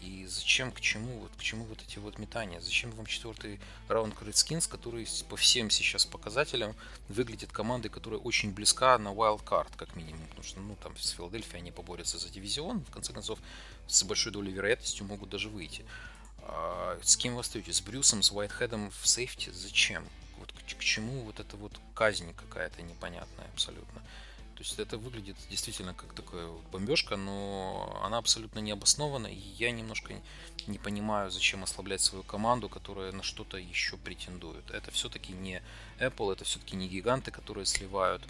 И 0.00 0.26
зачем, 0.26 0.70
к 0.70 0.80
чему, 0.80 1.18
вот, 1.18 1.32
к 1.36 1.42
чему 1.42 1.64
вот 1.64 1.82
эти 1.82 1.98
вот 1.98 2.18
метания? 2.18 2.60
Зачем 2.60 2.92
вам 2.92 3.06
четвертый 3.06 3.58
раунд 3.88 4.14
Redskins, 4.20 4.68
который 4.68 5.08
по 5.28 5.36
всем 5.36 5.70
сейчас 5.70 6.06
показателям 6.06 6.76
выглядит 7.08 7.50
командой, 7.50 7.88
которая 7.88 8.20
очень 8.20 8.52
близка 8.52 8.96
на 8.98 9.08
wild 9.08 9.42
card, 9.42 9.68
как 9.76 9.96
минимум. 9.96 10.24
Потому 10.28 10.44
что, 10.44 10.60
ну, 10.60 10.76
там 10.76 10.96
с 10.96 11.10
Филадельфией 11.10 11.58
они 11.58 11.72
поборются 11.72 12.18
за 12.18 12.28
дивизион, 12.28 12.84
в 12.84 12.90
конце 12.90 13.12
концов, 13.12 13.40
с 13.88 14.04
большой 14.04 14.30
долей 14.30 14.52
вероятностью 14.52 15.04
могут 15.04 15.30
даже 15.30 15.48
выйти. 15.48 15.84
А 16.42 16.96
с 17.02 17.16
кем 17.16 17.34
вы 17.34 17.40
остаетесь? 17.40 17.78
С 17.78 17.80
Брюсом, 17.80 18.22
с 18.22 18.30
Уайтхедом 18.30 18.92
в 19.02 19.08
сейфте? 19.08 19.52
Зачем? 19.52 20.06
К, 20.74 20.80
чему 20.80 21.22
вот 21.22 21.40
эта 21.40 21.56
вот 21.56 21.80
казнь 21.94 22.34
какая-то 22.34 22.82
непонятная 22.82 23.46
абсолютно? 23.54 24.02
То 24.58 24.64
есть 24.64 24.76
это 24.80 24.98
выглядит 24.98 25.36
действительно 25.48 25.94
как 25.94 26.14
такая 26.14 26.48
бомбежка, 26.72 27.16
но 27.16 28.00
она 28.02 28.18
абсолютно 28.18 28.58
не 28.58 28.72
обоснована. 28.72 29.28
И 29.28 29.38
я 29.56 29.70
немножко 29.70 30.12
не 30.66 30.78
понимаю, 30.78 31.30
зачем 31.30 31.62
ослаблять 31.62 32.00
свою 32.00 32.24
команду, 32.24 32.68
которая 32.68 33.12
на 33.12 33.22
что-то 33.22 33.56
еще 33.56 33.96
претендует. 33.96 34.68
Это 34.72 34.90
все-таки 34.90 35.32
не 35.32 35.62
Apple, 36.00 36.32
это 36.32 36.44
все-таки 36.44 36.74
не 36.74 36.88
гиганты, 36.88 37.30
которые 37.30 37.66
сливают. 37.66 38.22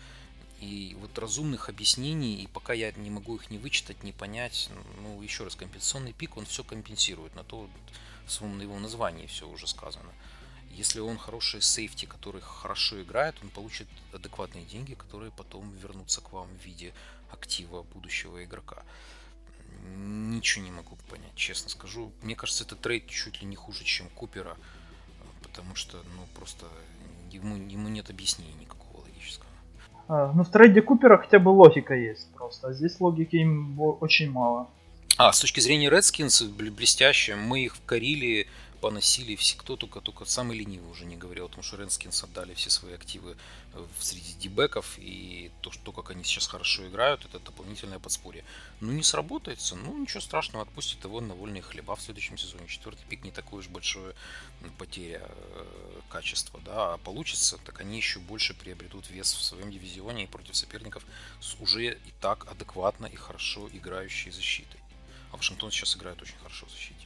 И 0.61 0.97
вот 1.01 1.19
разумных 1.19 1.71
объяснений, 1.71 2.43
и 2.43 2.47
пока 2.47 2.75
я 2.75 2.93
не 2.93 3.09
могу 3.09 3.37
их 3.37 3.51
не 3.51 3.57
вычитать, 3.57 4.03
не 4.03 4.13
понять, 4.13 4.69
ну, 5.01 5.23
еще 5.23 5.45
раз, 5.45 5.55
компенсационный 5.55 6.13
пик, 6.13 6.37
он 6.37 6.45
все 6.45 6.63
компенсирует, 6.63 7.35
на 7.37 7.45
то 7.45 7.71
в 8.27 8.33
своем 8.33 8.61
его 8.61 8.79
названии 8.79 9.27
все 9.27 9.49
уже 9.49 9.67
сказано. 9.67 10.11
Если 10.79 11.01
он 11.01 11.19
хороший 11.19 11.61
сейфти, 11.61 12.05
который 12.05 12.41
хорошо 12.41 13.03
играет, 13.03 13.35
он 13.43 13.49
получит 13.49 13.89
адекватные 14.13 14.65
деньги, 14.65 14.95
которые 14.95 15.33
потом 15.33 15.73
вернутся 15.73 16.21
к 16.21 16.33
вам 16.33 16.47
в 16.47 16.65
виде 16.65 16.95
актива 17.33 17.83
будущего 17.83 18.45
игрока. 18.45 18.85
Ничего 19.97 20.65
не 20.65 20.71
могу 20.71 20.97
понять, 21.11 21.35
честно 21.35 21.69
скажу. 21.69 22.13
Мне 22.23 22.37
кажется, 22.37 22.63
этот 22.63 22.81
трейд 22.81 23.09
чуть 23.09 23.43
ли 23.43 23.49
не 23.49 23.57
хуже, 23.57 23.83
чем 23.83 24.09
Купера, 24.11 24.57
потому 25.43 25.75
что, 25.75 25.97
ну, 26.15 26.23
просто 26.37 26.67
ему, 27.33 27.57
ему 27.57 27.89
нет 27.89 28.09
объяснений 28.09 28.55
никакого 28.61 29.03
логического. 29.03 29.51
А, 30.07 30.33
ну, 30.33 30.45
в 30.45 30.51
трейде 30.53 30.81
Купера 30.81 31.19
хотя 31.19 31.41
бы 31.41 31.49
логика 31.49 31.95
есть 31.95 32.31
просто, 32.35 32.69
а 32.69 32.73
здесь 32.73 33.01
логики 33.01 33.35
им 33.35 33.81
очень 33.81 34.31
мало. 34.31 34.71
А, 35.17 35.33
с 35.33 35.41
точки 35.41 35.59
зрения 35.59 35.91
Redskins, 35.91 36.49
блестяще, 36.49 37.35
мы 37.35 37.65
их 37.65 37.75
вкорили 37.75 38.47
поносили 38.81 39.37
все, 39.37 39.57
кто 39.57 39.77
только, 39.77 40.01
только 40.01 40.25
самый 40.25 40.57
ленивый 40.59 40.91
уже 40.91 41.05
не 41.05 41.17
говорил 41.17 41.47
о 41.47 41.49
том, 41.49 41.63
что 41.63 41.77
Ренскинс 41.77 42.25
отдали 42.25 42.55
все 42.55 42.71
свои 42.71 42.95
активы 42.95 43.37
э, 43.75 43.87
среди 44.01 44.33
дебеков, 44.35 44.99
и 44.99 45.51
то, 45.61 45.71
что, 45.71 45.93
как 45.93 46.11
они 46.11 46.25
сейчас 46.25 46.47
хорошо 46.47 46.87
играют, 46.87 47.25
это 47.25 47.39
дополнительное 47.41 47.99
подспорье. 47.99 48.45
Ну, 48.81 48.93
не 48.93 49.03
сработается, 49.03 49.77
ну, 49.77 49.99
ничего 49.99 50.21
страшного, 50.21 50.65
отпустит 50.65 51.05
его 51.05 51.21
на 51.21 51.35
вольные 51.35 51.63
хлеба 51.63 51.97
в 51.97 52.03
следующем 52.03 52.39
сезоне. 52.39 52.67
Четвертый 52.69 53.05
пик 53.09 53.25
не 53.25 53.31
такое 53.31 53.61
уж 53.61 53.69
большое 53.69 54.15
потеря 54.79 55.23
э, 55.23 56.01
качества, 56.09 56.61
да, 56.65 56.95
а 56.95 56.99
получится, 56.99 57.59
так 57.65 57.81
они 57.81 57.97
еще 57.97 58.19
больше 58.21 58.55
приобретут 58.55 59.11
вес 59.11 59.33
в 59.33 59.43
своем 59.43 59.71
дивизионе 59.71 60.25
и 60.25 60.27
против 60.27 60.57
соперников 60.57 61.05
с 61.41 61.55
уже 61.61 61.95
и 61.95 62.13
так 62.21 62.47
адекватно 62.51 63.07
и 63.07 63.17
хорошо 63.17 63.69
играющей 63.73 64.31
защитой. 64.31 64.81
А 65.31 65.37
Вашингтон 65.37 65.71
сейчас 65.71 65.97
играет 65.97 66.21
очень 66.23 66.39
хорошо 66.39 66.67
в 66.67 66.71
защите. 66.71 66.98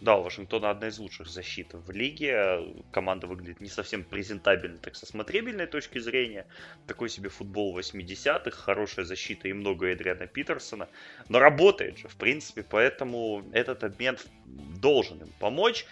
Да, 0.00 0.16
у 0.16 0.22
Вашингтона 0.22 0.70
одна 0.70 0.88
из 0.88 0.98
лучших 0.98 1.26
защит 1.26 1.70
в 1.72 1.90
лиге. 1.90 2.74
Команда 2.92 3.26
выглядит 3.26 3.60
не 3.60 3.68
совсем 3.68 4.04
презентабельно, 4.04 4.78
так 4.78 4.94
со 4.94 5.06
смотрибельной 5.06 5.66
точки 5.66 5.98
зрения. 5.98 6.46
Такой 6.86 7.08
себе 7.08 7.30
футбол 7.30 7.78
80-х, 7.78 8.50
хорошая 8.50 9.06
защита 9.06 9.48
и 9.48 9.54
много 9.54 9.86
Эдриана 9.86 10.26
Питерсона. 10.26 10.88
Но 11.30 11.38
работает 11.38 11.98
же, 11.98 12.08
в 12.08 12.16
принципе, 12.16 12.62
поэтому 12.62 13.48
этот 13.52 13.84
обмен 13.84 14.18
должен 14.44 15.22
им 15.22 15.32
помочь. 15.40 15.86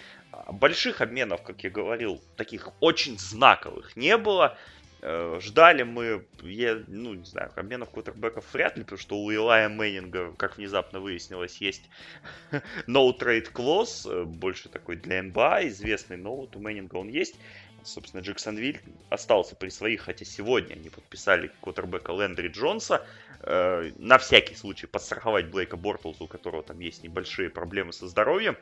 Больших 0.50 1.00
обменов, 1.00 1.42
как 1.42 1.64
я 1.64 1.70
говорил, 1.70 2.20
таких 2.36 2.68
очень 2.80 3.18
знаковых 3.18 3.96
не 3.96 4.18
было. 4.18 4.58
Э, 5.06 5.38
ждали 5.38 5.82
мы, 5.82 6.24
я, 6.42 6.82
ну, 6.88 7.12
не 7.12 7.26
знаю, 7.26 7.52
обменов 7.56 7.90
квотербеков 7.90 8.46
вряд 8.54 8.78
ли, 8.78 8.84
потому 8.84 8.98
что 8.98 9.18
у 9.18 9.30
Илая 9.30 9.68
Мэннинга, 9.68 10.32
как 10.38 10.56
внезапно 10.56 10.98
выяснилось, 10.98 11.58
есть 11.58 11.82
no 12.86 13.12
trade 13.18 13.52
clause, 13.52 14.10
э, 14.10 14.24
больше 14.24 14.70
такой 14.70 14.96
для 14.96 15.22
НБА 15.22 15.68
известный, 15.68 16.16
но 16.16 16.34
вот 16.34 16.56
у 16.56 16.58
Мэннинга 16.58 16.96
он 16.96 17.08
есть. 17.08 17.36
Собственно, 17.82 18.22
Джексонвиль 18.22 18.80
остался 19.10 19.54
при 19.56 19.68
своих, 19.68 20.00
хотя 20.00 20.24
сегодня 20.24 20.72
они 20.72 20.88
подписали 20.88 21.52
квотербека 21.60 22.12
Лэндри 22.12 22.48
Джонса. 22.48 23.06
Э, 23.42 23.90
на 23.98 24.16
всякий 24.16 24.54
случай 24.54 24.86
подстраховать 24.86 25.50
Блейка 25.50 25.76
Бортлза, 25.76 26.24
у 26.24 26.28
которого 26.28 26.62
там 26.62 26.80
есть 26.80 27.02
небольшие 27.02 27.50
проблемы 27.50 27.92
со 27.92 28.08
здоровьем. 28.08 28.56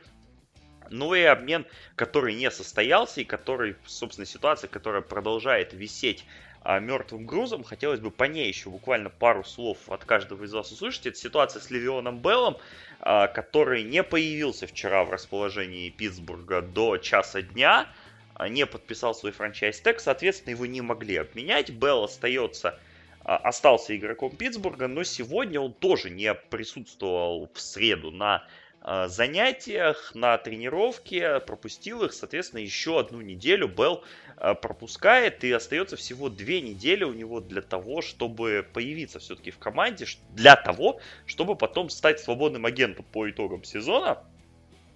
Ну 0.93 1.15
и 1.15 1.23
обмен, 1.23 1.65
который 1.95 2.35
не 2.35 2.51
состоялся 2.51 3.21
и 3.21 3.23
который, 3.23 3.75
собственно, 3.83 4.27
ситуация, 4.27 4.67
которая 4.67 5.01
продолжает 5.01 5.73
висеть 5.73 6.23
а, 6.61 6.79
мертвым 6.79 7.25
грузом. 7.25 7.63
Хотелось 7.63 7.99
бы 7.99 8.11
по 8.11 8.25
ней 8.25 8.47
еще 8.47 8.69
буквально 8.69 9.09
пару 9.09 9.43
слов 9.43 9.77
от 9.89 10.05
каждого 10.05 10.43
из 10.43 10.53
вас 10.53 10.71
услышать. 10.71 11.07
Это 11.07 11.17
ситуация 11.17 11.61
с 11.61 11.71
Левионом 11.71 12.19
Беллом, 12.19 12.57
а, 12.99 13.27
который 13.27 13.81
не 13.81 14.03
появился 14.03 14.67
вчера 14.67 15.03
в 15.03 15.09
расположении 15.09 15.89
Питтсбурга 15.89 16.61
до 16.61 16.97
часа 16.97 17.41
дня, 17.41 17.87
а, 18.35 18.47
не 18.47 18.67
подписал 18.67 19.15
свой 19.15 19.31
франчайз-тег, 19.31 19.99
соответственно, 19.99 20.51
его 20.51 20.67
не 20.67 20.81
могли 20.81 21.17
обменять. 21.17 21.71
Белл 21.71 22.03
остается 22.03 22.79
а, 23.25 23.37
остался 23.37 23.97
игроком 23.97 24.35
Питтсбурга, 24.35 24.87
но 24.87 25.03
сегодня 25.03 25.59
он 25.59 25.73
тоже 25.73 26.11
не 26.11 26.33
присутствовал 26.35 27.49
в 27.51 27.59
среду 27.59 28.11
на 28.11 28.45
занятиях, 29.07 30.11
на 30.13 30.37
тренировке, 30.37 31.39
пропустил 31.39 32.03
их, 32.03 32.13
соответственно, 32.13 32.59
еще 32.59 32.99
одну 32.99 33.21
неделю 33.21 33.69
Белл 33.69 34.03
э, 34.37 34.53
пропускает, 34.55 35.43
и 35.45 35.51
остается 35.51 35.95
всего 35.95 36.27
две 36.27 36.59
недели 36.59 37.05
у 37.05 37.13
него 37.13 37.39
для 37.39 37.61
того, 37.61 38.01
чтобы 38.01 38.65
появиться 38.73 39.19
все-таки 39.19 39.51
в 39.51 39.57
команде, 39.57 40.05
для 40.31 40.57
того, 40.57 40.99
чтобы 41.25 41.55
потом 41.55 41.89
стать 41.89 42.19
свободным 42.19 42.65
агентом 42.65 43.05
по 43.11 43.29
итогам 43.29 43.63
сезона. 43.63 44.21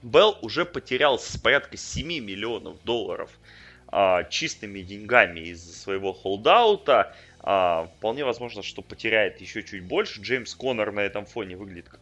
Белл 0.04 0.38
уже 0.42 0.66
потерял 0.66 1.20
порядка 1.42 1.78
7 1.78 2.08
миллионов 2.08 2.84
долларов 2.84 3.32
а, 3.88 4.26
чистыми 4.26 4.82
деньгами 4.82 5.40
из-за 5.52 5.74
своего 5.74 6.14
холдаута. 6.14 7.16
А, 7.40 7.90
вполне 7.98 8.26
возможно, 8.26 8.64
что 8.64 8.82
потеряет 8.82 9.40
еще 9.40 9.64
чуть 9.64 9.84
больше. 9.84 10.22
Джеймс 10.22 10.54
Коннор 10.56 10.92
на 10.92 11.00
этом 11.00 11.26
фоне 11.26 11.56
выглядит 11.56 11.90
как 11.90 12.02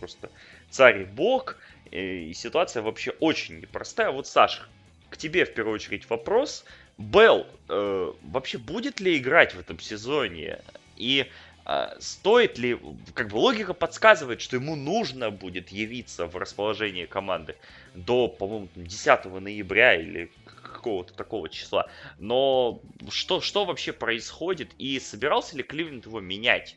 просто 0.00 0.30
царь 0.70 1.02
и 1.02 1.04
бог, 1.04 1.56
и 1.90 2.32
ситуация 2.34 2.82
вообще 2.82 3.12
очень 3.20 3.60
непростая. 3.60 4.10
Вот, 4.10 4.26
Саша, 4.26 4.62
к 5.10 5.16
тебе 5.16 5.44
в 5.44 5.52
первую 5.52 5.74
очередь 5.74 6.08
вопрос. 6.08 6.64
Белл 6.98 7.46
э, 7.68 8.12
вообще 8.22 8.58
будет 8.58 9.00
ли 9.00 9.18
играть 9.18 9.54
в 9.54 9.60
этом 9.60 9.78
сезоне? 9.78 10.60
И 10.96 11.26
э, 11.66 11.86
стоит 11.98 12.58
ли, 12.58 12.78
как 13.14 13.28
бы 13.28 13.36
логика 13.36 13.74
подсказывает, 13.74 14.40
что 14.40 14.56
ему 14.56 14.76
нужно 14.76 15.30
будет 15.30 15.70
явиться 15.70 16.26
в 16.26 16.36
расположение 16.36 17.06
команды 17.06 17.56
до, 17.94 18.28
по-моему, 18.28 18.68
10 18.74 19.24
ноября 19.26 19.94
или 19.94 20.30
какого-то 20.62 21.12
такого 21.14 21.48
числа. 21.48 21.88
Но 22.18 22.80
что, 23.10 23.40
что 23.40 23.64
вообще 23.64 23.92
происходит? 23.92 24.70
И 24.78 24.98
собирался 25.00 25.56
ли 25.56 25.62
Кливленд 25.62 26.06
его 26.06 26.20
менять? 26.20 26.76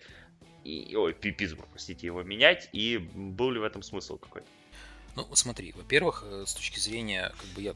И, 0.64 0.96
ой, 0.96 1.14
Питтсбург, 1.14 1.68
простите, 1.70 2.08
его 2.08 2.24
менять, 2.24 2.70
и 2.74 2.98
был 2.98 3.52
ли 3.52 3.60
в 3.60 3.64
этом 3.64 3.84
смысл 3.84 4.18
какой-то? 4.18 4.48
Ну, 5.16 5.28
смотри, 5.36 5.74
во-первых, 5.74 6.24
э, 6.26 6.46
с 6.48 6.54
точки 6.54 6.80
зрения, 6.80 7.32
как 7.38 7.48
бы 7.50 7.62
я, 7.62 7.76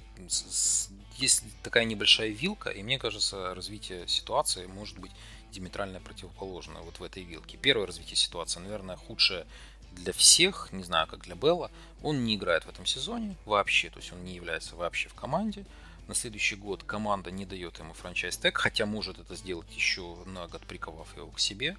есть 1.17 1.43
такая 1.61 1.83
небольшая 1.83 2.29
вилка, 2.29 2.71
и 2.71 2.81
мне 2.81 2.97
кажется, 2.97 3.53
развитие 3.53 4.07
ситуации 4.07 4.65
может 4.65 4.97
быть 4.97 5.11
диаметрально 5.51 5.99
противоположное 5.99 6.81
вот 6.81 6.99
в 6.99 7.03
этой 7.03 7.23
вилке. 7.23 7.57
Первое 7.57 7.85
развитие 7.85 8.15
ситуации, 8.15 8.59
наверное, 8.59 8.95
худшее 8.95 9.45
для 9.91 10.13
всех, 10.13 10.69
не 10.71 10.83
знаю, 10.83 11.07
как 11.07 11.23
для 11.23 11.35
Белла. 11.35 11.71
Он 12.01 12.23
не 12.23 12.35
играет 12.35 12.65
в 12.65 12.69
этом 12.69 12.85
сезоне 12.85 13.35
вообще, 13.45 13.89
то 13.89 13.99
есть 13.99 14.11
он 14.11 14.23
не 14.23 14.35
является 14.35 14.75
вообще 14.75 15.09
в 15.09 15.13
команде. 15.13 15.65
На 16.07 16.15
следующий 16.15 16.55
год 16.55 16.83
команда 16.83 17.31
не 17.31 17.45
дает 17.45 17.79
ему 17.79 17.93
франчайз 17.93 18.37
тег, 18.37 18.57
хотя 18.57 18.85
может 18.85 19.19
это 19.19 19.35
сделать 19.35 19.71
еще 19.75 20.23
на 20.25 20.47
год, 20.47 20.61
приковав 20.61 21.15
его 21.17 21.29
к 21.31 21.39
себе. 21.39 21.77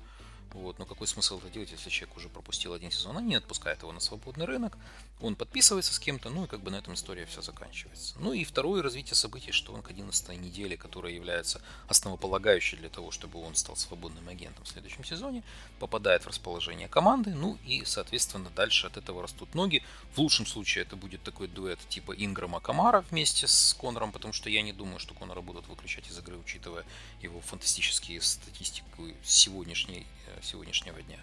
Вот, 0.53 0.79
но 0.79 0.87
какой 0.87 1.07
смысл 1.07 1.39
это 1.39 1.51
делать, 1.51 1.71
если 1.71 1.91
человек 1.91 2.17
уже 2.17 2.29
пропустил 2.29 2.73
один 2.73 2.91
сезон? 2.91 3.19
Они 3.19 3.35
отпускают 3.35 3.83
его 3.83 3.93
на 3.93 4.01
свободный 4.01 4.47
рынок, 4.47 4.77
он 5.21 5.35
подписывается 5.35 5.93
с 5.93 5.99
кем-то, 5.99 6.31
ну 6.31 6.45
и 6.45 6.47
как 6.47 6.61
бы 6.61 6.71
на 6.71 6.77
этом 6.77 6.95
история 6.95 7.27
все 7.27 7.43
заканчивается. 7.43 8.14
Ну 8.19 8.33
и 8.33 8.45
второе 8.45 8.83
развитие 8.83 9.16
событий, 9.16 9.53
что 9.53 9.73
он 9.73 9.83
к 9.83 9.91
11 9.91 10.41
неделе, 10.41 10.77
которая 10.77 11.12
является 11.12 11.61
основополагающей 11.89 12.79
для 12.79 12.89
того, 12.89 13.11
чтобы 13.11 13.41
он 13.41 13.55
стал 13.57 13.77
свободным 13.77 14.29
агентом 14.29 14.64
в 14.64 14.69
следующем 14.69 15.05
сезоне, 15.05 15.43
попадает 15.81 16.25
в 16.25 16.29
расположение 16.29 16.89
команды, 16.89 17.35
ну 17.35 17.59
и, 17.64 17.85
соответственно, 17.85 18.51
дальше 18.55 18.87
от 18.87 18.97
этого 18.97 19.23
растут 19.23 19.55
ноги. 19.55 19.83
В 20.14 20.19
лучшем 20.19 20.47
случае 20.47 20.83
это 20.83 20.97
будет 20.97 21.23
такой 21.23 21.49
дуэт 21.49 21.81
типа 21.89 22.12
Инграма 22.12 22.61
Камара 22.61 23.05
вместе 23.11 23.47
с 23.49 23.77
Конором, 23.79 24.12
потому 24.12 24.33
что 24.33 24.51
я 24.51 24.62
не 24.62 24.73
думаю, 24.73 24.99
что 24.99 25.14
Конора 25.14 25.41
будут 25.41 25.66
выключать 25.66 26.09
из 26.09 26.19
игры, 26.19 26.37
учитывая 26.37 26.85
его 27.23 27.41
фантастические 27.41 28.21
статистику 28.21 29.09
сегодняшней 29.25 30.07
э, 30.27 30.39
сегодняшнего 30.43 31.03
дня. 31.03 31.19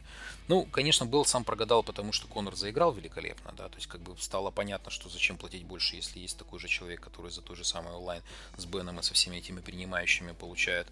Ну, 0.47 0.65
конечно, 0.65 1.05
был 1.05 1.25
сам 1.25 1.43
прогадал, 1.43 1.81
потому 1.81 2.11
что 2.11 2.27
Конор 2.27 2.55
заиграл 2.55 2.91
великолепно, 2.91 3.51
да, 3.57 3.67
то 3.69 3.75
есть 3.75 3.84
как 3.87 4.01
бы 4.01 4.15
стало 4.17 4.51
понятно, 4.51 4.91
что 4.91 5.09
зачем 5.09 5.37
платить 5.37 5.63
больше, 5.63 5.95
если 5.95 6.19
есть 6.19 6.37
такой 6.37 6.59
же 6.59 6.67
человек, 6.67 7.01
который 7.01 7.31
за 7.31 7.41
той 7.41 7.55
же 7.55 7.63
самый 7.63 7.93
онлайн 7.93 8.21
с 8.57 8.65
Беном 8.65 8.99
и 8.99 9.03
со 9.03 9.13
всеми 9.13 9.37
этими 9.37 9.59
принимающими 9.59 10.33
получает, 10.33 10.87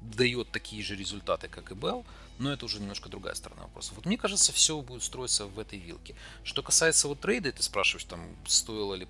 дает 0.00 0.50
такие 0.50 0.82
же 0.82 0.96
результаты, 0.96 1.48
как 1.48 1.70
и 1.70 1.74
Белл, 1.74 2.04
но 2.38 2.52
это 2.52 2.64
уже 2.64 2.80
немножко 2.80 3.08
другая 3.08 3.34
сторона 3.34 3.62
вопроса. 3.62 3.92
Вот 3.94 4.04
мне 4.04 4.18
кажется, 4.18 4.52
все 4.52 4.80
будет 4.80 5.02
строиться 5.02 5.46
в 5.46 5.58
этой 5.58 5.78
вилке. 5.78 6.16
Что 6.42 6.62
касается 6.62 7.08
вот 7.08 7.20
трейда, 7.20 7.52
ты 7.52 7.62
спрашиваешь, 7.62 8.04
там, 8.04 8.20
стоило 8.46 8.94
ли 8.94 9.06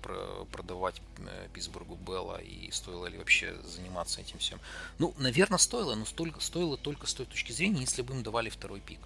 продавать 0.51 1.01
э, 1.17 1.47
Питтсбургу 1.53 1.95
Белла 1.95 2.37
и 2.41 2.69
стоило 2.71 3.07
ли 3.07 3.17
вообще 3.17 3.55
заниматься 3.63 4.21
этим 4.21 4.37
всем. 4.37 4.59
Ну, 4.99 5.13
наверное, 5.17 5.57
стоило, 5.57 5.95
но 5.95 6.05
столько, 6.05 6.41
стоило 6.41 6.77
только 6.77 7.07
с 7.07 7.13
той 7.13 7.25
точки 7.25 7.51
зрения, 7.51 7.81
если 7.81 8.01
бы 8.01 8.13
им 8.13 8.23
давали 8.23 8.49
второй 8.49 8.79
пик. 8.79 8.99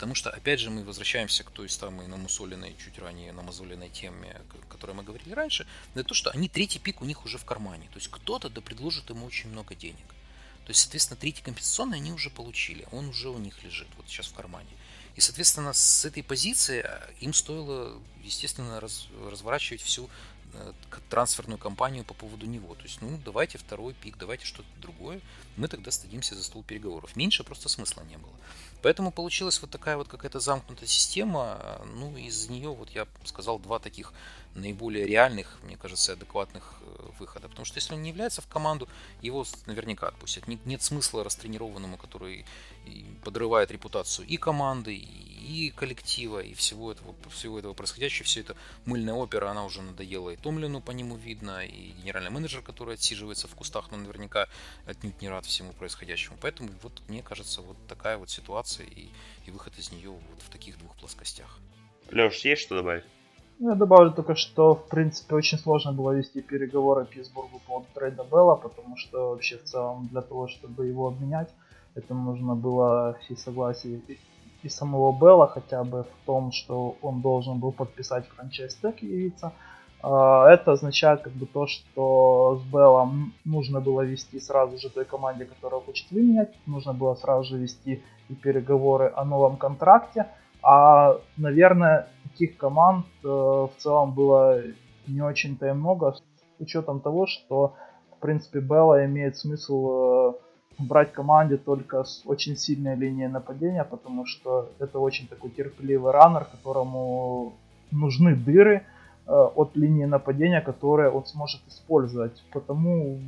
Потому 0.00 0.14
что, 0.14 0.30
опять 0.30 0.60
же, 0.60 0.70
мы 0.70 0.82
возвращаемся 0.82 1.44
к 1.44 1.50
той 1.50 1.68
самой 1.68 2.06
намусоленной, 2.06 2.74
чуть 2.82 2.98
ранее 2.98 3.32
намазоленной 3.32 3.90
теме, 3.90 4.30
о 4.30 4.72
которой 4.72 4.92
мы 4.92 5.02
говорили 5.02 5.34
раньше, 5.34 5.66
это 5.92 6.04
то, 6.04 6.14
что 6.14 6.30
они 6.30 6.48
третий 6.48 6.78
пик 6.78 7.02
у 7.02 7.04
них 7.04 7.26
уже 7.26 7.36
в 7.36 7.44
кармане. 7.44 7.86
То 7.92 7.98
есть 7.98 8.08
кто-то 8.08 8.48
да 8.48 8.62
предложит 8.62 9.10
ему 9.10 9.26
очень 9.26 9.50
много 9.50 9.74
денег. 9.74 10.06
То 10.64 10.70
есть, 10.70 10.80
соответственно, 10.80 11.20
третий 11.20 11.42
компенсационный 11.42 11.98
они 11.98 12.12
уже 12.12 12.30
получили, 12.30 12.88
он 12.92 13.10
уже 13.10 13.28
у 13.28 13.36
них 13.36 13.62
лежит, 13.62 13.88
вот 13.98 14.08
сейчас 14.08 14.28
в 14.28 14.32
кармане. 14.32 14.70
И, 15.16 15.20
соответственно, 15.20 15.74
с 15.74 16.06
этой 16.06 16.22
позиции 16.22 16.82
э, 16.82 17.12
им 17.20 17.34
стоило, 17.34 18.00
естественно, 18.24 18.80
раз, 18.80 19.06
разворачивать 19.30 19.82
всю 19.82 20.08
трансферную 21.08 21.58
кампанию 21.58 22.04
по 22.04 22.14
поводу 22.14 22.46
него. 22.46 22.74
То 22.74 22.82
есть, 22.84 23.02
ну, 23.02 23.18
давайте 23.24 23.58
второй 23.58 23.94
пик, 23.94 24.16
давайте 24.18 24.46
что-то 24.46 24.68
другое. 24.80 25.20
Мы 25.56 25.68
тогда 25.68 25.90
садимся 25.90 26.34
за 26.34 26.42
стол 26.42 26.62
переговоров. 26.62 27.16
Меньше 27.16 27.44
просто 27.44 27.68
смысла 27.68 28.02
не 28.02 28.16
было. 28.16 28.32
Поэтому 28.82 29.10
получилась 29.10 29.60
вот 29.60 29.70
такая 29.70 29.96
вот 29.96 30.08
какая-то 30.08 30.40
замкнутая 30.40 30.88
система. 30.88 31.58
Э, 31.60 31.84
ну, 31.84 32.16
из 32.16 32.48
нее, 32.48 32.70
вот 32.70 32.90
я 32.90 33.06
сказал, 33.24 33.58
два 33.58 33.78
таких 33.78 34.12
наиболее 34.54 35.06
реальных, 35.06 35.58
мне 35.62 35.76
кажется, 35.76 36.12
адекватных 36.12 36.79
э, 36.79 36.79
выхода. 37.18 37.48
Потому 37.48 37.64
что 37.64 37.78
если 37.78 37.94
он 37.94 38.02
не 38.02 38.10
является 38.10 38.42
в 38.42 38.46
команду, 38.46 38.88
его 39.22 39.44
наверняка 39.66 40.08
отпустят. 40.08 40.46
Нет 40.46 40.82
смысла 40.82 41.24
растренированному, 41.24 41.96
который 41.96 42.44
подрывает 43.24 43.70
репутацию 43.70 44.26
и 44.26 44.36
команды, 44.36 44.94
и 44.94 45.72
коллектива, 45.74 46.40
и 46.40 46.54
всего 46.54 46.92
этого, 46.92 47.14
всего 47.30 47.58
этого 47.58 47.74
происходящего. 47.74 48.24
Все 48.24 48.40
это 48.40 48.56
мыльная 48.84 49.14
опера, 49.14 49.50
она 49.50 49.64
уже 49.64 49.82
надоела 49.82 50.30
и 50.30 50.36
Томлину 50.36 50.80
по 50.80 50.92
нему 50.92 51.16
видно, 51.16 51.64
и 51.64 51.92
генеральный 52.02 52.30
менеджер, 52.30 52.62
который 52.62 52.94
отсиживается 52.94 53.48
в 53.48 53.54
кустах, 53.54 53.90
но 53.90 53.96
наверняка 53.96 54.48
отнюдь 54.86 55.20
не 55.20 55.28
рад 55.28 55.46
всему 55.46 55.72
происходящему. 55.72 56.36
Поэтому 56.40 56.70
вот 56.82 57.02
мне 57.08 57.22
кажется, 57.22 57.62
вот 57.62 57.76
такая 57.88 58.16
вот 58.16 58.30
ситуация 58.30 58.86
и, 58.86 59.08
и 59.46 59.50
выход 59.50 59.78
из 59.78 59.92
нее 59.92 60.10
вот 60.10 60.42
в 60.42 60.50
таких 60.50 60.78
двух 60.78 60.96
плоскостях. 60.96 61.58
Леш, 62.10 62.44
есть 62.44 62.62
что 62.62 62.76
добавить? 62.76 63.04
Я 63.62 63.74
добавлю 63.74 64.10
только, 64.10 64.36
что 64.36 64.74
в 64.74 64.88
принципе 64.88 65.34
очень 65.34 65.58
сложно 65.58 65.92
было 65.92 66.12
вести 66.12 66.40
переговоры 66.40 67.04
Питтсбургу 67.04 67.60
по 67.66 67.84
трейда 67.92 68.24
Белла, 68.24 68.54
потому 68.54 68.96
что 68.96 69.32
вообще 69.32 69.58
в 69.58 69.64
целом 69.64 70.08
для 70.10 70.22
того, 70.22 70.48
чтобы 70.48 70.86
его 70.86 71.08
обменять, 71.08 71.50
это 71.94 72.14
нужно 72.14 72.54
было 72.54 73.18
и 73.28 73.36
согласие 73.36 74.00
и 74.62 74.68
самого 74.70 75.12
Белла 75.12 75.46
хотя 75.46 75.84
бы 75.84 76.04
в 76.04 76.26
том, 76.26 76.52
что 76.52 76.96
он 77.02 77.20
должен 77.20 77.58
был 77.58 77.70
подписать 77.70 78.26
франчайз 78.28 78.78
и 78.82 79.06
явиться. 79.06 79.52
А, 80.02 80.48
это 80.50 80.72
означает 80.72 81.20
как 81.20 81.34
бы 81.34 81.44
то, 81.44 81.66
что 81.66 82.62
с 82.62 82.72
Беллом 82.72 83.34
нужно 83.44 83.82
было 83.82 84.00
вести 84.00 84.40
сразу 84.40 84.78
же 84.78 84.88
той 84.88 85.04
команде, 85.04 85.44
которая 85.44 85.82
хочет 85.82 86.10
выменять, 86.10 86.54
нужно 86.64 86.94
было 86.94 87.14
сразу 87.14 87.44
же 87.44 87.58
вести 87.58 88.02
и 88.30 88.34
переговоры 88.34 89.12
о 89.14 89.26
новом 89.26 89.58
контракте. 89.58 90.28
А, 90.62 91.18
наверное, 91.36 92.08
таких 92.30 92.56
команд 92.56 93.06
э, 93.24 93.26
в 93.28 93.72
целом 93.78 94.12
было 94.12 94.62
не 95.06 95.22
очень-то 95.22 95.68
и 95.68 95.72
много, 95.72 96.12
с 96.12 96.22
учетом 96.58 97.00
того, 97.00 97.26
что, 97.26 97.74
в 98.16 98.20
принципе, 98.20 98.60
Белла 98.60 99.04
имеет 99.06 99.36
смысл 99.36 99.90
э, 99.90 100.32
брать 100.78 101.12
команде 101.12 101.56
только 101.56 102.04
с 102.04 102.22
очень 102.24 102.56
сильной 102.56 102.96
линией 102.96 103.28
нападения, 103.28 103.84
потому 103.84 104.26
что 104.26 104.70
это 104.78 104.98
очень 104.98 105.28
такой 105.28 105.50
терпеливый 105.50 106.12
раннер, 106.12 106.44
которому 106.44 107.52
нужны 107.90 108.34
дыры 108.34 108.82
э, 109.26 109.32
от 109.32 109.76
линии 109.76 110.06
нападения, 110.06 110.60
которые 110.60 111.10
он 111.10 111.24
сможет 111.26 111.60
использовать. 111.68 112.42
Потому 112.52 113.18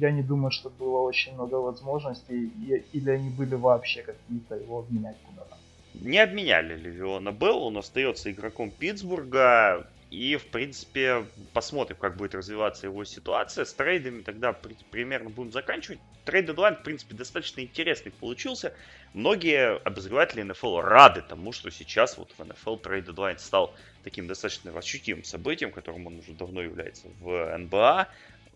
я 0.00 0.10
не 0.10 0.22
думаю, 0.22 0.50
что 0.50 0.70
было 0.70 1.00
очень 1.00 1.34
много 1.34 1.56
возможностей, 1.56 2.52
или 2.92 3.10
они 3.10 3.30
были 3.30 3.54
вообще 3.54 4.02
какие-то 4.02 4.54
его 4.56 4.78
обменять 4.78 5.16
куда-то. 5.26 5.57
Не 6.00 6.18
обменяли 6.18 6.76
Левиона 6.76 7.32
Белл, 7.32 7.64
он 7.64 7.78
остается 7.78 8.30
игроком 8.30 8.70
Питтсбурга. 8.70 9.86
И, 10.10 10.36
в 10.36 10.46
принципе, 10.46 11.26
посмотрим, 11.52 11.98
как 12.00 12.16
будет 12.16 12.34
развиваться 12.34 12.86
его 12.86 13.04
ситуация. 13.04 13.66
С 13.66 13.74
трейдами 13.74 14.22
тогда 14.22 14.54
примерно 14.90 15.28
будем 15.28 15.52
заканчивать. 15.52 16.00
Трейд 16.24 16.46
дедлайн, 16.46 16.76
в 16.76 16.82
принципе, 16.82 17.14
достаточно 17.14 17.60
интересный 17.60 18.10
получился. 18.12 18.72
Многие 19.12 19.76
обозреватели 19.76 20.42
НФЛ 20.42 20.80
рады 20.80 21.20
тому, 21.20 21.52
что 21.52 21.70
сейчас 21.70 22.16
вот 22.16 22.32
в 22.38 22.42
НФЛ 22.42 22.76
трейд 22.76 23.04
дедлайн 23.04 23.38
стал 23.38 23.74
таким 24.02 24.26
достаточно 24.28 24.76
ощутимым 24.78 25.24
событием, 25.24 25.72
которым 25.72 26.06
он 26.06 26.18
уже 26.20 26.32
давно 26.32 26.62
является 26.62 27.08
в 27.20 27.58
НБА. 27.58 28.08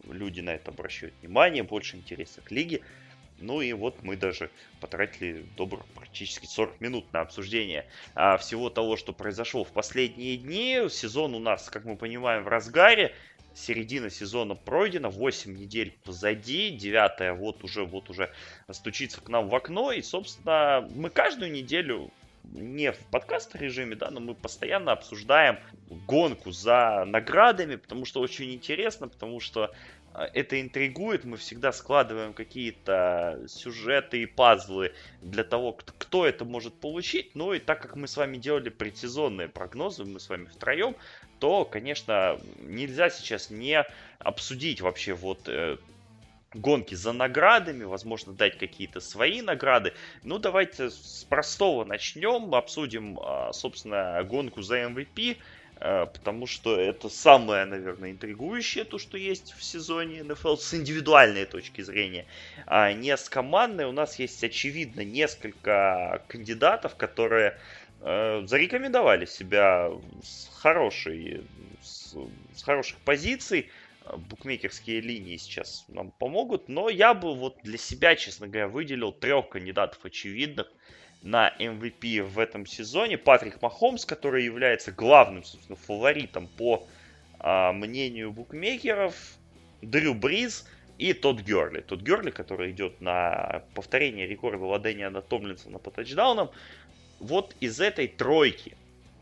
Люди 0.08 0.40
на 0.40 0.54
это 0.54 0.70
обращают 0.70 1.14
внимание, 1.20 1.62
больше 1.62 1.96
интереса 1.96 2.40
к 2.40 2.50
лиге. 2.50 2.80
Ну 3.42 3.60
и 3.60 3.72
вот 3.72 4.02
мы 4.02 4.16
даже 4.16 4.50
потратили 4.80 5.44
добрых 5.56 5.84
практически 5.86 6.46
40 6.46 6.80
минут 6.80 7.12
на 7.12 7.20
обсуждение 7.20 7.86
а, 8.14 8.36
всего 8.36 8.70
того, 8.70 8.96
что 8.96 9.12
произошло 9.12 9.64
в 9.64 9.72
последние 9.72 10.36
дни. 10.36 10.86
Сезон 10.88 11.34
у 11.34 11.38
нас, 11.38 11.68
как 11.68 11.84
мы 11.84 11.96
понимаем, 11.96 12.44
в 12.44 12.48
разгаре. 12.48 13.14
Середина 13.54 14.08
сезона 14.08 14.54
пройдена, 14.54 15.10
8 15.10 15.54
недель 15.54 15.94
позади, 16.04 16.70
9 16.70 17.38
вот 17.38 17.64
уже, 17.64 17.84
вот 17.84 18.08
уже 18.08 18.32
стучится 18.70 19.20
к 19.20 19.28
нам 19.28 19.48
в 19.48 19.54
окно. 19.54 19.92
И, 19.92 20.00
собственно, 20.00 20.88
мы 20.94 21.10
каждую 21.10 21.52
неделю 21.52 22.10
не 22.44 22.92
в 22.92 22.98
подкаст 23.10 23.54
режиме, 23.54 23.96
да, 23.96 24.10
но 24.10 24.20
мы 24.20 24.34
постоянно 24.34 24.92
обсуждаем 24.92 25.58
гонку 26.06 26.50
за 26.50 27.04
наградами, 27.06 27.76
потому 27.76 28.04
что 28.04 28.20
очень 28.20 28.52
интересно, 28.52 29.08
потому 29.08 29.40
что 29.40 29.72
это 30.14 30.60
интригует, 30.60 31.24
мы 31.24 31.36
всегда 31.36 31.72
складываем 31.72 32.32
какие-то 32.34 33.40
сюжеты 33.48 34.22
и 34.22 34.26
пазлы 34.26 34.92
для 35.20 35.44
того, 35.44 35.72
кто 35.72 36.26
это 36.26 36.44
может 36.44 36.74
получить. 36.74 37.34
Ну 37.34 37.52
и 37.52 37.58
так 37.58 37.80
как 37.80 37.96
мы 37.96 38.06
с 38.06 38.16
вами 38.16 38.36
делали 38.36 38.68
предсезонные 38.68 39.48
прогнозы, 39.48 40.04
мы 40.04 40.20
с 40.20 40.28
вами 40.28 40.46
втроем, 40.46 40.96
то, 41.38 41.64
конечно, 41.64 42.38
нельзя 42.60 43.10
сейчас 43.10 43.50
не 43.50 43.84
обсудить 44.18 44.80
вообще 44.80 45.14
вот 45.14 45.48
э, 45.48 45.78
гонки 46.54 46.94
за 46.94 47.12
наградами, 47.12 47.84
возможно, 47.84 48.32
дать 48.32 48.58
какие-то 48.58 49.00
свои 49.00 49.42
награды. 49.42 49.94
Ну, 50.22 50.38
давайте 50.38 50.90
с 50.90 51.26
простого 51.28 51.84
начнем, 51.84 52.54
обсудим, 52.54 53.18
а, 53.20 53.52
собственно, 53.52 54.22
гонку 54.24 54.62
за 54.62 54.82
MVP. 54.82 55.38
Э, 55.84 56.06
потому 56.06 56.46
что 56.46 56.78
это 56.78 57.08
самое, 57.08 57.64
наверное, 57.64 58.12
интригующее, 58.12 58.84
то, 58.84 58.98
что 58.98 59.16
есть 59.18 59.52
в 59.52 59.64
сезоне 59.64 60.22
НФЛ 60.22 60.54
с 60.56 60.74
индивидуальной 60.74 61.44
точки 61.44 61.80
зрения, 61.80 62.24
а 62.66 62.92
не 62.92 63.16
с 63.16 63.28
командной. 63.28 63.86
У 63.86 63.92
нас 63.92 64.16
есть, 64.20 64.44
очевидно, 64.44 65.00
несколько 65.00 66.22
кандидатов, 66.28 66.94
которые 66.94 67.58
э, 68.00 68.42
зарекомендовали 68.46 69.24
себя 69.24 69.90
с 70.22 70.48
хорошей, 70.54 71.44
с, 71.82 72.14
с 72.54 72.62
хороших 72.62 72.98
позиций. 72.98 73.68
Букмекерские 74.28 75.00
линии 75.00 75.36
сейчас 75.36 75.84
нам 75.88 76.12
помогут, 76.12 76.68
но 76.68 76.90
я 76.90 77.12
бы 77.14 77.34
вот 77.34 77.56
для 77.64 77.78
себя, 77.78 78.14
честно 78.14 78.46
говоря, 78.46 78.68
выделил 78.68 79.12
трех 79.12 79.48
кандидатов 79.48 80.04
очевидных 80.04 80.72
на 81.22 81.54
MVP 81.58 82.22
в 82.22 82.38
этом 82.38 82.66
сезоне. 82.66 83.18
Патрик 83.18 83.60
Махомс, 83.62 84.04
который 84.04 84.44
является 84.44 84.92
главным, 84.92 85.44
собственно, 85.44 85.76
фаворитом 85.76 86.48
по 86.48 86.86
а, 87.38 87.72
мнению 87.72 88.32
букмекеров. 88.32 89.14
Дрю 89.82 90.14
Бриз 90.14 90.66
и 90.98 91.12
тот 91.12 91.40
Герли. 91.40 91.80
Тот 91.80 92.02
Герли, 92.02 92.30
который 92.30 92.70
идет 92.70 93.00
на 93.00 93.64
повторение 93.74 94.26
рекорда 94.26 94.58
владения 94.58 95.10
на 95.10 95.22
Томлинсона 95.22 95.78
по 95.78 95.90
тачдаунам. 95.90 96.50
Вот 97.18 97.56
из 97.60 97.80
этой 97.80 98.08
тройки, 98.08 98.76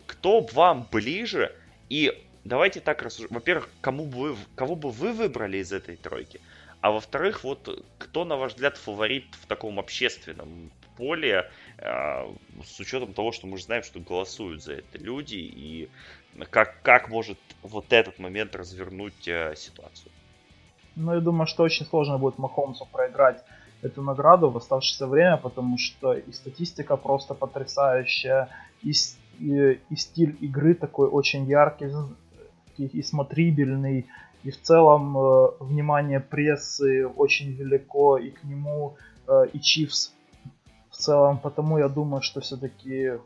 кто 0.06 0.40
вам 0.40 0.86
ближе? 0.90 1.54
И 1.88 2.12
давайте 2.44 2.80
так 2.80 3.02
рассуждать. 3.02 3.32
Во-первых, 3.32 3.70
кому 3.80 4.06
бы 4.06 4.32
вы, 4.32 4.36
кого 4.54 4.76
бы 4.76 4.90
вы 4.90 5.12
выбрали 5.12 5.58
из 5.58 5.72
этой 5.72 5.96
тройки? 5.96 6.40
А 6.80 6.90
во-вторых, 6.90 7.44
вот 7.44 7.84
кто, 7.98 8.24
на 8.24 8.36
ваш 8.36 8.54
взгляд, 8.54 8.76
фаворит 8.76 9.26
в 9.42 9.46
таком 9.46 9.78
общественном 9.78 10.70
поле, 10.96 11.50
с 11.82 12.80
учетом 12.80 13.14
того, 13.14 13.32
что 13.32 13.46
мы 13.46 13.56
же 13.56 13.64
знаем, 13.64 13.82
что 13.82 14.00
голосуют 14.00 14.62
за 14.62 14.74
это 14.74 14.98
люди, 14.98 15.36
и 15.36 15.88
как, 16.50 16.82
как 16.82 17.08
может 17.08 17.38
вот 17.62 17.92
этот 17.92 18.18
момент 18.18 18.54
развернуть 18.54 19.26
э, 19.26 19.54
ситуацию? 19.56 20.12
Ну, 20.96 21.14
я 21.14 21.20
думаю, 21.20 21.46
что 21.46 21.62
очень 21.62 21.86
сложно 21.86 22.18
будет 22.18 22.38
Махомсу 22.38 22.86
проиграть 22.90 23.42
эту 23.82 24.02
награду 24.02 24.50
в 24.50 24.56
оставшееся 24.56 25.06
время, 25.06 25.36
потому 25.38 25.78
что 25.78 26.12
и 26.12 26.32
статистика 26.32 26.96
просто 26.96 27.34
потрясающая, 27.34 28.48
и, 28.82 28.92
и, 29.38 29.80
и 29.88 29.96
стиль 29.96 30.36
игры 30.40 30.74
такой 30.74 31.08
очень 31.08 31.46
яркий 31.46 31.90
и, 32.76 32.84
и 32.84 33.02
смотрибельный, 33.02 34.06
и 34.42 34.50
в 34.50 34.60
целом 34.60 35.16
э, 35.16 35.50
внимание 35.60 36.20
прессы 36.20 37.06
очень 37.06 37.52
велико, 37.52 38.18
и 38.18 38.30
к 38.30 38.44
нему 38.44 38.96
э, 39.26 39.46
и 39.52 39.60
Чивс 39.60 40.14
целом, 41.00 41.38
потому 41.38 41.78
я 41.78 41.88
думаю, 41.88 42.22
что 42.22 42.40
все-таки 42.40 42.94
э, 42.94 43.18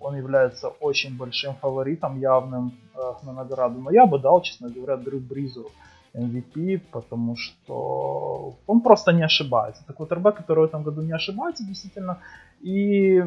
он 0.00 0.16
является 0.16 0.68
очень 0.68 1.16
большим 1.16 1.54
фаворитом, 1.54 2.18
явным 2.20 2.72
э, 2.94 3.26
на 3.26 3.32
награду. 3.32 3.80
Но 3.80 3.90
я 3.90 4.06
бы 4.06 4.18
дал, 4.18 4.42
честно 4.42 4.68
говоря, 4.68 4.96
Дрю 4.96 5.20
Бризу 5.20 5.70
MVP, 6.14 6.80
потому 6.90 7.36
что 7.36 8.54
он 8.66 8.80
просто 8.80 9.12
не 9.12 9.24
ошибается. 9.24 9.84
Такой 9.86 10.06
ТРБ, 10.06 10.36
который 10.36 10.60
в 10.60 10.68
этом 10.68 10.82
году 10.82 11.02
не 11.02 11.12
ошибается, 11.12 11.64
действительно. 11.64 12.18
И 12.60 13.22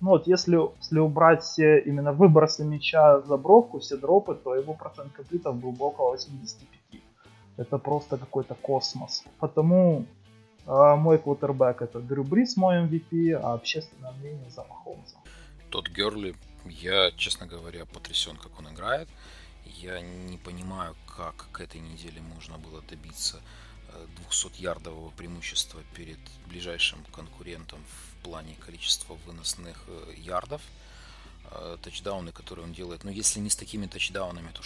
ну 0.00 0.10
вот, 0.10 0.26
если, 0.26 0.58
если 0.78 0.98
убрать 0.98 1.42
все 1.42 1.78
именно 1.78 2.12
выбросы 2.12 2.64
мяча, 2.64 3.20
забровку, 3.20 3.78
все 3.78 3.96
дропы, 3.96 4.34
то 4.34 4.54
его 4.54 4.74
процент 4.74 5.12
комплитов 5.12 5.56
был 5.56 5.72
бы 5.72 5.86
около 5.86 6.12
85. 6.12 7.00
Это 7.56 7.78
просто 7.78 8.18
какой-то 8.18 8.54
космос. 8.54 9.24
Потому 9.40 10.04
мой 10.66 11.18
квотербек 11.18 11.82
это 11.82 12.00
Дрю 12.00 12.24
Брис, 12.24 12.56
мой 12.56 12.76
MVP, 12.76 13.32
а 13.32 13.54
общественное 13.54 14.12
мнение 14.12 14.50
за 14.50 14.64
Махомса. 14.64 15.16
Тот 15.70 15.88
Герли, 15.88 16.34
я, 16.64 17.10
честно 17.16 17.46
говоря, 17.46 17.84
потрясен, 17.84 18.36
как 18.36 18.58
он 18.58 18.72
играет. 18.72 19.08
Я 19.64 20.00
не 20.00 20.38
понимаю, 20.38 20.94
как 21.06 21.46
к 21.52 21.60
этой 21.60 21.80
неделе 21.80 22.20
можно 22.20 22.58
было 22.58 22.82
добиться 22.82 23.40
200-ярдового 24.28 25.08
э, 25.08 25.16
преимущества 25.16 25.80
перед 25.94 26.18
ближайшим 26.48 26.98
конкурентом 27.12 27.80
в 27.84 28.24
плане 28.24 28.56
количества 28.64 29.14
выносных 29.26 29.84
э, 29.88 30.14
ярдов. 30.16 30.62
Э, 31.50 31.76
тачдауны, 31.80 32.32
которые 32.32 32.64
он 32.64 32.72
делает. 32.72 33.04
Но 33.04 33.10
если 33.10 33.40
не 33.40 33.50
с 33.50 33.56
такими 33.56 33.86
тачдаунами, 33.86 34.50
то 34.52 34.62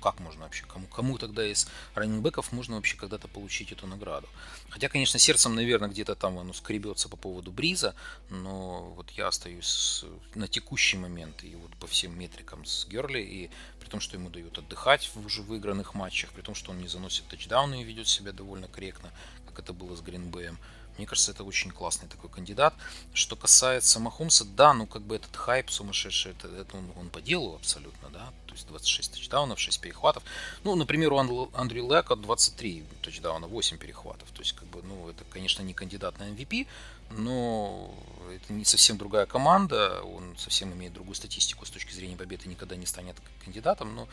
как 0.00 0.20
можно 0.20 0.44
вообще, 0.44 0.64
кому, 0.66 0.86
кому 0.86 1.18
тогда 1.18 1.46
из 1.46 1.68
раннингбеков 1.94 2.52
можно 2.52 2.76
вообще 2.76 2.96
когда-то 2.96 3.28
получить 3.28 3.72
эту 3.72 3.86
награду? 3.86 4.28
Хотя, 4.68 4.88
конечно, 4.88 5.18
сердцем, 5.18 5.54
наверное, 5.54 5.88
где-то 5.88 6.14
там 6.14 6.38
оно 6.38 6.52
скребется 6.52 7.08
по 7.08 7.16
поводу 7.16 7.50
Бриза, 7.50 7.94
но 8.30 8.92
вот 8.96 9.10
я 9.10 9.28
остаюсь 9.28 10.04
на 10.34 10.48
текущий 10.48 10.96
момент 10.96 11.44
и 11.44 11.54
вот 11.56 11.70
по 11.76 11.86
всем 11.86 12.18
метрикам 12.18 12.64
с 12.64 12.86
Герли, 12.86 13.20
и 13.20 13.50
при 13.80 13.88
том, 13.88 14.00
что 14.00 14.16
ему 14.16 14.30
дают 14.30 14.58
отдыхать 14.58 15.10
в 15.14 15.24
уже 15.24 15.42
выигранных 15.42 15.94
матчах, 15.94 16.30
при 16.30 16.42
том, 16.42 16.54
что 16.54 16.72
он 16.72 16.78
не 16.78 16.88
заносит 16.88 17.26
тачдауны 17.28 17.80
и 17.80 17.84
ведет 17.84 18.08
себя 18.08 18.32
довольно 18.32 18.68
корректно, 18.68 19.10
как 19.46 19.58
это 19.58 19.72
было 19.72 19.94
с 19.96 20.00
Гринбеем. 20.00 20.58
Мне 20.98 21.06
кажется, 21.06 21.32
это 21.32 21.44
очень 21.44 21.70
классный 21.70 22.08
такой 22.08 22.30
кандидат. 22.30 22.74
Что 23.12 23.36
касается 23.36 24.00
Махомса, 24.00 24.44
да, 24.44 24.72
ну 24.72 24.86
как 24.86 25.02
бы 25.02 25.16
этот 25.16 25.34
хайп 25.36 25.70
сумасшедший, 25.70 26.32
это, 26.32 26.48
это 26.48 26.76
он, 26.76 26.90
он 26.96 27.08
по 27.10 27.20
делу 27.20 27.56
абсолютно, 27.56 28.08
да. 28.10 28.32
То 28.46 28.54
есть 28.54 28.66
26 28.68 29.12
тачдаунов, 29.12 29.60
6 29.60 29.80
перехватов. 29.80 30.22
Ну, 30.64 30.74
например, 30.74 31.12
у 31.12 31.18
Андрю 31.52 31.90
Лека 31.90 32.16
23 32.16 32.84
тачдауна, 33.02 33.46
8 33.46 33.78
перехватов. 33.78 34.30
То 34.30 34.40
есть, 34.40 34.52
как 34.52 34.68
бы, 34.68 34.82
ну, 34.82 35.08
это, 35.08 35.24
конечно, 35.24 35.62
не 35.62 35.74
кандидат 35.74 36.18
на 36.18 36.24
MVP, 36.24 36.66
но 37.10 37.94
это 38.34 38.52
не 38.52 38.64
совсем 38.64 38.98
другая 38.98 39.26
команда, 39.26 40.02
он 40.02 40.36
совсем 40.38 40.72
имеет 40.72 40.92
другую 40.92 41.14
статистику 41.14 41.64
с 41.66 41.70
точки 41.70 41.92
зрения 41.92 42.16
победы, 42.16 42.48
никогда 42.48 42.76
не 42.76 42.86
станет 42.86 43.16
кандидатом, 43.44 43.94
но 43.94 44.08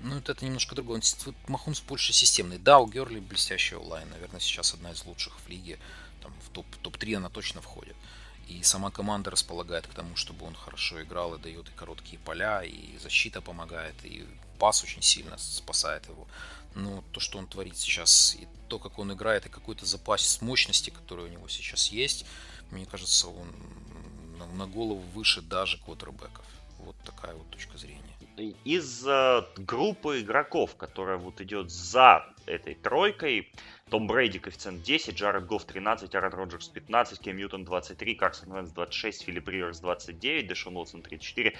ну, 0.00 0.18
это, 0.18 0.32
это 0.32 0.44
немножко 0.44 0.74
другое. 0.74 1.00
Он, 1.00 1.34
Махомс 1.46 1.80
больше 1.80 2.12
системный. 2.12 2.58
Да, 2.58 2.80
у 2.80 2.88
Герли 2.88 3.20
блестящий 3.20 3.76
онлайн, 3.76 4.08
наверное, 4.10 4.40
сейчас 4.40 4.74
одна 4.74 4.90
из 4.92 5.04
лучших 5.04 5.34
в 5.38 5.48
лиге 5.48 5.78
топ, 6.52 6.66
топ-3 6.82 7.14
она 7.16 7.28
точно 7.28 7.60
входит. 7.60 7.96
и 8.48 8.62
сама 8.62 8.90
команда 8.90 9.30
располагает 9.30 9.86
к 9.86 9.94
тому, 9.94 10.16
чтобы 10.16 10.46
он 10.46 10.54
хорошо 10.54 11.02
играл 11.02 11.34
и 11.34 11.38
дает 11.38 11.68
и 11.68 11.72
короткие 11.72 12.18
поля, 12.18 12.62
и 12.62 12.98
защита 12.98 13.40
помогает, 13.40 13.94
и 14.04 14.26
пас 14.58 14.82
очень 14.82 15.02
сильно 15.02 15.38
спасает 15.38 16.08
его. 16.08 16.26
Но 16.74 17.02
то, 17.12 17.20
что 17.20 17.38
он 17.38 17.46
творит 17.46 17.76
сейчас, 17.76 18.36
и 18.40 18.46
то, 18.68 18.78
как 18.78 18.98
он 18.98 19.12
играет, 19.12 19.46
и 19.46 19.48
какой-то 19.48 19.86
запас 19.86 20.40
мощности, 20.42 20.90
который 20.90 21.26
у 21.26 21.28
него 21.28 21.48
сейчас 21.48 21.88
есть, 21.88 22.26
мне 22.70 22.86
кажется, 22.86 23.28
он 23.28 23.52
на 24.54 24.66
голову 24.66 25.00
выше 25.14 25.42
даже 25.42 25.78
квотербеков. 25.78 26.44
Вот 26.78 26.96
такая 27.04 27.34
вот 27.34 27.48
точка 27.50 27.78
зрения. 27.78 28.02
Из 28.64 29.06
э, 29.06 29.42
группы 29.56 30.20
игроков, 30.20 30.74
которая 30.76 31.18
вот 31.18 31.40
идет 31.40 31.70
за 31.70 32.26
этой 32.46 32.74
тройкой, 32.74 33.52
Том 33.92 34.06
Брейди 34.06 34.38
коэффициент 34.38 34.82
10, 34.82 35.14
Джаред 35.16 35.44
Гофф 35.44 35.66
13, 35.66 36.14
Аарон 36.14 36.32
Роджерс 36.32 36.68
15, 36.68 37.20
Кем 37.20 37.36
Ньютон 37.36 37.66
23, 37.66 38.14
Карсон 38.14 38.54
Вентц 38.54 38.70
26, 38.70 39.24
Филипп 39.24 39.46
Риверс 39.50 39.80
29, 39.80 40.46
Дэшон 40.46 40.78
Уотсон 40.78 41.02
34, 41.02 41.54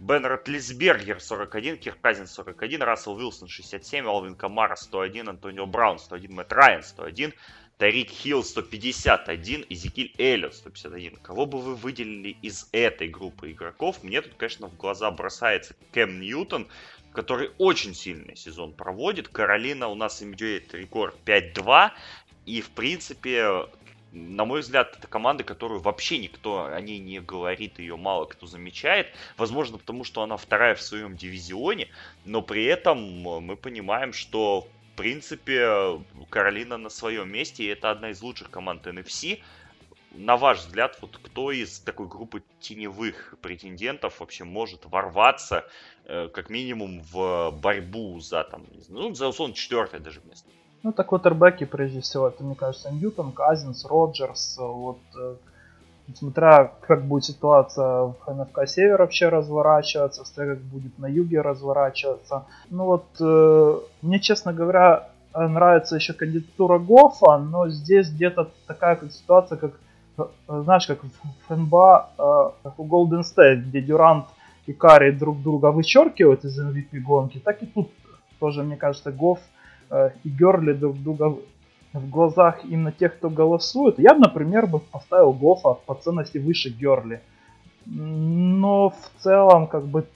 Бен 0.00 0.26
Ротлисбергер 0.26 1.20
41, 1.20 1.78
Кирк 1.78 2.00
Казинс 2.00 2.26
41, 2.26 2.82
Рассел 2.82 3.12
Уилсон 3.12 3.46
67, 3.46 4.04
Алвин 4.04 4.34
Камара 4.34 4.74
101, 4.74 5.28
Антонио 5.28 5.66
Браун 5.66 6.00
101, 6.00 6.34
Мэтт 6.34 6.52
Райан 6.52 6.82
101, 6.82 7.32
Тарик 7.78 8.08
Хилл 8.08 8.42
151, 8.42 9.66
Изекиль 9.68 10.14
Эллиот 10.16 10.54
151. 10.54 11.16
Кого 11.16 11.44
бы 11.44 11.60
вы 11.60 11.74
выделили 11.74 12.34
из 12.40 12.70
этой 12.72 13.08
группы 13.08 13.52
игроков? 13.52 14.02
Мне 14.02 14.22
тут, 14.22 14.32
конечно, 14.34 14.68
в 14.68 14.76
глаза 14.78 15.10
бросается 15.10 15.76
Кэм 15.92 16.20
Ньютон, 16.20 16.68
который 17.12 17.50
очень 17.58 17.94
сильный 17.94 18.34
сезон 18.34 18.72
проводит. 18.72 19.28
Каролина 19.28 19.88
у 19.88 19.94
нас 19.94 20.22
имеет 20.22 20.72
рекорд 20.72 21.16
5-2. 21.26 21.90
И, 22.46 22.62
в 22.62 22.70
принципе, 22.70 23.66
на 24.12 24.46
мой 24.46 24.60
взгляд, 24.60 24.96
это 24.96 25.06
команда, 25.06 25.44
которую 25.44 25.80
вообще 25.80 26.16
никто 26.16 26.64
о 26.64 26.80
ней 26.80 26.98
не 26.98 27.20
говорит, 27.20 27.78
ее 27.78 27.98
мало 27.98 28.24
кто 28.24 28.46
замечает. 28.46 29.08
Возможно, 29.36 29.76
потому 29.76 30.02
что 30.02 30.22
она 30.22 30.38
вторая 30.38 30.76
в 30.76 30.80
своем 30.80 31.14
дивизионе, 31.14 31.88
но 32.24 32.40
при 32.40 32.64
этом 32.64 33.20
мы 33.20 33.56
понимаем, 33.56 34.14
что 34.14 34.66
принципе, 34.96 36.00
Каролина 36.30 36.76
на 36.76 36.88
своем 36.88 37.30
месте, 37.30 37.64
и 37.64 37.68
это 37.68 37.90
одна 37.90 38.10
из 38.10 38.22
лучших 38.22 38.50
команд 38.50 38.86
NFC. 38.86 39.40
На 40.12 40.36
ваш 40.36 40.60
взгляд, 40.60 40.96
вот 41.02 41.18
кто 41.22 41.52
из 41.52 41.78
такой 41.80 42.08
группы 42.08 42.42
теневых 42.60 43.34
претендентов 43.42 44.20
вообще 44.20 44.44
может 44.44 44.86
ворваться, 44.86 45.64
э, 46.06 46.28
как 46.28 46.48
минимум, 46.48 47.02
в 47.02 47.50
борьбу 47.50 48.18
за, 48.20 48.44
там, 48.44 48.64
ну, 48.88 49.14
за, 49.14 49.28
условно, 49.28 49.54
четвертое 49.54 50.00
даже 50.00 50.22
место? 50.24 50.48
Ну, 50.82 50.92
так 50.92 51.12
вот, 51.12 51.26
эрбеки, 51.26 51.64
прежде 51.64 52.00
всего, 52.00 52.28
это, 52.28 52.42
мне 52.44 52.54
кажется, 52.54 52.90
Ньютон, 52.90 53.32
Казинс, 53.32 53.84
Роджерс, 53.84 54.56
вот 54.58 55.00
э, 55.18 55.36
смотря 56.14 56.72
как 56.80 57.04
будет 57.04 57.24
ситуация 57.24 58.02
в 58.04 58.16
НФК 58.26 58.66
Север 58.66 58.98
вообще 58.98 59.28
разворачиваться, 59.28 60.24
смотря 60.24 60.54
как 60.54 60.62
будет 60.62 60.98
на 60.98 61.06
юге 61.06 61.40
разворачиваться. 61.40 62.44
Ну 62.70 62.84
вот, 62.84 63.06
э, 63.20 63.78
мне, 64.02 64.20
честно 64.20 64.52
говоря, 64.52 65.08
нравится 65.36 65.96
еще 65.96 66.12
кандидатура 66.12 66.78
Гофа, 66.78 67.38
но 67.38 67.68
здесь 67.68 68.10
где-то 68.10 68.50
такая 68.66 68.96
как 68.96 69.12
ситуация, 69.12 69.58
как, 69.58 69.72
э, 70.18 70.24
знаешь, 70.48 70.86
как 70.86 70.98
в 71.02 71.56
НБА, 71.56 72.10
э, 72.18 72.70
у 72.78 72.86
Golden 72.86 73.22
State, 73.22 73.62
где 73.62 73.80
Дюрант 73.80 74.26
и 74.66 74.72
Карри 74.72 75.10
друг 75.10 75.42
друга 75.42 75.70
вычеркивают 75.70 76.44
из 76.44 76.58
MVP 76.58 77.00
гонки, 77.00 77.38
так 77.38 77.62
и 77.62 77.66
тут 77.66 77.90
тоже, 78.40 78.62
мне 78.62 78.76
кажется, 78.76 79.12
Гоф 79.12 79.38
э, 79.90 80.10
и 80.24 80.28
Герли 80.28 80.72
друг 80.72 80.96
друга 81.02 81.36
в 81.92 82.08
глазах 82.10 82.64
именно 82.64 82.92
тех, 82.92 83.16
кто 83.16 83.30
голосует, 83.30 83.98
я 83.98 84.14
например, 84.14 84.66
бы 84.66 84.78
поставил 84.78 85.32
Гофа 85.32 85.74
по 85.74 85.94
ценности 85.94 86.38
выше 86.38 86.70
Герли. 86.70 87.20
Но 87.86 88.90
в 88.90 89.22
целом, 89.22 89.66
как 89.66 89.86
бы, 89.86 90.06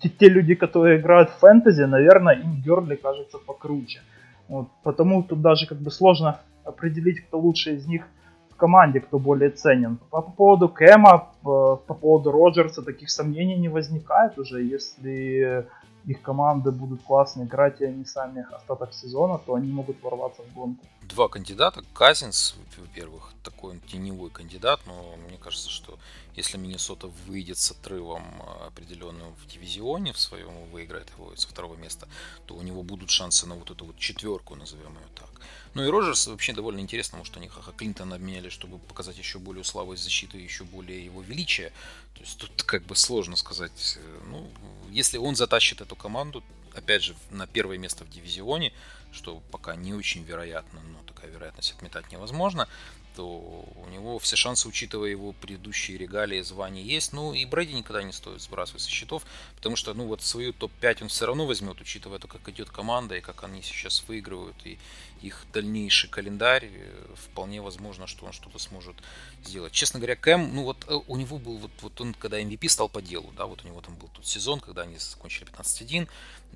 те, 0.00 0.08
те 0.08 0.28
люди, 0.28 0.54
которые 0.54 1.00
играют 1.00 1.30
в 1.30 1.38
фэнтези, 1.38 1.82
наверное, 1.82 2.34
им 2.34 2.60
Герли 2.60 2.96
кажется 2.96 3.38
покруче. 3.38 4.00
Вот, 4.48 4.68
потому 4.82 5.22
тут 5.22 5.40
даже 5.40 5.66
как 5.66 5.78
бы 5.78 5.90
сложно 5.90 6.40
определить, 6.64 7.20
кто 7.20 7.38
лучше 7.38 7.74
из 7.76 7.86
них 7.86 8.02
в 8.50 8.56
команде, 8.56 9.00
кто 9.00 9.18
более 9.18 9.50
ценен. 9.50 9.98
По, 10.10 10.20
по 10.20 10.30
поводу 10.30 10.68
Кэма, 10.68 11.28
по, 11.42 11.76
по 11.76 11.94
поводу 11.94 12.32
Роджерса 12.32 12.82
таких 12.82 13.10
сомнений 13.10 13.56
не 13.56 13.68
возникает 13.68 14.38
уже, 14.38 14.62
если 14.62 15.66
их 16.06 16.22
команды 16.22 16.70
будут 16.70 17.02
классно 17.02 17.42
играть, 17.42 17.80
и 17.80 17.84
они 17.84 18.04
сами 18.04 18.46
остаток 18.52 18.92
сезона, 18.92 19.38
то 19.38 19.54
они 19.54 19.70
могут 19.72 20.02
ворваться 20.02 20.42
в 20.42 20.52
гонку. 20.52 20.84
Два 21.02 21.28
кандидата. 21.28 21.82
Казинс, 21.94 22.54
во-первых, 22.78 23.32
такой 23.42 23.72
он 23.72 23.80
теневой 23.80 24.30
кандидат, 24.30 24.80
но 24.86 25.16
мне 25.28 25.38
кажется, 25.38 25.70
что 25.70 25.98
если 26.34 26.58
Миннесота 26.58 27.08
выйдет 27.26 27.58
с 27.58 27.70
отрывом 27.70 28.22
э, 28.22 28.66
определенным 28.66 29.34
в 29.34 29.46
дивизионе 29.46 30.12
в 30.12 30.18
своем, 30.18 30.70
выиграет 30.70 31.10
его 31.10 31.34
со 31.36 31.48
второго 31.48 31.76
места, 31.76 32.08
то 32.46 32.54
у 32.54 32.62
него 32.62 32.82
будут 32.82 33.10
шансы 33.10 33.46
на 33.46 33.54
вот 33.54 33.70
эту 33.70 33.84
вот 33.84 33.96
четверку, 33.98 34.54
назовем 34.54 34.92
ее 34.92 35.08
так. 35.14 35.31
Ну 35.74 35.84
и 35.84 35.88
Роджерс 35.88 36.26
вообще 36.26 36.52
довольно 36.52 36.80
интересно, 36.80 37.18
может 37.18 37.36
они 37.36 37.48
Хаха 37.48 37.72
Клинтона 37.72 38.16
обменяли, 38.16 38.50
чтобы 38.50 38.78
показать 38.78 39.16
еще 39.16 39.38
более 39.38 39.64
славу 39.64 39.96
защиты 39.96 40.38
и 40.38 40.42
еще 40.42 40.64
более 40.64 41.02
его 41.04 41.22
величие. 41.22 41.70
То 42.14 42.20
есть 42.20 42.38
тут 42.38 42.62
как 42.62 42.82
бы 42.84 42.94
сложно 42.94 43.36
сказать. 43.36 43.98
Э, 43.98 44.20
ну, 44.26 44.50
если 44.90 45.16
он 45.16 45.34
затащит 45.34 45.80
эту 45.80 45.96
команду, 45.96 46.44
опять 46.74 47.02
же, 47.02 47.14
на 47.30 47.46
первое 47.46 47.78
место 47.78 48.04
в 48.04 48.10
дивизионе, 48.10 48.72
что 49.12 49.42
пока 49.50 49.74
не 49.74 49.94
очень 49.94 50.24
вероятно, 50.24 50.80
но 50.80 50.98
такая 51.06 51.30
вероятность 51.30 51.72
отметать 51.72 52.10
невозможно, 52.12 52.68
то 53.14 53.68
у 53.76 53.88
него 53.88 54.18
все 54.18 54.36
шансы, 54.36 54.68
учитывая 54.68 55.10
его 55.10 55.32
предыдущие 55.32 55.98
регалии, 55.98 56.40
звания 56.42 56.82
есть. 56.82 57.12
Ну 57.12 57.34
и 57.34 57.44
Брэди 57.44 57.72
никогда 57.72 58.02
не 58.02 58.12
стоит 58.12 58.40
сбрасывать 58.40 58.82
со 58.82 58.90
счетов, 58.90 59.24
потому 59.56 59.76
что, 59.76 59.94
ну 59.94 60.06
вот 60.06 60.22
свою 60.22 60.52
топ-5 60.52 61.02
он 61.02 61.08
все 61.08 61.26
равно 61.26 61.46
возьмет, 61.46 61.80
учитывая 61.80 62.18
то, 62.18 62.28
как 62.28 62.48
идет 62.48 62.70
команда 62.70 63.16
и 63.16 63.20
как 63.20 63.44
они 63.44 63.62
сейчас 63.62 64.04
выигрывают, 64.08 64.56
и 64.64 64.78
их 65.22 65.46
дальнейший 65.52 66.10
календарь, 66.10 66.68
вполне 67.14 67.62
возможно, 67.62 68.06
что 68.06 68.26
он 68.26 68.32
что-то 68.32 68.58
сможет 68.58 68.96
сделать. 69.44 69.72
Честно 69.72 70.00
говоря, 70.00 70.16
Кэм, 70.16 70.54
ну 70.54 70.64
вот 70.64 70.84
э, 70.88 70.98
у 71.06 71.16
него 71.16 71.38
был, 71.38 71.58
вот, 71.58 71.70
вот 71.80 72.00
он, 72.00 72.14
когда 72.14 72.40
MVP 72.40 72.68
стал 72.68 72.88
по 72.88 73.00
делу, 73.00 73.32
да, 73.36 73.46
вот 73.46 73.64
у 73.64 73.68
него 73.68 73.80
там 73.80 73.94
был 73.94 74.08
тот 74.08 74.26
сезон, 74.26 74.60
когда 74.60 74.82
они 74.82 74.98
закончили 74.98 75.46
15-1, 75.46 76.08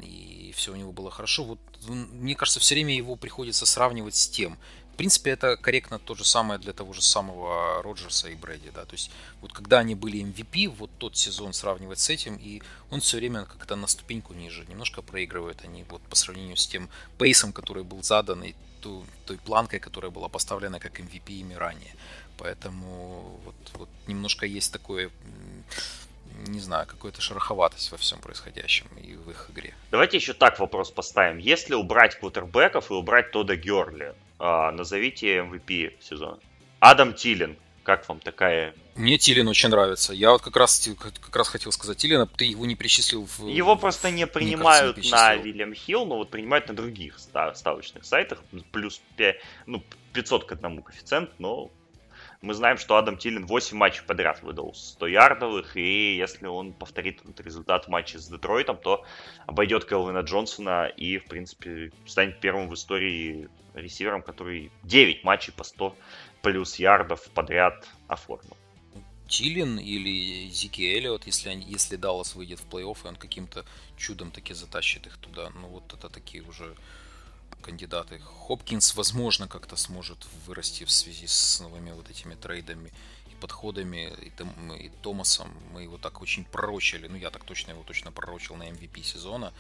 и 0.03 0.53
все 0.57 0.73
у 0.73 0.77
него 0.77 0.93
было 0.93 1.11
хорошо. 1.11 1.45
Вот 1.45 1.59
мне 1.89 2.35
кажется, 2.35 2.61
все 2.61 2.75
время 2.75 2.95
его 2.95 3.17
приходится 3.17 3.67
сравнивать 3.67 4.17
с 4.17 4.29
тем, 4.29 4.59
в 4.97 4.99
принципе, 4.99 5.33
это 5.33 5.59
корректно 5.59 5.99
то 5.99 6.15
же 6.15 6.25
самое 6.25 6.59
для 6.59 6.73
того 6.73 6.95
же 6.95 7.03
самого 7.03 7.83
Роджерса 7.83 8.31
и 8.31 8.35
Брэди, 8.35 8.71
да, 8.75 8.87
то 8.87 8.95
есть 8.95 9.11
вот 9.43 9.53
когда 9.53 9.81
они 9.81 9.95
были 9.95 10.25
MVP, 10.25 10.69
вот 10.69 10.91
тот 10.97 11.19
сезон 11.19 11.53
сравнивать 11.53 11.99
с 11.99 12.09
этим, 12.09 12.37
и 12.37 12.63
он 12.91 13.01
все 13.01 13.19
время 13.19 13.45
как-то 13.45 13.77
на 13.77 13.89
ступеньку 13.89 14.33
ниже, 14.33 14.65
немножко 14.67 15.03
проигрывают 15.03 15.61
они 15.65 15.85
вот 15.91 16.01
по 16.01 16.17
сравнению 16.17 16.57
с 16.57 16.67
тем 16.67 16.89
пейсом, 17.19 17.53
который 17.53 17.85
был 17.85 18.03
задан, 18.03 18.43
и 18.43 18.55
той, 18.81 19.03
той 19.27 19.37
планкой, 19.37 19.81
которая 19.81 20.11
была 20.11 20.31
поставлена 20.31 20.81
как 20.81 20.99
MVP 20.99 21.41
ими 21.41 21.53
ранее. 21.53 21.95
Поэтому 22.39 23.39
вот, 23.45 23.55
вот 23.75 23.89
немножко 24.07 24.47
есть 24.47 24.73
такое 24.73 25.11
не 26.47 26.61
знаю, 26.61 26.87
какая-то 26.87 27.21
шероховатость 27.21 27.93
во 27.93 27.99
всем 27.99 28.21
происходящем 28.21 28.87
и 28.97 29.15
в 29.15 29.31
их 29.31 29.51
игре. 29.51 29.75
Давайте 29.91 30.17
еще 30.17 30.33
так 30.33 30.59
вопрос 30.59 30.91
поставим. 30.91 31.37
Если 31.37 31.75
убрать 31.75 32.19
квотербеков 32.19 32.91
и 32.91 32.95
убрать 32.95 33.31
Тода 33.31 33.57
Герли, 33.57 34.15
а, 34.39 34.71
назовите 34.73 35.39
MVP 35.39 35.95
сезона. 36.01 36.39
Адам 36.81 37.15
Тилин. 37.15 37.57
Как 37.83 38.09
вам 38.09 38.19
такая 38.19 38.75
мне 38.97 39.19
Тилин 39.19 39.47
очень 39.47 39.69
нравится. 39.69 40.15
Я 40.15 40.31
вот 40.31 40.41
как 40.41 40.57
раз, 40.57 40.89
как 40.99 41.37
раз 41.37 41.49
хотел 41.49 41.71
сказать 41.71 41.99
Тилина, 41.99 42.27
ты 42.27 42.47
его 42.47 42.65
не 42.65 42.77
причислил 42.77 43.27
в... 43.27 43.47
Его 43.47 43.77
просто 43.77 44.11
не 44.11 44.27
принимают 44.27 44.97
кажется, 44.97 45.17
не 45.17 45.23
на 45.23 45.37
Вильям 45.37 45.75
Хилл, 45.75 46.07
но 46.07 46.17
вот 46.17 46.31
принимают 46.31 46.69
на 46.69 46.75
других 46.75 47.19
ставочных 47.19 48.07
сайтах. 48.07 48.43
Плюс 48.73 49.03
5, 49.17 49.37
ну, 49.67 49.83
500 50.15 50.45
к 50.47 50.53
одному 50.53 50.83
коэффициент, 50.83 51.31
но 51.39 51.71
мы 52.41 52.55
знаем, 52.55 52.79
что 52.79 52.97
Адам 52.97 53.19
Тилин 53.19 53.45
8 53.45 53.77
матчей 53.77 54.03
подряд 54.03 54.43
выдал 54.43 54.73
100 54.75 55.07
ярдовых, 55.09 55.77
и 55.77 56.17
если 56.17 56.47
он 56.47 56.73
повторит 56.73 57.21
этот 57.21 57.41
результат 57.41 57.85
в 57.85 57.89
матче 57.89 58.19
с 58.19 58.29
Детройтом, 58.29 58.79
то 58.79 59.05
обойдет 59.47 59.85
Келвина 59.85 60.21
Джонсона 60.21 60.87
и, 60.87 61.19
в 61.19 61.27
принципе, 61.27 61.93
станет 62.07 62.41
первым 62.41 62.69
в 62.69 62.75
истории 62.75 63.49
ресивером, 63.77 64.23
который 64.23 64.71
9 64.83 65.25
матчей 65.25 65.53
по 65.53 65.65
100 65.65 65.97
плюс 66.43 66.77
ярдов 66.77 67.29
подряд 67.31 67.89
оформил. 68.09 68.57
Тилин 69.29 69.79
или 69.79 70.49
Зики 70.49 70.83
Эллиот, 70.83 71.27
если, 71.27 71.49
они, 71.49 71.65
если 71.65 71.97
Даллас 71.97 72.35
выйдет 72.35 72.61
в 72.61 72.69
плей-офф, 72.69 73.05
и 73.05 73.09
он 73.09 73.17
каким-то 73.17 73.65
чудом 73.97 74.31
таки 74.31 74.55
затащит 74.55 75.07
их 75.07 75.17
туда. 75.17 75.51
Ну 75.51 75.69
вот 75.69 75.93
это 75.93 76.09
такие 76.09 76.45
уже 76.45 76.77
кандидаты. 77.61 78.21
Хопкинс, 78.21 78.95
возможно, 78.95 79.49
как-то 79.49 79.77
сможет 79.77 80.19
вырасти 80.47 80.85
в 80.85 80.91
связи 80.91 81.27
с 81.27 81.61
новыми 81.61 81.91
вот 81.91 82.09
этими 82.09 82.35
трейдами 82.35 82.93
и 83.33 83.35
подходами, 83.41 84.13
и, 84.23 84.87
и 84.87 84.89
Томасом. 85.03 85.51
Мы 85.73 85.83
его 85.83 85.99
так 85.99 86.23
очень 86.23 86.45
пророчили, 86.45 87.09
ну 87.09 87.17
я 87.17 87.31
так 87.31 87.45
точно 87.45 87.73
его 87.73 87.83
точно 87.83 88.13
пророчил 88.13 88.55
на 88.55 88.69
MVP 88.69 89.03
сезона, 89.03 89.53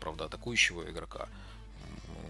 правда, 0.00 0.24
атакующего 0.24 0.90
игрока. 0.90 1.28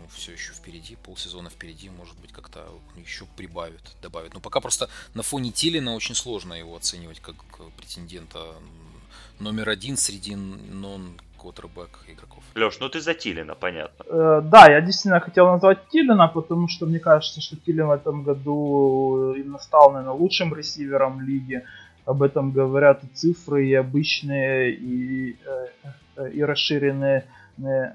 Все 0.08 0.32
еще 0.32 0.52
впереди, 0.52 0.96
полсезона 0.96 1.50
впереди, 1.50 1.90
может 1.90 2.18
быть, 2.18 2.32
как-то 2.32 2.66
еще 2.96 3.26
прибавит, 3.36 3.82
добавит. 4.02 4.34
Но 4.34 4.40
пока 4.40 4.60
просто 4.60 4.88
на 5.14 5.22
фоне 5.22 5.50
Тилина 5.50 5.94
очень 5.94 6.14
сложно 6.14 6.54
его 6.54 6.76
оценивать 6.76 7.20
как 7.20 7.36
претендента 7.76 8.54
номер 9.40 9.68
один 9.68 9.96
среди 9.96 10.36
нон 10.36 11.16
квотербек 11.38 12.04
игроков. 12.08 12.42
Леш, 12.54 12.78
ну 12.80 12.88
ты 12.88 13.00
за 13.00 13.14
Тилина, 13.14 13.54
понятно. 13.54 14.04
Э, 14.08 14.40
да, 14.42 14.70
я 14.70 14.80
действительно 14.80 15.20
хотел 15.20 15.46
назвать 15.46 15.88
Тилина, 15.90 16.28
потому 16.28 16.68
что 16.68 16.86
мне 16.86 16.98
кажется, 16.98 17.40
что 17.40 17.56
Тилин 17.56 17.86
в 17.86 17.90
этом 17.90 18.22
году 18.22 19.34
именно 19.34 19.58
стал, 19.58 19.92
наверное, 19.92 20.14
лучшим 20.14 20.54
ресивером 20.54 21.20
лиги. 21.20 21.62
Об 22.06 22.22
этом 22.22 22.52
говорят 22.52 23.02
и 23.04 23.06
цифры, 23.08 23.66
и 23.66 23.74
обычные, 23.74 24.74
и, 24.74 25.36
э, 25.44 25.66
э, 26.16 26.30
и 26.32 26.42
расширенные. 26.42 27.26
Э, 27.58 27.92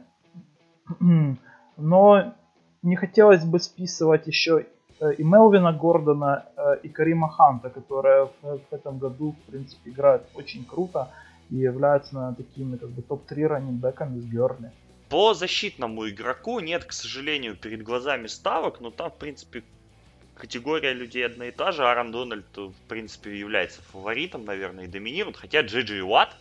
но 1.80 2.34
не 2.82 2.95
хотелось 2.95 3.43
бы 3.43 3.59
списывать 3.59 4.27
еще 4.27 4.65
и 5.17 5.23
Мелвина 5.23 5.71
Гордона, 5.71 6.45
и 6.84 6.89
Карима 6.89 7.30
Ханта, 7.30 7.69
которые 7.69 8.30
в 8.41 8.73
этом 8.73 8.99
году, 8.99 9.32
в 9.32 9.51
принципе, 9.51 9.91
играют 9.91 10.23
очень 10.36 10.65
круто 10.65 11.09
и 11.49 11.55
являются 11.55 12.13
наверное, 12.15 12.36
такими 12.36 12.77
как 12.77 12.89
бы 12.89 13.01
топ-3 13.01 13.47
раннинбеками 13.47 14.19
с 14.19 14.25
Берли. 14.25 14.71
По 15.09 15.34
защитному 15.34 16.07
игроку 16.07 16.59
нет, 16.59 16.86
к 16.86 16.91
сожалению, 16.91 17.55
перед 17.55 17.82
глазами 17.82 18.27
ставок, 18.27 18.82
но 18.82 18.91
там, 18.91 19.09
в 19.09 19.15
принципе, 19.15 19.63
категория 20.36 20.93
людей 20.93 21.25
одна 21.25 21.45
и 21.45 21.51
та 21.51 21.71
же. 21.71 21.84
Аарон 21.84 22.11
Дональд, 22.11 22.55
в 22.55 22.73
принципе, 22.88 23.38
является 23.39 23.82
фаворитом, 23.82 24.45
наверное, 24.45 24.86
и 24.86 24.88
доминирует. 24.88 25.38
Хотя 25.38 25.61
Джиджи 25.61 26.03
Уатт 26.03 26.36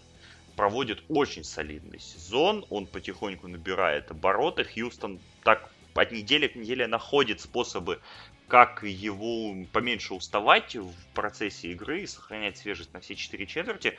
проводит 0.58 1.04
очень 1.08 1.44
солидный 1.44 2.00
сезон. 2.00 2.66
Он 2.68 2.86
потихоньку 2.86 3.46
набирает 3.46 4.10
обороты. 4.10 4.64
Хьюстон 4.64 5.20
так 5.44 5.70
от 5.94 6.10
недели 6.10 6.48
к 6.48 6.56
неделе 6.56 6.88
находит 6.88 7.40
способы, 7.40 8.00
как 8.48 8.82
его 8.82 9.54
поменьше 9.72 10.14
уставать 10.14 10.74
в 10.74 10.92
процессе 11.14 11.68
игры 11.68 12.02
и 12.02 12.06
сохранять 12.08 12.58
свежесть 12.58 12.92
на 12.92 12.98
все 12.98 13.14
четыре 13.14 13.46
четверти. 13.46 13.96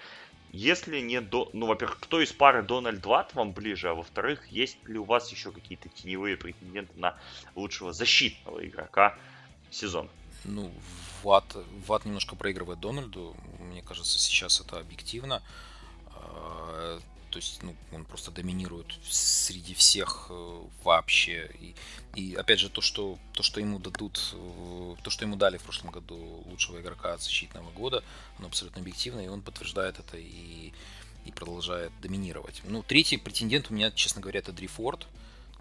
Если 0.52 1.00
не 1.00 1.22
до... 1.22 1.50
Ну, 1.54 1.66
во-первых, 1.66 1.98
кто 2.02 2.20
из 2.20 2.34
пары 2.34 2.62
Дональд 2.62 3.06
Ватт 3.06 3.36
вам 3.36 3.54
ближе, 3.54 3.88
а 3.88 3.94
во-вторых, 3.94 4.46
есть 4.52 4.78
ли 4.86 5.00
у 5.00 5.06
вас 5.06 5.32
еще 5.32 5.54
какие-то 5.54 5.88
теневые 5.88 6.36
претенденты 6.36 6.92
на 7.00 7.18
лучшего 7.56 7.94
защитного 7.94 8.68
игрока 8.68 9.18
сезон? 9.72 10.10
Ну, 10.44 10.74
Ватт, 11.24 11.56
Ватт 11.88 12.04
немножко 12.04 12.36
проигрывает 12.36 12.82
Дональду. 12.82 13.34
Мне 13.60 13.82
кажется, 13.82 14.20
сейчас 14.20 14.60
это 14.60 14.78
объективно. 14.78 15.42
То 17.30 17.38
есть, 17.38 17.62
ну, 17.62 17.76
он 17.92 18.06
просто 18.06 18.32
доминирует 18.32 18.88
среди 19.04 19.74
всех 19.74 20.28
э, 20.30 20.62
вообще. 20.84 21.50
И, 21.60 21.76
и 22.16 22.36
опять 22.36 22.60
же, 22.60 22.70
то 22.70 22.82
что, 22.82 23.20
то, 23.34 23.44
что 23.44 23.60
ему 23.60 23.80
дадут, 23.80 24.34
э, 24.34 24.96
то, 25.04 25.10
что 25.10 25.26
ему 25.26 25.36
дали 25.36 25.58
в 25.58 25.64
прошлом 25.64 25.92
году 25.92 26.44
лучшего 26.48 26.82
игрока 26.82 27.18
защитного 27.18 27.70
года, 27.72 28.04
оно 28.38 28.48
абсолютно 28.48 28.82
объективно, 28.82 29.20
и 29.20 29.28
он 29.28 29.42
подтверждает 29.42 30.00
это 30.00 30.18
и, 30.18 30.74
и 31.26 31.32
продолжает 31.32 31.92
доминировать. 32.02 32.62
Ну, 32.64 32.82
третий 32.82 33.18
претендент 33.18 33.70
у 33.70 33.74
меня, 33.76 33.92
честно 33.92 34.22
говоря, 34.22 34.40
это 34.40 34.52
Дрифорд. 34.52 35.08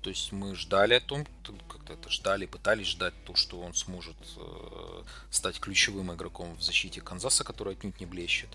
То 0.00 0.10
есть 0.10 0.30
мы 0.32 0.54
ждали 0.54 0.94
о 0.94 1.00
том, 1.00 1.26
как-то 1.68 1.92
это 1.92 2.08
ждали, 2.08 2.46
пытались 2.46 2.86
ждать 2.86 3.14
то, 3.24 3.34
что 3.34 3.60
он 3.60 3.74
сможет 3.74 4.16
э, 4.36 5.02
стать 5.30 5.60
ключевым 5.60 6.14
игроком 6.14 6.56
в 6.56 6.62
защите 6.62 7.00
Канзаса, 7.00 7.44
который 7.44 7.74
отнюдь 7.74 8.00
не 8.00 8.06
блещет 8.06 8.48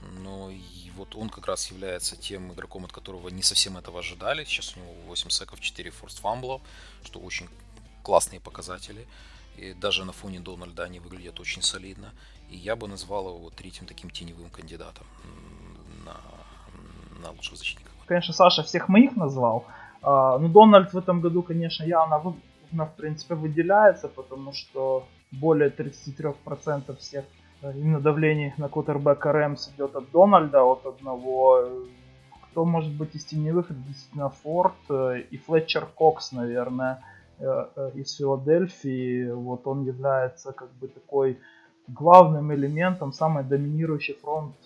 но 0.00 0.50
и 0.50 0.90
вот 0.96 1.14
он 1.14 1.28
как 1.28 1.46
раз 1.46 1.70
является 1.70 2.16
тем 2.16 2.52
игроком, 2.52 2.84
от 2.84 2.92
которого 2.92 3.28
не 3.28 3.42
совсем 3.42 3.76
этого 3.76 4.00
ожидали. 4.00 4.44
Сейчас 4.44 4.76
у 4.76 4.80
него 4.80 4.92
8 5.08 5.30
секов, 5.30 5.60
4 5.60 5.90
форст 5.90 6.20
фамбла, 6.20 6.60
что 7.04 7.20
очень 7.20 7.48
классные 8.02 8.40
показатели. 8.40 9.06
И 9.56 9.74
даже 9.74 10.04
на 10.04 10.12
фоне 10.12 10.40
Дональда 10.40 10.84
они 10.84 11.00
выглядят 11.00 11.40
очень 11.40 11.62
солидно. 11.62 12.12
И 12.50 12.56
я 12.56 12.76
бы 12.76 12.88
назвал 12.88 13.36
его 13.36 13.50
третьим 13.50 13.86
таким 13.86 14.10
теневым 14.10 14.50
кандидатом 14.50 15.06
на, 16.04 16.16
на 17.22 17.30
лучшего 17.30 17.56
защитника. 17.56 17.90
Конечно, 18.06 18.34
Саша 18.34 18.62
всех 18.62 18.88
моих 18.88 19.16
назвал. 19.16 19.64
А, 20.02 20.38
ну, 20.38 20.48
Дональд 20.48 20.92
в 20.92 20.98
этом 20.98 21.20
году, 21.20 21.42
конечно, 21.42 21.84
явно, 21.84 22.18
в 22.18 22.92
принципе, 22.96 23.34
выделяется, 23.34 24.08
потому 24.08 24.52
что 24.52 25.08
более 25.32 25.70
33% 25.70 26.96
всех 26.98 27.24
именно 27.74 28.00
давление 28.00 28.54
на 28.58 28.68
кутербека 28.68 29.32
Рэмс 29.32 29.70
идет 29.74 29.96
от 29.96 30.10
Дональда, 30.10 30.62
от 30.62 30.86
одного. 30.86 31.68
Кто 32.50 32.64
может 32.64 32.92
быть 32.92 33.14
из 33.14 33.24
теневых? 33.24 33.70
Это 33.70 33.80
действительно 33.80 34.30
Форд 34.30 34.74
э, 34.88 35.20
и 35.30 35.36
Флетчер 35.36 35.86
Кокс, 35.94 36.32
наверное, 36.32 37.02
э, 37.38 37.44
э, 37.76 37.90
из 37.94 38.16
Филадельфии. 38.16 39.30
Вот 39.30 39.66
он 39.66 39.84
является 39.84 40.52
как 40.52 40.70
бы 40.80 40.88
такой 40.88 41.38
главным 41.88 42.52
элементом, 42.52 43.12
самый 43.12 43.44
доминирующий 43.44 44.14
фронт 44.14 44.56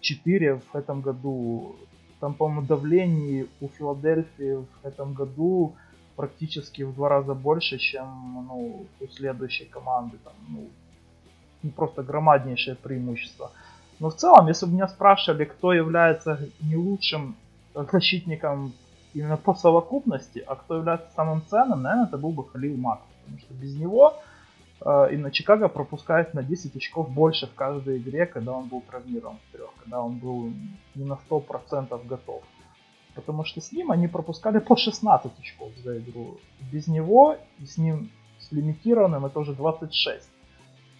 4 0.00 0.56
в 0.56 0.76
этом 0.76 1.00
году. 1.00 1.76
Там, 2.20 2.34
по-моему, 2.34 2.62
давление 2.62 3.46
у 3.60 3.68
Филадельфии 3.68 4.56
в 4.56 4.86
этом 4.86 5.14
году 5.14 5.74
практически 6.16 6.82
в 6.82 6.94
два 6.94 7.08
раза 7.08 7.34
больше, 7.34 7.78
чем 7.78 8.46
ну, 8.48 8.86
у 9.00 9.06
следующей 9.08 9.64
команды. 9.64 10.18
Там, 10.22 10.34
ну, 10.48 10.68
просто 11.68 12.02
громаднейшее 12.02 12.76
преимущество. 12.76 13.50
Но 13.98 14.08
в 14.08 14.14
целом, 14.14 14.48
если 14.48 14.64
бы 14.66 14.72
меня 14.72 14.88
спрашивали, 14.88 15.44
кто 15.44 15.74
является 15.74 16.40
не 16.60 16.76
лучшим 16.76 17.36
защитником 17.74 18.72
именно 19.12 19.36
по 19.36 19.54
совокупности, 19.54 20.42
а 20.46 20.54
кто 20.54 20.76
является 20.76 21.08
самым 21.14 21.42
ценным, 21.46 21.82
наверное, 21.82 22.06
это 22.06 22.16
был 22.16 22.30
бы 22.30 22.48
Халил 22.48 22.76
Мак. 22.76 23.00
Потому 23.24 23.38
что 23.40 23.54
без 23.54 23.76
него 23.76 24.14
э, 24.80 25.08
именно 25.12 25.30
Чикаго 25.30 25.68
пропускает 25.68 26.34
на 26.34 26.42
10 26.42 26.76
очков 26.76 27.10
больше 27.10 27.46
в 27.46 27.54
каждой 27.54 27.98
игре, 27.98 28.26
когда 28.26 28.52
он 28.52 28.68
был 28.68 28.80
травмирован 28.80 29.36
в 29.36 29.52
трех, 29.52 29.70
когда 29.82 30.00
он 30.00 30.18
был 30.18 30.50
не 30.94 31.04
на 31.04 31.18
100% 31.28 32.06
готов. 32.06 32.42
Потому 33.14 33.44
что 33.44 33.60
с 33.60 33.72
ним 33.72 33.90
они 33.90 34.08
пропускали 34.08 34.60
по 34.60 34.76
16 34.76 35.32
очков 35.38 35.72
за 35.84 35.98
игру. 35.98 36.38
Без 36.72 36.86
него 36.86 37.36
и 37.58 37.66
с 37.66 37.76
ним 37.76 38.10
с 38.38 38.52
лимитированным 38.52 39.26
это 39.26 39.40
уже 39.40 39.52
26. 39.52 40.28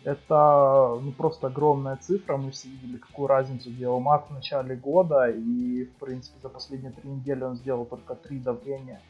Это 0.04 0.98
ну, 1.02 1.12
просто 1.12 1.48
огромная 1.48 1.96
цифра. 1.96 2.36
Мы 2.36 2.50
все 2.50 2.68
видели, 2.68 2.96
какую 2.96 3.28
разницу 3.28 3.70
делал 3.70 4.00
Мак 4.00 4.30
в 4.30 4.32
начале 4.32 4.74
года. 4.74 5.28
И, 5.28 5.84
в 5.84 5.96
принципе, 5.96 6.38
за 6.42 6.48
последние 6.48 6.92
три 6.92 7.10
недели 7.10 7.44
он 7.44 7.56
сделал 7.56 7.84
только 7.84 8.14
три 8.14 8.38
давления 8.38 9.00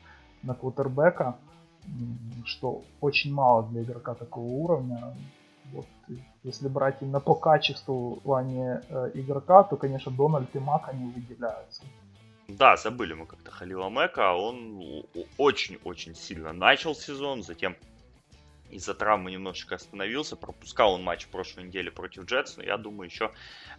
на 0.43 0.55
квотербека, 0.55 1.37
что 2.45 2.83
очень 3.01 3.33
мало 3.33 3.63
для 3.65 3.83
игрока 3.83 4.15
такого 4.15 4.47
уровня. 4.47 5.15
Вот, 5.73 5.87
если 6.43 6.67
брать 6.67 6.97
именно 7.01 7.21
по 7.21 7.35
качеству 7.35 8.17
в 8.17 8.23
плане 8.23 8.81
э, 8.89 9.11
игрока, 9.15 9.63
то, 9.63 9.77
конечно, 9.77 10.11
Дональд 10.11 10.55
и 10.57 10.59
Мак, 10.59 10.89
они 10.89 11.13
выделяются. 11.13 11.85
Да, 12.49 12.77
забыли 12.77 13.13
мы 13.15 13.27
как-то 13.27 13.53
Халила 13.53 13.89
Мэка. 13.89 14.33
Он 14.33 15.05
очень-очень 15.39 16.17
сильно 16.17 16.53
начал 16.53 16.97
сезон, 16.97 17.45
затем 17.45 17.77
из-за 18.71 18.95
травмы 18.95 19.31
немножечко 19.31 19.77
остановился. 19.77 20.37
Пропускал 20.37 20.95
он 20.95 21.03
матч 21.03 21.25
в 21.25 21.29
прошлой 21.29 21.65
неделе 21.65 21.91
против 21.91 22.25
Джетс, 22.25 22.57
но 22.57 22.63
я 22.63 22.77
думаю, 22.77 23.09
еще, 23.09 23.33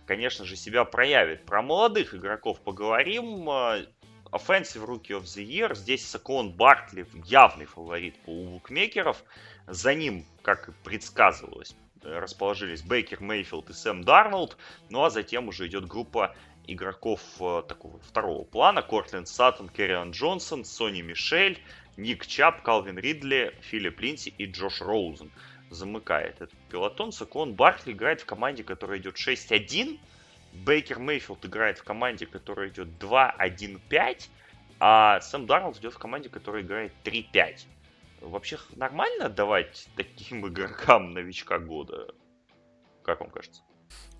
конечно 0.06 0.46
же, 0.46 0.56
себя 0.56 0.86
проявит. 0.86 1.46
Про 1.46 1.62
молодых 1.62 2.14
игроков 2.14 2.62
поговорим. 2.62 3.50
Offensive 4.32 4.86
Rookie 4.86 5.20
of 5.20 5.24
the 5.24 5.46
Year. 5.46 5.76
Здесь 5.76 6.08
Сакон 6.08 6.52
Бартли 6.54 7.06
явный 7.26 7.66
фаворит 7.66 8.18
по 8.24 8.32
букмекеров. 8.32 9.24
За 9.68 9.94
ним, 9.94 10.26
как 10.42 10.70
и 10.70 10.72
предсказывалось, 10.84 11.76
расположились 12.02 12.82
Бейкер 12.82 13.22
Мейфилд 13.22 13.70
и 13.70 13.74
Сэм 13.74 14.04
Дарнолд. 14.04 14.58
Ну 14.89 15.04
а 15.04 15.10
затем 15.10 15.50
уже 15.50 15.68
идет 15.68 15.86
группа 15.86 16.36
игроков 16.68 17.22
э, 17.39 17.64
такого 17.68 18.00
второго 18.00 18.44
плана. 18.44 18.82
Кортленд 18.82 19.28
Саттон, 19.28 19.70
Керриан 19.70 20.12
Джонсон, 20.12 20.64
Сони 20.64 21.02
Мишель, 21.02 21.60
Ник 22.02 22.26
Чабб, 22.26 22.64
Калвин 22.64 22.97
Ридли, 22.97 23.56
Филлип 23.62 24.00
Линдси 24.00 24.30
и 24.30 24.45
Джош 24.45 24.82
Роузен 24.82 25.32
замыкает 25.70 26.41
этот 26.41 26.58
пелотон. 26.70 27.12
Сакуон 27.12 27.54
Баркли 27.54 27.91
играет 27.91 28.22
в 28.22 28.26
команде, 28.26 28.64
которая 28.64 28.99
идет 28.99 29.16
6-1. 29.16 29.99
Бейкер 30.54 30.97
Мейфилд 30.97 31.45
играет 31.45 31.78
в 31.78 31.84
команде, 31.84 32.26
которая 32.26 32.70
идет 32.70 32.88
2-1-5. 32.99 34.30
А 34.80 35.22
Сэм 35.22 35.45
Дарнолд 35.45 35.78
идет 35.78 35.93
в 35.93 35.99
команде, 35.99 36.30
которая 36.30 36.64
играет 36.64 36.91
3-5. 37.04 37.68
Вообще 38.22 38.58
нормально 38.76 39.30
давать 39.30 39.88
таким 39.95 40.47
игрокам 40.47 41.14
новичка 41.14 41.60
года? 41.60 42.08
Как 43.04 43.20
вам 43.20 43.30
кажется? 43.30 43.62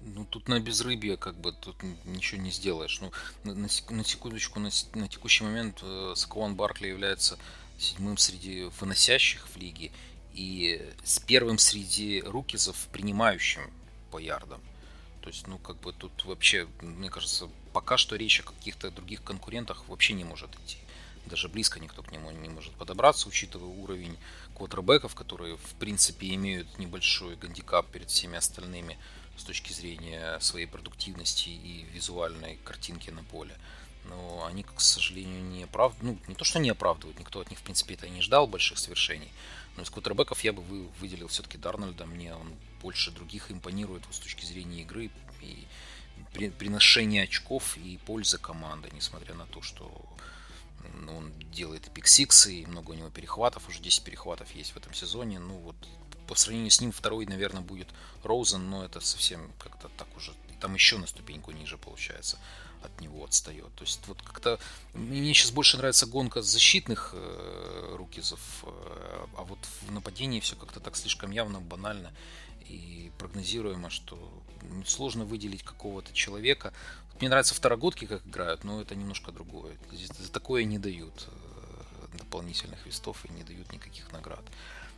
Ну, 0.01 0.25
тут 0.25 0.47
на 0.47 0.59
безрыбье, 0.59 1.17
как 1.17 1.36
бы, 1.36 1.51
тут 1.51 1.82
ничего 2.05 2.41
не 2.41 2.51
сделаешь. 2.51 3.01
Ну, 3.01 3.11
на, 3.43 3.53
на 3.55 4.03
секундочку, 4.03 4.59
на, 4.59 4.69
на 4.95 5.07
текущий 5.07 5.43
момент 5.43 5.79
э, 5.84 6.13
Сакуан 6.15 6.55
Баркли 6.55 6.88
является 6.88 7.38
седьмым 7.82 8.17
среди 8.17 8.63
выносящих 8.79 9.47
в 9.47 9.57
лиге 9.57 9.91
и 10.34 10.93
с 11.03 11.19
первым 11.19 11.57
среди 11.57 12.21
рукизов, 12.21 12.88
принимающим 12.91 13.71
по 14.11 14.17
ярдам. 14.17 14.61
То 15.21 15.29
есть, 15.29 15.47
ну, 15.47 15.57
как 15.57 15.79
бы 15.79 15.93
тут 15.93 16.25
вообще, 16.25 16.67
мне 16.82 17.09
кажется, 17.09 17.49
пока 17.73 17.97
что 17.97 18.15
речь 18.15 18.39
о 18.39 18.43
каких-то 18.43 18.89
других 18.91 19.23
конкурентах 19.23 19.88
вообще 19.88 20.13
не 20.13 20.23
может 20.23 20.49
идти. 20.63 20.77
даже 21.25 21.47
близко 21.47 21.79
никто 21.79 22.01
к 22.01 22.11
нему 22.11 22.32
не 22.32 22.49
может 22.49 22.73
подобраться, 22.73 23.29
учитывая 23.29 23.69
уровень 23.69 24.17
квотербеков, 24.55 25.13
которые, 25.15 25.57
в 25.57 25.73
принципе, 25.79 26.34
имеют 26.34 26.79
небольшой 26.79 27.36
гандикап 27.36 27.89
перед 27.91 28.09
всеми 28.09 28.38
остальными 28.38 28.97
с 29.38 29.43
точки 29.43 29.71
зрения 29.71 30.39
своей 30.39 30.65
продуктивности 30.65 31.49
и 31.49 31.86
визуальной 31.93 32.57
картинки 32.63 33.11
на 33.11 33.23
поле. 33.23 33.55
Но 34.06 34.45
они, 34.45 34.64
к 34.64 34.80
сожалению, 34.80 35.43
не 35.43 35.64
оправдывают, 35.64 36.20
ну, 36.22 36.28
не 36.28 36.36
то, 36.36 36.43
что 36.43 36.60
не 36.60 36.70
оправдывают, 36.70 37.20
никто 37.20 37.39
от 37.39 37.49
них, 37.49 37.60
в 37.60 37.64
принципе, 37.64 37.93
это 37.93 38.08
и 38.08 38.10
не 38.10 38.22
ждал 38.22 38.47
больших 38.47 38.80
свершений. 38.80 39.32
Но 39.78 39.84
из 39.84 39.89
квотербеков 39.89 40.43
я 40.43 40.54
бы 40.54 40.64
выделил 40.99 41.28
все-таки 41.28 41.58
Дарнольда. 41.58 42.06
Мне 42.06 42.36
он 42.36 42.54
больше 42.82 43.12
других 43.12 43.52
импонирует 43.52 44.04
с 44.12 44.20
точки 44.20 44.43
зрения 44.43 44.82
игры 44.82 45.12
и 45.41 45.68
приношения 46.58 47.24
очков 47.24 47.78
и 47.78 47.97
пользы 48.06 48.38
команды, 48.38 48.89
несмотря 48.93 49.34
на 49.34 49.45
то, 49.45 49.62
что 49.62 49.91
он 51.08 51.32
делает 51.52 51.91
пиксиксы, 51.93 52.62
и 52.62 52.66
много 52.66 52.91
у 52.91 52.93
него 52.95 53.10
перехватов, 53.10 53.68
уже 53.70 53.80
10 53.82 54.04
перехватов 54.04 54.54
есть 54.56 54.72
в 54.72 54.78
этом 54.78 54.93
сезоне. 54.93 55.39
Ну 55.39 55.58
вот 55.58 55.76
по 56.28 56.36
сравнению 56.36 56.72
с 56.72 56.82
ним 56.82 56.91
второй, 56.91 57.26
наверное, 57.26 57.62
будет 57.62 57.88
Роузен, 58.24 58.70
но 58.70 58.84
это 58.84 58.99
совсем 58.99 59.52
как-то 59.60 59.89
так 59.97 60.08
уже, 60.18 60.34
там 60.60 60.74
еще 60.74 60.97
на 60.97 61.08
ступеньку 61.08 61.52
ниже 61.52 61.78
получается 61.78 62.38
от 62.84 63.01
него 63.01 63.23
отстает. 63.23 63.73
То 63.75 63.84
есть 63.84 64.01
вот 64.07 64.21
как-то 64.21 64.59
мне 64.93 65.34
сейчас 65.34 65.51
больше 65.51 65.77
нравится 65.77 66.05
гонка 66.05 66.41
защитных 66.41 67.11
э, 67.13 67.95
рукизов, 67.97 68.39
э, 68.63 69.25
а 69.38 69.43
вот 69.43 69.59
в 69.82 69.91
нападении 69.91 70.39
все 70.39 70.55
как-то 70.55 70.79
так 70.79 70.95
слишком 70.95 71.32
явно, 71.32 71.61
банально 71.61 72.11
и 72.67 73.11
прогнозируемо, 73.17 73.89
что 73.89 74.17
сложно 74.86 75.25
выделить 75.25 75.63
какого-то 75.63 76.13
человека. 76.13 76.73
Мне 77.19 77.29
нравятся 77.29 77.53
второгодки, 77.53 78.05
как 78.05 78.25
играют, 78.25 78.63
но 78.63 78.82
это 78.82 78.95
немножко 78.95 79.32
другое. 79.32 79.77
Здесь 79.91 80.09
такое 80.32 80.63
не 80.63 80.79
дают 80.79 81.27
э, 81.27 82.17
дополнительных 82.17 82.86
вестов 82.86 83.25
и 83.25 83.32
не 83.32 83.43
дают 83.43 83.71
никаких 83.71 84.11
наград. 84.11 84.43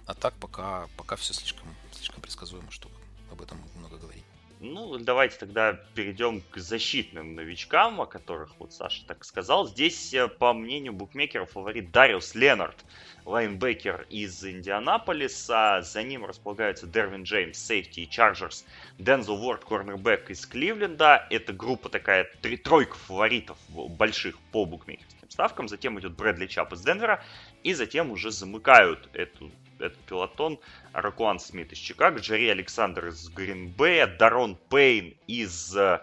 А 0.06 0.14
так 0.14 0.34
пока, 0.36 0.88
пока 0.98 1.16
все 1.16 1.34
слишком, 1.34 1.68
слишком 1.94 2.22
предсказуемо, 2.22 2.72
чтобы 2.72 2.96
об 3.32 3.42
этом 3.42 3.62
много 3.76 3.98
говорить. 3.98 4.24
Ну, 4.66 4.98
давайте 4.98 5.40
тогда 5.40 5.74
перейдем 5.94 6.40
к 6.40 6.58
защитным 6.58 7.36
новичкам, 7.36 8.00
о 8.00 8.06
которых 8.06 8.58
вот 8.60 8.72
Саша 8.72 9.06
так 9.06 9.26
сказал. 9.26 9.68
Здесь, 9.68 10.14
э, 10.14 10.30
по 10.30 10.54
мнению 10.54 10.94
букмекеров, 10.94 11.52
фаворит 11.52 11.92
Дариус 11.92 12.34
Ленард, 12.34 12.78
лайнбекер 13.26 14.08
из 14.10 14.42
Индианаполиса. 14.42 15.82
За 15.84 16.02
ним 16.02 16.24
располагаются 16.24 16.88
Дервин 16.88 17.24
Джеймс, 17.24 17.58
сейфти 17.58 18.00
из 18.00 18.10
Чарджерс, 18.10 18.66
Дензел 18.98 19.36
Уорд, 19.36 19.66
корнербек 19.66 20.30
из 20.30 20.46
Кливленда. 20.46 21.28
Это 21.30 21.52
группа 21.52 21.90
такая, 21.90 22.32
три 22.42 22.56
тройка 22.56 22.96
фаворитов 22.96 23.58
больших 23.68 24.40
по 24.54 24.64
букмекерским 24.64 25.30
ставкам. 25.30 25.68
Затем 25.68 26.00
идет 26.00 26.14
Брэдли 26.14 26.48
Чабб 26.48 26.72
из 26.72 26.80
Денвера. 26.80 27.22
И 27.64 27.74
затем 27.74 28.12
уже 28.12 28.32
замыкают 28.32 29.10
эту 29.12 29.52
этот 29.80 30.00
пелотон. 30.00 30.60
Рокуан 30.94 31.40
Смит 31.40 31.72
из 31.74 31.80
Чикаго, 31.80 32.20
Джейр 32.20 32.50
Александр 32.50 33.08
из 33.08 33.28
Гринбея, 33.30 34.08
Дарон 34.08 34.58
Пейн 34.70 35.16
из 35.28 35.76
э, 35.76 36.00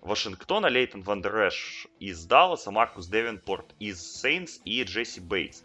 Вашингтона, 0.00 0.66
Лейтон 0.66 1.02
Вандерэш 1.02 1.86
из 2.00 2.24
Далласа, 2.24 2.70
Маркус 2.70 3.06
Дэвенпорт 3.06 3.66
из 3.78 4.00
Сейнс 4.00 4.60
и 4.64 4.82
Джесси 4.82 5.20
Бейтс. 5.20 5.62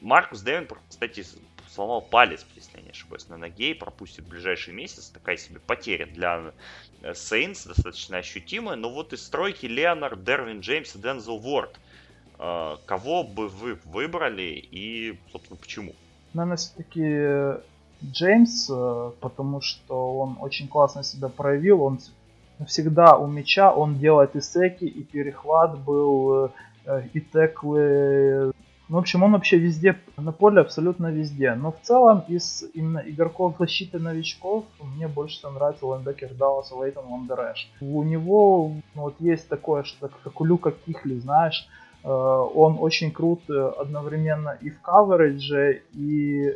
Маркус 0.00 0.42
Девинпорт, 0.42 0.82
кстати, 0.88 1.24
сломал 1.68 2.02
палец, 2.02 2.44
если 2.56 2.78
я 2.78 2.82
не 2.82 2.90
ошибаюсь, 2.90 3.28
на 3.28 3.36
ноге 3.36 3.70
и 3.70 3.74
пропустит 3.74 4.26
ближайший 4.26 4.74
месяц. 4.74 5.08
Такая 5.08 5.36
себе 5.36 5.60
потеря 5.60 6.06
для 6.06 6.52
Сейнс, 7.14 7.64
достаточно 7.64 8.18
ощутимая. 8.18 8.76
Но 8.76 8.90
вот 8.90 9.12
из 9.12 9.24
стройки 9.24 9.66
Леонард, 9.66 10.24
Дервин 10.24 10.60
Джеймс 10.60 10.96
и 10.96 10.98
Дензел 10.98 11.36
Уорд. 11.36 11.78
Э, 12.38 12.76
кого 12.86 13.22
бы 13.22 13.48
вы 13.48 13.78
выбрали 13.84 14.66
и, 14.70 15.18
собственно, 15.30 15.56
почему? 15.56 15.94
Наверное, 16.34 16.56
все-таки 16.56 17.62
Джеймс, 18.04 18.68
э, 18.70 19.10
потому 19.20 19.60
что 19.60 20.18
он 20.18 20.36
очень 20.40 20.68
классно 20.68 21.02
себя 21.02 21.28
проявил. 21.28 21.82
Он 21.82 21.98
всегда 22.66 23.16
у 23.16 23.26
мяча, 23.26 23.72
он 23.72 23.98
делает 23.98 24.36
и 24.36 24.40
секи, 24.40 24.84
и 24.84 25.02
перехват 25.02 25.78
был, 25.78 26.50
э, 26.86 27.02
и 27.12 27.20
теклы. 27.20 28.52
Ну, 28.88 28.98
в 28.98 29.00
общем, 29.00 29.22
он 29.22 29.32
вообще 29.32 29.56
везде, 29.56 29.98
на 30.16 30.32
поле 30.32 30.60
абсолютно 30.60 31.10
везде. 31.10 31.54
Но 31.54 31.72
в 31.72 31.80
целом 31.80 32.24
из 32.28 32.64
именно 32.74 32.98
игроков 32.98 33.56
защиты 33.58 33.98
новичков 33.98 34.64
мне 34.80 35.08
больше 35.08 35.36
всего 35.36 35.52
нравится 35.52 35.86
лайнбекер 35.86 36.34
Далласа 36.34 36.74
Лейтон 36.76 37.06
Вандерэш. 37.08 37.70
У 37.80 38.02
него 38.02 38.72
вот 38.94 39.14
есть 39.20 39.48
такое, 39.48 39.84
что 39.84 40.10
как 40.22 40.40
у 40.40 40.44
Люка 40.44 40.72
Кихли, 40.72 41.18
знаешь, 41.20 41.68
Э, 42.04 42.08
он 42.08 42.76
очень 42.80 43.12
крут 43.12 43.42
э, 43.48 43.72
одновременно 43.78 44.58
и 44.60 44.70
в 44.70 44.80
coverage 44.80 45.62
е, 45.62 45.82
и 45.92 46.54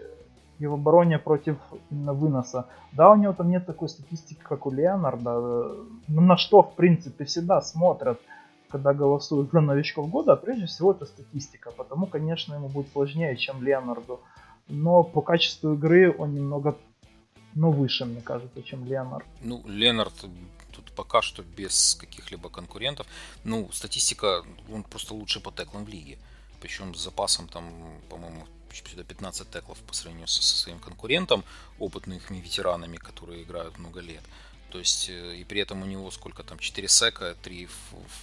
и 0.59 0.67
в 0.67 0.75
обороне 0.75 1.19
против 1.19 1.57
именно 1.91 2.13
выноса. 2.13 2.67
Да, 2.93 3.11
у 3.11 3.17
него 3.17 3.33
там 3.33 3.51
нет 3.51 3.67
такой 3.67 3.89
статистики, 3.89 4.41
как 4.43 4.67
у 4.67 4.71
Леонарда, 4.71 5.31
э, 5.31 5.85
на 6.09 6.37
что, 6.37 6.63
в 6.63 6.75
принципе, 6.75 7.25
всегда 7.25 7.61
смотрят, 7.61 8.21
когда 8.69 8.95
голосуют 8.95 9.51
за 9.53 9.61
новичков 9.61 10.11
года, 10.11 10.33
а 10.33 10.37
прежде 10.37 10.67
всего 10.67 10.93
это 10.93 11.07
статистика, 11.07 11.71
потому, 11.71 12.07
конечно, 12.07 12.55
ему 12.55 12.69
будет 12.69 12.91
сложнее, 12.93 13.37
чем 13.37 13.63
Леонарду. 13.63 14.21
Но 14.69 15.05
по 15.05 15.21
качеству 15.21 15.75
игры 15.75 16.15
он 16.17 16.35
немного 16.35 16.77
ну, 17.55 17.71
выше, 17.71 18.05
мне 18.05 18.21
кажется, 18.21 18.63
чем 18.63 18.85
Леонард. 18.85 19.25
Ну, 19.41 19.63
Леонард 19.67 20.13
тут 20.73 20.93
пока 20.93 21.23
что 21.23 21.43
без 21.43 21.95
каких-либо 21.95 22.51
конкурентов. 22.51 23.07
Ну, 23.45 23.71
статистика, 23.73 24.43
он 24.73 24.83
просто 24.83 25.15
лучший 25.15 25.41
по 25.41 25.51
теклам 25.51 25.85
в 25.85 25.89
лиге. 25.89 26.19
Причем 26.61 26.95
с 26.95 27.03
запасом 27.03 27.49
там, 27.49 27.65
по-моему, 28.11 28.45
15 28.83 29.51
теклов 29.51 29.79
по 29.79 29.95
сравнению 29.95 30.29
со, 30.29 30.43
со 30.43 30.57
своим 30.57 30.79
конкурентом, 30.79 31.45
опытными 31.79 32.41
ветеранами, 32.41 32.97
которые 32.97 33.43
играют 33.43 33.79
много 33.79 34.01
лет. 34.01 34.23
То 34.71 34.79
есть, 34.81 35.09
э, 35.09 35.37
и 35.37 35.45
при 35.45 35.61
этом 35.61 35.83
у 35.83 35.87
него 35.87 36.11
сколько 36.11 36.43
там, 36.43 36.59
4 36.59 36.89
сека, 36.89 37.37
3 37.43 37.69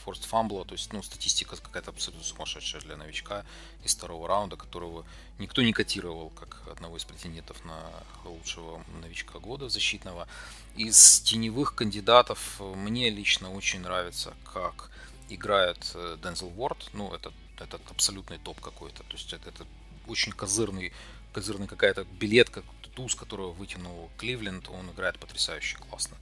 форст 0.04 0.26
фамбла, 0.26 0.66
то 0.66 0.74
есть, 0.74 0.92
ну, 0.92 1.02
статистика 1.02 1.56
какая-то 1.56 1.92
абсолютно 1.92 2.24
сумасшедшая 2.24 2.82
для 2.82 2.98
новичка 2.98 3.46
из 3.84 3.96
второго 3.96 4.28
раунда, 4.28 4.58
которого 4.58 5.06
никто 5.40 5.62
не 5.62 5.74
котировал 5.74 6.30
как 6.30 6.62
одного 6.68 6.98
из 6.98 7.06
претендентов 7.06 7.64
на 7.66 7.80
лучшего 8.26 8.84
новичка 9.02 9.40
года 9.40 9.70
защитного. 9.70 10.28
Из 10.76 11.22
теневых 11.22 11.76
кандидатов 11.76 12.60
мне 12.60 13.10
лично 13.10 13.52
очень 13.52 13.80
нравится, 13.80 14.34
как 14.54 14.92
играет 15.30 15.92
э, 15.96 16.18
Дензел 16.22 16.52
Уорд, 16.58 16.90
ну, 16.94 17.14
это, 17.14 17.32
это 17.58 17.80
абсолютный 17.90 18.38
топ 18.38 18.60
какой-то, 18.60 19.04
то 19.04 19.14
есть, 19.14 19.32
это, 19.32 19.50
это 19.50 19.66
очень 20.08 20.32
козырный, 20.32 20.92
козырный 21.32 21.68
какая-то 21.68 22.06
билетка, 22.06 22.64
туз, 22.96 23.16
которого 23.16 23.52
вытянул 23.52 24.10
Кливленд, 24.18 24.70
он 24.70 24.92
играет 24.92 25.20
потрясающе 25.20 25.78
классно. 25.78 26.18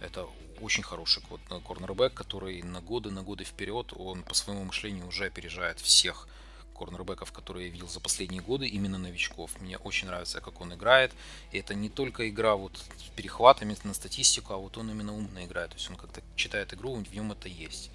Это 0.00 0.26
очень 0.60 0.82
хороший 0.82 1.22
корнербэк, 1.66 2.14
который 2.14 2.62
на 2.62 2.80
годы, 2.80 3.10
на 3.10 3.22
годы 3.22 3.44
вперед, 3.44 3.92
он 3.96 4.22
по 4.22 4.34
своему 4.34 4.64
мышлению 4.64 5.06
уже 5.06 5.26
опережает 5.26 5.80
всех 5.80 6.28
корнербеков, 6.74 7.32
которые 7.32 7.66
я 7.66 7.72
видел 7.72 7.88
за 7.88 8.00
последние 8.00 8.40
годы, 8.40 8.66
именно 8.66 8.96
новичков. 8.96 9.50
Мне 9.60 9.76
очень 9.76 10.06
нравится, 10.06 10.40
как 10.40 10.60
он 10.62 10.72
играет. 10.74 11.12
И 11.52 11.58
это 11.58 11.74
не 11.74 11.90
только 11.90 12.28
игра 12.28 12.56
вот 12.56 12.78
с 12.78 13.10
перехватами 13.16 13.76
на 13.84 13.92
статистику, 13.92 14.54
а 14.54 14.56
вот 14.56 14.78
он 14.78 14.90
именно 14.90 15.14
умно 15.14 15.44
играет. 15.44 15.70
То 15.70 15.76
есть 15.76 15.90
он 15.90 15.96
как-то 15.96 16.22
читает 16.36 16.72
игру, 16.72 16.94
в 16.94 17.14
нем 17.14 17.32
это 17.32 17.48
есть. 17.48 17.90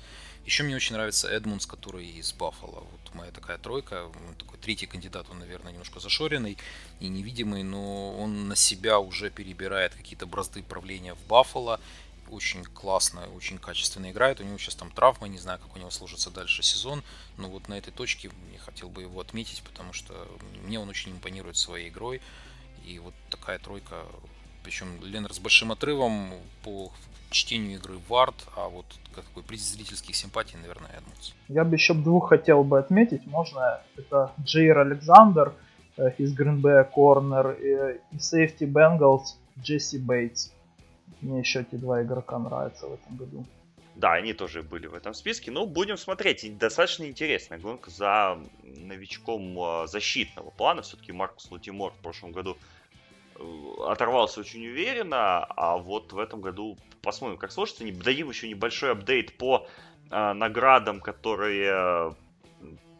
Еще 0.45 0.63
мне 0.63 0.75
очень 0.75 0.95
нравится 0.95 1.27
Эдмундс, 1.27 1.65
который 1.65 2.05
из 2.05 2.31
Баффала. 2.33 2.81
Вот 2.81 3.15
моя 3.15 3.31
такая 3.31 3.57
тройка. 3.57 4.05
Он 4.05 4.35
такой 4.35 4.59
третий 4.59 4.85
кандидат, 4.85 5.25
он, 5.31 5.39
наверное, 5.39 5.71
немножко 5.71 5.99
зашоренный 5.99 6.57
и 6.99 7.07
невидимый, 7.07 7.63
но 7.63 8.15
он 8.15 8.47
на 8.47 8.55
себя 8.55 8.99
уже 8.99 9.31
перебирает 9.31 9.95
какие-то 9.95 10.27
бразды 10.27 10.61
правления 10.61 11.15
в 11.15 11.27
Баффало. 11.27 11.79
Очень 12.29 12.63
классно, 12.63 13.27
очень 13.35 13.57
качественно 13.57 14.11
играет. 14.11 14.39
У 14.39 14.43
него 14.43 14.57
сейчас 14.57 14.75
там 14.75 14.91
травма, 14.91 15.27
не 15.27 15.39
знаю, 15.39 15.59
как 15.59 15.75
у 15.75 15.79
него 15.79 15.89
сложится 15.89 16.29
дальше 16.29 16.61
сезон. 16.61 17.03
Но 17.37 17.49
вот 17.49 17.67
на 17.67 17.75
этой 17.75 17.91
точке 17.91 18.29
я 18.53 18.59
хотел 18.59 18.89
бы 18.89 19.01
его 19.01 19.19
отметить, 19.19 19.63
потому 19.63 19.93
что 19.93 20.27
мне 20.63 20.79
он 20.79 20.89
очень 20.89 21.11
импонирует 21.11 21.57
своей 21.57 21.89
игрой. 21.89 22.21
И 22.85 22.99
вот 22.99 23.15
такая 23.31 23.57
тройка 23.57 24.05
причем 24.65 24.99
Ленар 25.03 25.31
с 25.31 25.37
большим 25.37 25.71
отрывом 25.71 26.33
по 26.63 26.91
чтению 27.30 27.78
игры 27.78 27.97
Вард, 28.07 28.36
а 28.55 28.69
вот 28.69 28.86
какой 29.13 29.43
приз 29.43 29.61
зрительских 29.61 30.15
симпатий, 30.15 30.57
наверное, 30.59 30.89
Эдмунс. 30.91 31.34
Я 31.47 31.63
бы 31.63 31.76
еще 31.76 31.93
двух 31.93 32.30
хотел 32.30 32.63
бы 32.63 32.80
отметить. 32.80 33.26
Можно, 33.26 33.82
это 33.97 34.32
Джейр 34.43 34.80
Александр 34.80 35.53
э, 35.97 36.11
из 36.17 36.34
Гринбея 36.34 36.84
Корнер 36.84 37.51
и, 37.51 37.99
и 38.11 38.17
Safety 38.17 38.71
Bengals 38.71 39.36
Джесси 39.59 39.97
Бейтс. 39.97 40.51
Мне 41.21 41.39
еще 41.39 41.61
эти 41.61 41.76
два 41.76 42.03
игрока 42.03 42.38
нравятся 42.38 42.88
в 42.88 42.93
этом 42.93 43.15
году. 43.15 43.45
Да, 43.95 44.13
они 44.13 44.34
тоже 44.34 44.61
были 44.61 44.88
в 44.88 44.93
этом 44.93 45.13
списке. 45.13 45.51
Ну, 45.51 45.65
будем 45.65 45.95
смотреть. 45.97 46.57
Достаточно 46.57 47.05
интересная 47.05 47.57
гонка 47.57 47.89
за 47.89 48.38
новичком 48.63 49.57
э, 49.57 49.88
защитного 49.88 50.49
плана. 50.49 50.82
Все-таки 50.82 51.13
Маркус 51.13 51.49
Латимор 51.49 51.93
в 51.93 52.01
прошлом 52.01 52.34
году 52.34 52.57
оторвался 53.86 54.39
очень 54.39 54.65
уверенно, 54.67 55.43
а 55.43 55.77
вот 55.77 56.13
в 56.13 56.19
этом 56.19 56.41
году 56.41 56.77
посмотрим, 57.01 57.38
как 57.38 57.51
сложится. 57.51 57.83
Не 57.83 57.91
дадим 57.91 58.29
еще 58.29 58.47
небольшой 58.47 58.91
апдейт 58.91 59.38
по 59.38 59.67
э, 60.09 60.33
наградам, 60.33 61.01
которые 61.01 62.15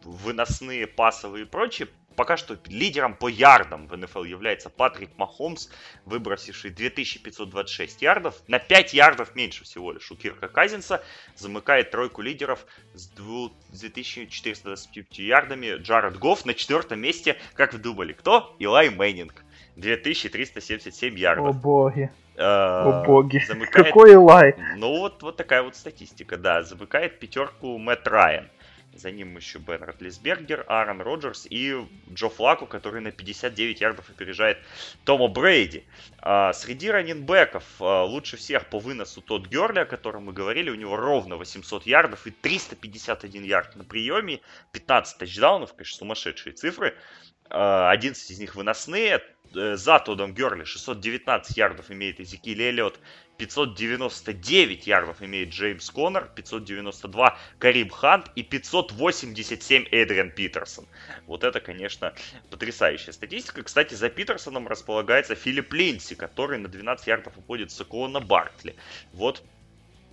выносные, 0.04 0.88
пасовые 0.88 1.46
и 1.46 1.48
прочее, 1.48 1.88
пока 2.16 2.38
что 2.38 2.58
лидером 2.68 3.16
по 3.16 3.28
ярдам 3.28 3.88
в 3.88 3.98
НФЛ 3.98 4.24
является 4.24 4.70
Патрик 4.70 5.18
Махомс, 5.18 5.70
выбросивший 6.06 6.72
2526 6.72 8.02
ярдов. 8.02 8.36
На 8.48 8.60
5 8.60 8.94
ярдов 8.94 9.36
меньше 9.36 9.64
всего 9.64 9.92
лишь 9.92 10.12
у 10.12 10.16
Кирка 10.16 10.48
Казинса. 10.48 11.04
Замыкает 11.36 11.92
тройку 11.92 12.22
лидеров 12.22 12.66
с 12.94 13.08
2425 13.08 15.20
ярдами 15.20 15.78
Джаред 15.78 16.18
Гофф. 16.18 16.46
На 16.46 16.54
четвертом 16.54 17.00
месте, 17.00 17.38
как 17.54 17.74
вы 17.74 17.80
думали, 17.80 18.14
кто? 18.14 18.56
Илай 18.60 18.90
Мэннинг. 18.90 19.45
2377 19.76 21.18
ярдов. 21.18 21.48
О 21.48 21.54
боги. 21.54 22.12
Э, 22.36 22.44
О 22.44 23.04
боги. 23.06 23.42
Замыкает... 23.48 23.88
Какой 23.88 24.14
Илай? 24.14 24.56
Ну 24.78 25.00
вот, 25.00 25.22
вот 25.24 25.38
такая 25.38 25.64
вот 25.64 25.76
статистика, 25.76 26.38
да. 26.38 26.64
Замыкает 26.64 27.20
пятерку 27.20 27.78
Мэтт 27.78 28.08
Райан. 28.08 28.50
За 28.96 29.12
ним 29.12 29.36
еще 29.36 29.60
Бен 29.60 29.84
Ротлисбергер, 29.84 30.64
Аарон 30.70 31.02
Роджерс 31.02 31.46
и 31.50 31.86
Джо 32.14 32.30
Флаку, 32.30 32.66
который 32.66 33.02
на 33.02 33.12
59 33.12 33.82
ярдов 33.82 34.10
опережает 34.10 34.58
Тома 35.04 35.28
Брейди. 35.28 35.84
А, 36.20 36.54
среди 36.54 36.90
раненбеков 36.90 37.66
а, 37.82 38.06
лучше 38.06 38.38
всех 38.38 38.68
по 38.68 38.80
выносу 38.80 39.22
тот 39.22 39.48
Герли, 39.48 39.80
о 39.80 39.86
котором 39.86 40.26
мы 40.26 40.34
говорили. 40.34 40.70
У 40.70 40.76
него 40.76 40.96
ровно 40.96 41.36
800 41.36 41.86
ярдов 41.86 42.26
и 42.26 42.32
351 42.32 43.44
ярд 43.44 43.76
на 43.76 43.84
приеме. 43.84 44.40
15 44.72 45.18
тачдаунов, 45.18 45.74
конечно, 45.74 45.98
сумасшедшие 45.98 46.54
цифры. 46.54 46.96
11 47.50 48.32
из 48.32 48.40
них 48.40 48.56
выносные. 48.56 49.22
Э, 49.56 49.76
за 49.76 50.00
Тодом 50.00 50.34
Герли 50.34 50.64
619 50.64 51.58
ярдов 51.58 51.92
имеет 51.92 52.20
Эзекиль 52.20 52.62
Эллиот. 52.62 53.00
599 53.38 54.88
ярдов 54.88 55.22
имеет 55.22 55.50
Джеймс 55.50 55.90
Коннор, 55.90 56.30
592 56.36 57.38
Кариб 57.60 57.92
Хант 57.92 58.32
и 58.36 58.44
587 58.44 59.88
Эдриан 59.92 60.32
Питерсон. 60.32 60.88
Вот 61.28 61.44
это, 61.44 61.60
конечно, 61.60 62.14
потрясающая 62.50 63.12
статистика. 63.12 63.64
Кстати, 63.64 63.94
за 63.94 64.10
Питерсоном 64.10 64.70
располагается 64.70 65.36
Филипп 65.36 65.74
Линси, 65.74 66.16
который 66.16 66.60
на 66.60 66.70
12 66.70 67.08
ярдов 67.08 67.38
уходит 67.38 67.72
с 67.72 67.76
Сакуона 67.76 68.22
Бартли. 68.22 68.76
Вот 69.12 69.44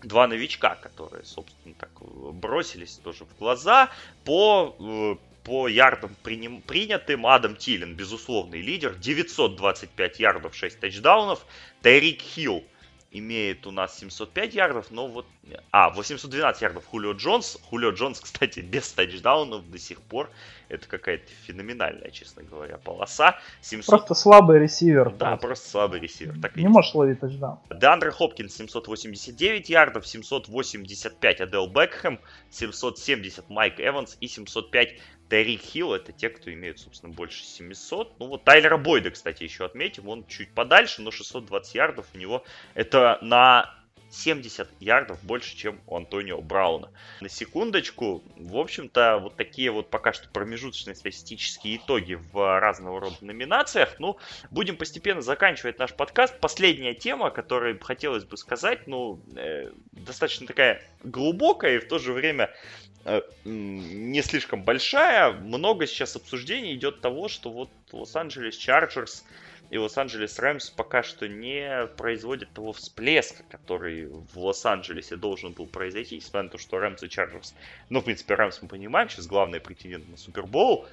два 0.03 0.27
новичка, 0.27 0.75
которые, 0.75 1.25
собственно, 1.25 1.77
так 1.77 1.91
бросились 2.35 2.97
тоже 2.97 3.25
в 3.25 3.39
глаза 3.39 3.89
по 4.25 4.77
э, 4.81 5.32
по 5.45 5.69
ярдам 5.69 6.15
приним, 6.23 6.63
принятым 6.63 7.27
Адам 7.27 7.57
Тилин, 7.57 7.95
безусловный 7.95 8.61
лидер, 8.61 8.95
925 8.95 10.21
ярдов, 10.21 10.55
6 10.55 10.81
тачдаунов. 10.81 11.45
Тайрик 11.83 12.23
Хилл 12.23 12.65
имеет 13.11 13.67
у 13.67 13.71
нас 13.71 13.99
705 13.99 14.55
ярдов, 14.55 14.91
но 14.91 15.09
вот... 15.09 15.27
А, 15.71 15.91
812 15.91 16.63
ярдов 16.63 16.87
Хулио 16.87 17.13
Джонс. 17.13 17.59
Хулио 17.63 17.91
Джонс, 17.91 18.21
кстати, 18.23 18.61
без 18.61 18.91
тачдаунов 18.93 19.71
до 19.71 19.79
сих 19.79 20.01
пор. 20.01 20.31
Это 20.73 20.89
какая-то 20.89 21.31
феноменальная, 21.47 22.11
честно 22.11 22.43
говоря, 22.43 22.79
полоса. 22.79 23.39
700... 23.61 23.87
Просто 23.87 24.15
слабый 24.15 24.59
ресивер. 24.59 25.11
Да, 25.11 25.37
просто, 25.37 25.47
просто 25.47 25.69
слабый 25.69 26.01
ресивер. 26.01 26.41
Так 26.41 26.57
не 26.57 26.67
можешь 26.67 26.95
ловить 26.95 27.21
тачдаун. 27.21 27.59
Деандре 27.71 28.11
Хопкинс 28.11 28.57
789 28.57 29.69
ярдов, 29.69 30.07
785 30.07 31.41
Адел 31.43 31.67
Бекхэм, 31.67 32.19
770 32.51 33.51
Майк 33.51 33.81
Эванс 33.81 34.17
и 34.21 34.29
705 34.29 34.99
Тайрик 35.29 35.61
Хилл 35.61 35.95
это 35.95 36.13
те, 36.13 36.29
кто 36.29 36.53
имеют, 36.53 36.79
собственно, 36.79 37.13
больше 37.13 37.45
700. 37.45 38.19
Ну 38.19 38.29
вот 38.29 38.45
Тайлера 38.45 38.79
Бойда, 38.79 39.11
кстати, 39.11 39.43
еще 39.45 39.65
отметим. 39.65 40.09
Он 40.09 40.27
чуть 40.27 40.53
подальше, 40.53 41.03
но 41.03 41.11
620 41.11 41.75
ярдов 41.75 42.07
у 42.15 42.19
него. 42.19 42.45
Это 42.75 43.19
на 43.21 43.82
70 44.13 44.69
ярдов 44.79 45.23
больше, 45.25 45.57
чем 45.57 45.81
у 45.87 45.97
Антонио 45.97 46.41
Брауна. 46.41 46.91
На 47.21 47.29
секундочку, 47.29 48.23
в 48.37 48.57
общем-то, 48.59 49.19
вот 49.19 49.37
такие 49.37 49.71
вот 49.71 49.91
пока 49.91 50.13
что 50.13 50.29
промежуточные 50.29 50.95
статистические 50.95 51.79
итоги 51.79 52.15
в 52.15 52.61
разного 52.61 53.01
рода 53.01 53.17
номинациях. 53.23 53.97
Ну, 53.99 54.19
будем 54.51 54.77
постепенно 54.77 55.23
заканчивать 55.23 55.79
наш 55.79 55.95
подкаст. 55.95 56.39
Последняя 56.41 56.95
тема, 56.95 57.31
которой 57.31 57.79
хотелось 57.79 58.25
бы 58.25 58.37
сказать, 58.37 58.87
ну, 58.87 59.21
э, 59.35 59.71
достаточно 59.93 60.47
такая 60.47 60.83
глубокая 61.03 61.77
и 61.77 61.79
в 61.79 61.89
то 61.89 61.99
же 61.99 62.13
время 62.13 62.51
э, 63.05 63.23
не 63.45 64.23
слишком 64.23 64.63
большая. 64.63 65.33
Много 65.33 65.87
сейчас 65.87 66.17
обсуждений 66.17 66.75
идет 66.75 67.01
того, 67.01 67.29
что 67.29 67.51
вот 67.51 67.71
Лос-Анджелес 67.93 68.57
Чарджерс 68.57 69.25
и 69.73 69.79
Лос-Анджелес 69.79 70.39
Рэмс 70.39 70.69
пока 70.69 71.03
что 71.03 71.27
не 71.27 71.87
производят 71.97 72.51
того 72.53 72.75
всплеска, 72.75 73.43
который 73.51 74.05
в 74.07 74.39
Лос-Анджелесе 74.39 75.17
должен 75.17 75.53
был 75.53 75.67
произойти, 75.67 76.17
несмотря 76.17 76.43
на 76.43 76.49
то, 76.51 76.59
что 76.59 76.79
Рэмс 76.79 77.03
и 77.03 77.09
Чарджерс, 77.09 77.55
ну, 77.89 78.01
в 78.01 78.05
принципе, 78.05 78.35
Рэмс 78.35 78.61
мы 78.61 78.69
понимаем, 78.69 79.09
сейчас 79.09 79.27
главный 79.27 79.61
претендент 79.61 80.07
на 80.11 80.19
Супербоул. 80.19 80.87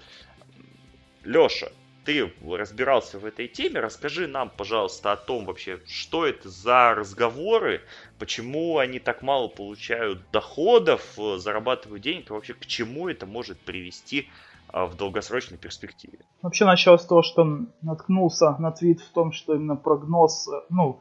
Леша, 1.25 1.73
ты 2.05 2.32
разбирался 2.49 3.19
в 3.19 3.25
этой 3.25 3.49
теме, 3.49 3.82
расскажи 3.82 4.27
нам, 4.27 4.49
пожалуйста, 4.49 5.11
о 5.11 5.17
том 5.17 5.43
вообще, 5.43 5.82
что 5.86 6.25
это 6.25 6.47
за 6.47 6.95
разговоры, 6.95 7.82
почему 8.17 8.77
они 8.77 8.99
так 8.99 9.21
мало 9.21 9.49
получают 9.49 10.21
доходов, 10.32 11.19
зарабатывают 11.36 12.01
денег, 12.01 12.30
и 12.30 12.34
вообще 12.34 12.53
к 12.53 12.65
чему 12.65 13.09
это 13.09 13.25
может 13.25 13.59
привести 13.59 14.30
в 14.72 14.95
долгосрочной 14.95 15.57
перспективе. 15.57 16.20
Вообще 16.41 16.65
началось 16.65 17.01
с 17.01 17.05
того, 17.05 17.24
что 17.24 17.65
наткнулся 17.82 18.55
на 18.59 18.72
твит 18.72 19.01
в 19.01 19.11
том, 19.11 19.32
что 19.32 19.55
именно 19.55 19.76
прогноз, 19.76 20.47
ну, 20.70 20.99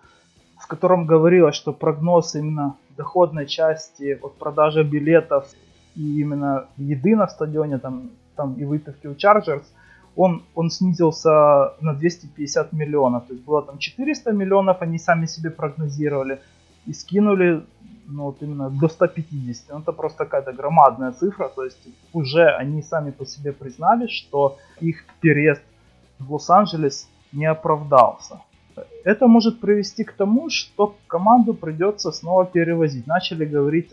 в 0.59 0.67
котором 0.67 1.07
говорилось, 1.07 1.55
что 1.55 1.73
прогноз 1.73 2.35
именно 2.35 2.77
доходной 2.97 3.47
части 3.47 4.19
от 4.21 4.37
продажи 4.39 4.83
билетов 4.83 5.49
и 5.95 6.21
именно 6.21 6.67
еды 6.77 7.15
на 7.17 7.29
стадионе, 7.29 7.79
там, 7.79 8.11
там 8.37 8.55
и 8.55 8.65
выпивки 8.65 9.07
у 9.07 9.15
Chargers, 9.15 9.65
он, 10.17 10.43
он 10.55 10.71
снизился 10.71 11.75
на 11.81 11.95
250 11.95 12.73
миллионов. 12.73 13.27
То 13.27 13.35
есть 13.35 13.45
было 13.45 13.63
там 13.63 13.79
400 13.79 14.33
миллионов, 14.33 14.83
они 14.83 14.99
сами 14.99 15.27
себе 15.27 15.51
прогнозировали, 15.51 16.41
и 16.87 16.93
скинули 16.93 17.65
ну 18.09 18.25
вот 18.25 18.43
именно 18.43 18.71
до 18.71 18.89
150. 18.89 19.69
Ну, 19.69 19.81
это 19.81 19.93
просто 19.93 20.25
какая-то 20.25 20.53
громадная 20.53 21.13
цифра. 21.13 21.49
То 21.49 21.65
есть 21.65 21.89
уже 22.13 22.49
они 22.61 22.83
сами 22.83 23.11
по 23.11 23.27
себе 23.27 23.53
признали, 23.53 24.07
что 24.09 24.57
их 24.81 25.05
переезд 25.21 25.63
в 26.19 26.33
Лос-Анджелес 26.33 27.09
не 27.33 27.47
оправдался. 27.47 28.41
Это 29.05 29.27
может 29.27 29.61
привести 29.61 30.05
к 30.05 30.13
тому, 30.13 30.51
что 30.51 30.97
команду 31.07 31.55
придется 31.55 32.13
снова 32.13 32.47
перевозить. 32.47 33.07
Начали 33.07 33.45
говорить 33.45 33.93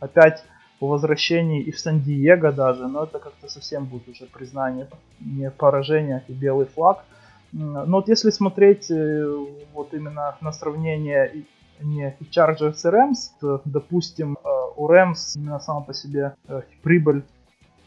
опять 0.00 0.44
о 0.80 0.88
возвращении 0.88 1.62
и 1.62 1.70
в 1.70 1.78
Сан-Диего 1.78 2.52
даже, 2.52 2.86
но 2.88 3.04
это 3.04 3.18
как-то 3.18 3.48
совсем 3.48 3.86
будет 3.86 4.08
уже 4.08 4.26
признание, 4.26 4.88
не 5.20 5.50
поражение 5.50 6.22
и 6.28 6.32
белый 6.32 6.66
флаг. 6.66 7.04
Но 7.52 7.86
вот 7.86 8.08
если 8.08 8.30
смотреть 8.30 8.90
э, 8.90 9.46
вот 9.72 9.94
именно 9.94 10.36
на 10.40 10.52
сравнение 10.52 11.44
не 11.80 12.16
Chargers 12.30 12.80
и 12.84 12.88
Rams. 12.88 13.60
Допустим, 13.64 14.38
э, 14.42 14.48
у 14.76 14.88
Rams 14.88 15.36
именно 15.36 15.58
сама 15.60 15.80
по 15.80 15.94
себе 15.94 16.34
э, 16.48 16.62
прибыль 16.82 17.24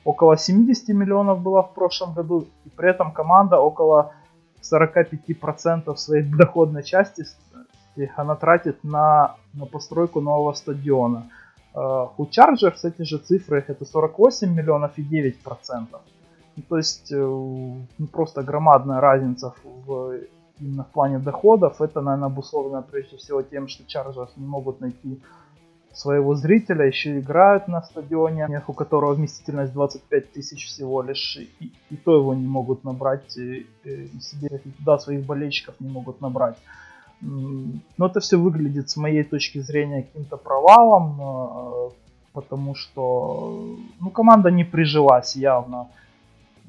около 0.03 0.37
70 0.37 0.89
миллионов 0.89 1.41
была 1.41 1.61
в 1.61 1.73
прошлом 1.73 2.13
году, 2.13 2.47
и 2.65 2.69
при 2.69 2.89
этом 2.89 3.11
команда 3.11 3.59
около 3.59 4.13
45% 4.61 5.95
своей 5.95 6.23
доходной 6.37 6.83
части 6.83 7.25
она 8.15 8.35
тратит 8.35 8.83
на, 8.83 9.35
на 9.53 9.65
постройку 9.65 10.21
нового 10.21 10.53
стадиона. 10.53 11.29
Э, 11.75 12.07
у 12.17 12.25
Chargers 12.25 12.79
эти 12.83 13.03
же 13.03 13.17
цифры 13.17 13.63
это 13.67 13.85
48 13.85 14.53
миллионов 14.53 14.97
и 14.97 15.01
9%. 15.01 15.87
Ну, 16.55 16.63
то 16.67 16.77
есть 16.77 17.11
ну, 17.11 18.07
просто 18.11 18.43
громадная 18.43 18.99
разница 18.99 19.53
в 19.85 20.19
именно 20.59 20.83
в 20.83 20.91
плане 20.91 21.19
доходов. 21.19 21.81
Это, 21.81 22.01
наверное, 22.01 22.27
обусловлено 22.27 22.83
прежде 22.83 23.17
всего 23.17 23.41
тем, 23.41 23.67
что 23.67 23.83
Chargers 23.83 24.29
не 24.35 24.47
могут 24.47 24.81
найти 24.81 25.19
своего 25.93 26.35
зрителя, 26.35 26.85
еще 26.85 27.19
играют 27.19 27.67
на 27.67 27.81
стадионе, 27.81 28.63
у 28.67 28.73
которого 28.73 29.13
вместительность 29.13 29.73
25 29.73 30.31
тысяч 30.31 30.67
всего 30.67 31.01
лишь, 31.01 31.37
и, 31.37 31.71
и 31.89 31.97
то 31.97 32.15
его 32.15 32.33
не 32.33 32.47
могут 32.47 32.83
набрать, 32.83 33.37
и, 33.37 33.67
и 33.83 34.19
себе 34.19 34.61
туда 34.77 34.97
своих 34.99 35.25
болельщиков 35.25 35.75
не 35.79 35.89
могут 35.89 36.21
набрать. 36.21 36.57
Но 37.21 38.05
это 38.05 38.19
все 38.19 38.37
выглядит 38.37 38.89
с 38.89 38.97
моей 38.97 39.23
точки 39.23 39.59
зрения 39.59 40.03
каким-то 40.03 40.37
провалом, 40.37 41.19
э, 41.19 41.89
потому 42.31 42.75
что 42.75 43.75
ну, 43.99 44.09
команда 44.09 44.51
не 44.51 44.63
прижилась 44.63 45.35
явно 45.35 45.89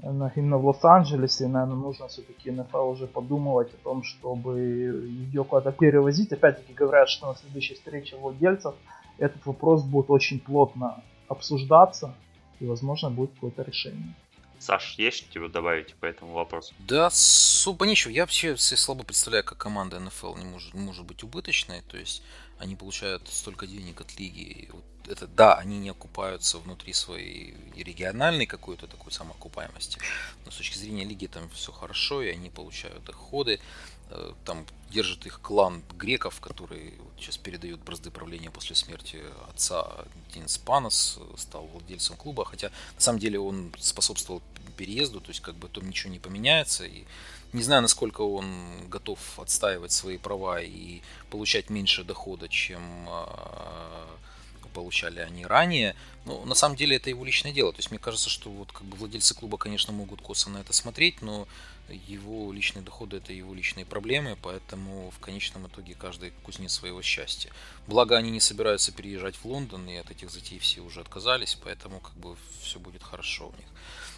именно 0.02 0.58
в 0.58 0.66
Лос-Анджелесе, 0.66 1.46
наверное, 1.46 1.76
нужно 1.76 2.08
все-таки 2.08 2.50
НФЛ 2.50 2.90
уже 2.90 3.06
подумывать 3.06 3.72
о 3.74 3.76
том, 3.84 4.02
чтобы 4.02 4.58
ее 4.58 5.44
куда-то 5.44 5.72
перевозить. 5.72 6.32
Опять-таки 6.32 6.72
говорят, 6.72 7.08
что 7.08 7.28
на 7.28 7.34
следующей 7.36 7.74
встрече 7.74 8.16
владельцев 8.16 8.74
этот 9.18 9.44
вопрос 9.46 9.82
будет 9.82 10.10
очень 10.10 10.40
плотно 10.40 11.02
обсуждаться 11.28 12.14
и, 12.60 12.66
возможно, 12.66 13.10
будет 13.10 13.32
какое-то 13.34 13.62
решение. 13.62 14.14
Саш, 14.58 14.98
есть 14.98 15.30
что 15.30 15.48
добавить 15.48 15.94
по 15.94 16.06
этому 16.06 16.32
вопросу? 16.32 16.74
Да, 16.86 17.06
особо 17.06 17.86
ничего. 17.86 18.12
Я 18.12 18.22
вообще 18.22 18.56
слабо 18.58 19.04
представляю, 19.04 19.42
как 19.42 19.56
команда 19.56 19.98
НФЛ 20.00 20.36
не 20.36 20.44
может, 20.44 20.74
может 20.74 21.06
быть 21.06 21.22
убыточной. 21.22 21.80
То 21.82 21.96
есть 21.96 22.22
они 22.58 22.76
получают 22.76 23.26
столько 23.28 23.66
денег 23.66 24.02
от 24.02 24.18
лиги. 24.18 24.68
Вот 24.72 24.84
это 25.10 25.26
да, 25.26 25.54
они 25.54 25.78
не 25.78 25.90
окупаются 25.90 26.58
внутри 26.58 26.92
своей 26.92 27.54
региональной 27.76 28.46
какой-то 28.46 28.86
такой 28.86 29.12
самоокупаемости, 29.12 29.98
но 30.44 30.50
с 30.50 30.56
точки 30.56 30.78
зрения 30.78 31.04
лиги 31.04 31.26
там 31.26 31.48
все 31.50 31.72
хорошо, 31.72 32.22
и 32.22 32.28
они 32.28 32.50
получают 32.50 33.04
доходы. 33.04 33.60
Э, 34.10 34.32
там 34.44 34.66
держит 34.90 35.26
их 35.26 35.40
клан 35.40 35.82
греков, 35.96 36.40
который 36.40 36.94
сейчас 37.18 37.36
передает 37.36 37.80
бразды 37.80 38.10
правления 38.10 38.50
после 38.50 38.76
смерти 38.76 39.20
отца 39.48 39.86
Динс 40.34 40.58
Панос, 40.58 41.18
стал 41.36 41.66
владельцем 41.66 42.16
клуба, 42.16 42.44
хотя 42.44 42.70
на 42.94 43.00
самом 43.00 43.18
деле 43.18 43.38
он 43.38 43.72
способствовал 43.78 44.42
переезду, 44.76 45.20
то 45.20 45.28
есть 45.28 45.40
как 45.40 45.56
бы 45.56 45.68
там 45.68 45.88
ничего 45.88 46.12
не 46.12 46.18
поменяется, 46.18 46.86
и 46.86 47.04
не 47.52 47.62
знаю, 47.62 47.82
насколько 47.82 48.22
он 48.22 48.88
готов 48.88 49.18
отстаивать 49.38 49.92
свои 49.92 50.18
права 50.18 50.60
и 50.60 51.02
получать 51.30 51.68
меньше 51.68 52.04
дохода, 52.04 52.48
чем 52.48 52.80
а, 53.08 54.08
получали 54.70 55.20
они 55.20 55.44
ранее. 55.44 55.94
Но 56.24 56.44
на 56.44 56.54
самом 56.54 56.76
деле 56.76 56.96
это 56.96 57.10
его 57.10 57.24
личное 57.24 57.52
дело. 57.52 57.72
То 57.72 57.78
есть 57.78 57.90
мне 57.90 57.98
кажется, 57.98 58.30
что 58.30 58.50
вот 58.50 58.72
как 58.72 58.84
бы 58.84 58.96
владельцы 58.96 59.34
клуба, 59.34 59.58
конечно, 59.58 59.92
могут 59.92 60.22
косо 60.22 60.50
на 60.50 60.58
это 60.58 60.72
смотреть, 60.72 61.22
но 61.22 61.46
его 62.06 62.52
личные 62.52 62.82
доходы 62.82 63.16
это 63.16 63.32
его 63.32 63.54
личные 63.54 63.84
проблемы, 63.84 64.36
поэтому 64.40 65.10
в 65.10 65.18
конечном 65.18 65.66
итоге 65.66 65.94
каждый 65.94 66.32
кузнец 66.42 66.72
своего 66.72 67.02
счастья. 67.02 67.50
Благо 67.86 68.16
они 68.16 68.30
не 68.30 68.40
собираются 68.40 68.92
переезжать 68.92 69.36
в 69.36 69.44
Лондон, 69.44 69.88
и 69.88 69.96
от 69.96 70.10
этих 70.10 70.30
затей 70.30 70.58
все 70.58 70.80
уже 70.80 71.00
отказались, 71.00 71.58
поэтому 71.62 72.00
как 72.00 72.14
бы 72.14 72.36
все 72.62 72.78
будет 72.78 73.02
хорошо 73.02 73.48
у 73.48 73.56
них. 73.56 73.66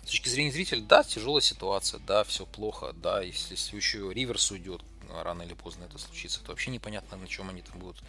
С 0.04 0.10
точки 0.10 0.28
зрения 0.28 0.52
зрителя, 0.52 0.82
да, 0.82 1.02
тяжелая 1.02 1.40
ситуация, 1.40 2.00
да, 2.00 2.24
все 2.24 2.44
плохо, 2.44 2.92
да, 2.94 3.22
если 3.22 3.54
еще 3.76 4.12
Риверс 4.12 4.50
уйдет, 4.50 4.82
рано 5.20 5.42
или 5.42 5.54
поздно 5.54 5.84
это 5.84 5.98
случится, 5.98 6.40
то 6.42 6.52
вообще 6.52 6.70
непонятно, 6.70 7.16
на 7.16 7.28
чем 7.28 7.50
они 7.50 7.62
там 7.62 7.78
будут 7.78 8.02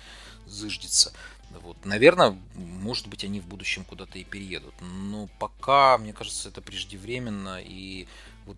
зыждиться. 0.47 1.13
Вот. 1.61 1.77
Наверное, 1.85 2.37
может 2.55 3.07
быть, 3.07 3.23
они 3.23 3.39
в 3.39 3.45
будущем 3.45 3.83
куда-то 3.83 4.17
и 4.17 4.23
переедут. 4.23 4.73
Но 4.81 5.29
пока, 5.39 5.97
мне 5.97 6.13
кажется, 6.13 6.49
это 6.49 6.61
преждевременно, 6.61 7.61
и 7.61 8.07
вот 8.45 8.57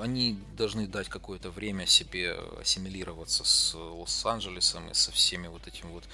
они 0.00 0.38
должны 0.56 0.86
дать 0.86 1.08
какое-то 1.08 1.50
время 1.50 1.86
себе 1.86 2.36
ассимилироваться 2.60 3.44
с 3.44 3.74
Лос-Анджелесом 3.74 4.90
и 4.90 4.94
со 4.94 5.12
всеми 5.12 5.46
вот 5.46 5.66
этим 5.66 5.88
вот 5.90 6.04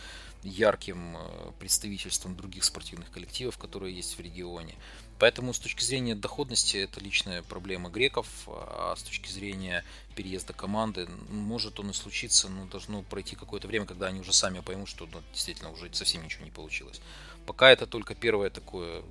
ярким 0.42 1.16
э, 1.16 1.52
представительством 1.58 2.36
других 2.36 2.64
спортивных 2.64 3.10
коллективов, 3.10 3.58
которые 3.58 3.94
есть 3.94 4.16
в 4.16 4.20
регионе. 4.20 4.74
Поэтому 5.20 5.52
с 5.52 5.59
точки 5.59 5.84
зрения 5.84 6.14
доходности 6.14 6.78
это 6.78 6.98
личная 6.98 7.42
проблема 7.42 7.90
греков, 7.90 8.26
а 8.48 8.94
с 8.97 9.02
точки 9.02 9.30
зрения 9.30 9.84
переезда 10.16 10.55
команды, 10.55 11.09
может 11.30 11.78
он 11.78 11.90
и 11.90 11.92
случиться, 11.92 12.48
но 12.48 12.64
должно 12.64 13.02
пройти 13.02 13.36
какое-то 13.36 13.68
время, 13.68 13.84
когда 13.84 14.06
они 14.06 14.20
уже 14.20 14.32
сами 14.32 14.60
поймут, 14.60 14.88
что 14.88 15.05
ну, 15.12 15.20
действительно 15.34 15.70
уже 15.72 15.92
совсем 15.92 16.24
ничего 16.24 16.47
не 16.47 16.51
получилось. 16.51 17.02
Пока 17.47 17.70
это 17.70 17.86
только 17.86 18.14
первое 18.14 18.48
такое, 18.48 19.02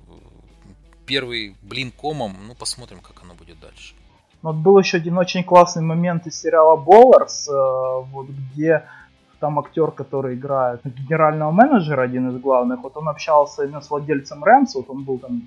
первый 1.06 1.54
блин 1.62 1.92
комом, 1.92 2.36
ну 2.48 2.54
посмотрим, 2.56 2.98
как 2.98 3.22
оно 3.22 3.34
будет 3.34 3.60
дальше. 3.60 3.94
Вот 4.42 4.56
был 4.56 4.80
еще 4.80 4.96
один 4.96 5.16
очень 5.16 5.44
классный 5.44 5.82
момент 5.82 6.26
из 6.26 6.40
сериала 6.40 6.76
Bowlers, 6.76 7.48
э, 7.48 8.04
вот 8.10 8.26
где 8.26 8.82
там 9.38 9.60
актер, 9.60 9.92
который 9.92 10.34
играет 10.34 10.80
генерального 10.84 11.52
менеджера, 11.52 12.02
один 12.02 12.30
из 12.30 12.42
главных, 12.42 12.82
вот 12.82 12.96
он 12.96 13.08
общался 13.08 13.64
именно 13.64 13.80
с 13.80 13.90
владельцем 13.90 14.42
Рэмс, 14.42 14.74
вот 14.74 14.90
он 14.90 15.04
был 15.04 15.18
там 15.18 15.42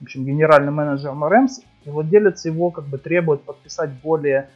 в 0.00 0.04
общем, 0.04 0.24
генеральный 0.24 0.72
менеджер 0.72 1.12
Рэмс, 1.18 1.60
и 1.84 1.90
владелец 1.90 2.44
его 2.44 2.70
как 2.70 2.84
бы 2.84 2.98
требует 2.98 3.42
подписать 3.42 3.90
более 4.02 4.50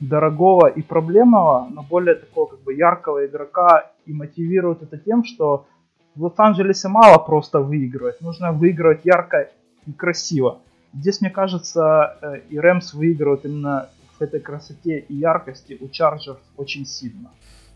дорогого 0.00 0.66
и 0.66 0.82
проблемного, 0.82 1.68
но 1.70 1.82
более 1.82 2.16
такого 2.16 2.46
как 2.46 2.60
бы 2.62 2.74
яркого 2.74 3.26
игрока 3.26 3.90
и 4.06 4.12
мотивирует 4.12 4.82
это 4.82 4.98
тем, 4.98 5.24
что 5.24 5.66
в 6.14 6.24
Лос-Анджелесе 6.24 6.88
мало 6.88 7.18
просто 7.18 7.60
выигрывать, 7.60 8.20
нужно 8.20 8.52
выигрывать 8.52 9.04
ярко 9.04 9.50
и 9.86 9.92
красиво. 9.92 10.60
Здесь, 10.92 11.20
мне 11.20 11.30
кажется, 11.30 12.18
э, 12.20 12.40
и 12.50 12.58
Рэмс 12.58 12.92
выигрывают 12.94 13.44
именно 13.44 13.88
в 14.18 14.22
этой 14.22 14.40
красоте 14.40 14.98
и 14.98 15.14
яркости 15.14 15.78
у 15.80 15.88
Чарджерс 15.88 16.38
очень 16.56 16.84
сильно. 16.84 17.30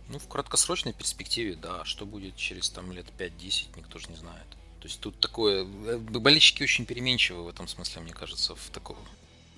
Ну, 0.08 0.18
в 0.18 0.28
краткосрочной 0.28 0.92
перспективе, 0.92 1.56
да. 1.60 1.84
Что 1.84 2.04
будет 2.06 2.36
через 2.36 2.70
там 2.70 2.92
лет 2.92 3.06
5-10, 3.18 3.76
никто 3.76 3.98
же 3.98 4.08
не 4.08 4.16
знает. 4.16 4.46
То 4.80 4.88
есть 4.88 5.00
тут 5.00 5.18
такое... 5.20 5.64
Э, 5.64 5.98
болельщики 5.98 6.62
очень 6.62 6.84
переменчивы 6.84 7.44
в 7.44 7.48
этом 7.48 7.68
смысле, 7.68 8.02
мне 8.02 8.12
кажется, 8.12 8.54
в 8.54 8.70
такого. 8.70 8.98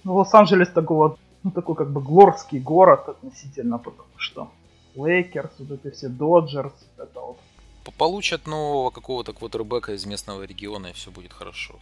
Ну, 0.04 0.14
Лос-Анджелес 0.14 0.70
такого, 0.70 1.18
ну, 1.42 1.50
такой 1.50 1.74
как 1.74 1.90
бы 1.90 2.00
глорский 2.00 2.60
город 2.60 3.08
относительно, 3.08 3.78
потому 3.78 4.08
что 4.16 4.50
Лейкерс, 4.94 5.50
вот 5.58 5.84
эти 5.84 5.94
все 5.94 6.08
Доджерс, 6.08 6.72
это 6.96 7.20
вот. 7.20 7.38
Получат 7.96 8.46
нового 8.46 8.90
какого-то 8.90 9.32
квотербека 9.32 9.94
из 9.94 10.04
местного 10.04 10.42
региона, 10.42 10.88
и 10.88 10.92
все 10.92 11.10
будет 11.10 11.32
хорошо. 11.32 11.74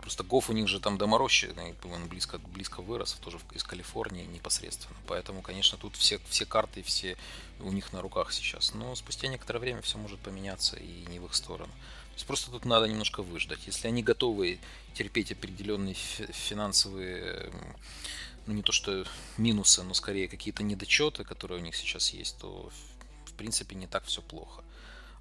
Просто 0.00 0.24
Гоф 0.24 0.48
у 0.48 0.52
них 0.54 0.68
же 0.68 0.80
там 0.80 0.96
доморощенный, 0.96 1.74
он 1.84 2.08
близко, 2.08 2.38
близко 2.38 2.80
вырос, 2.80 3.12
тоже 3.14 3.38
из 3.52 3.62
Калифорнии 3.62 4.24
непосредственно. 4.24 4.96
Поэтому, 5.06 5.42
конечно, 5.42 5.76
тут 5.76 5.96
все, 5.96 6.18
все 6.28 6.46
карты, 6.46 6.82
все 6.82 7.16
у 7.60 7.70
них 7.72 7.92
на 7.92 8.00
руках 8.00 8.32
сейчас. 8.32 8.72
Но 8.74 8.94
спустя 8.94 9.28
некоторое 9.28 9.58
время 9.58 9.82
все 9.82 9.98
может 9.98 10.18
поменяться 10.20 10.76
и 10.76 11.04
не 11.10 11.18
в 11.18 11.26
их 11.26 11.34
сторону 11.34 11.72
есть 12.18 12.26
просто 12.26 12.50
тут 12.50 12.64
надо 12.64 12.86
немножко 12.88 13.22
выждать. 13.22 13.60
Если 13.66 13.86
они 13.86 14.02
готовы 14.02 14.58
терпеть 14.94 15.30
определенные 15.30 15.94
финансовые, 15.94 17.52
ну 18.46 18.54
не 18.54 18.62
то 18.62 18.72
что 18.72 19.06
минусы, 19.36 19.84
но 19.84 19.94
скорее 19.94 20.26
какие-то 20.26 20.64
недочеты, 20.64 21.22
которые 21.22 21.60
у 21.60 21.62
них 21.62 21.76
сейчас 21.76 22.10
есть, 22.10 22.36
то 22.38 22.70
в 23.24 23.32
принципе 23.34 23.76
не 23.76 23.86
так 23.86 24.04
все 24.04 24.20
плохо. 24.20 24.64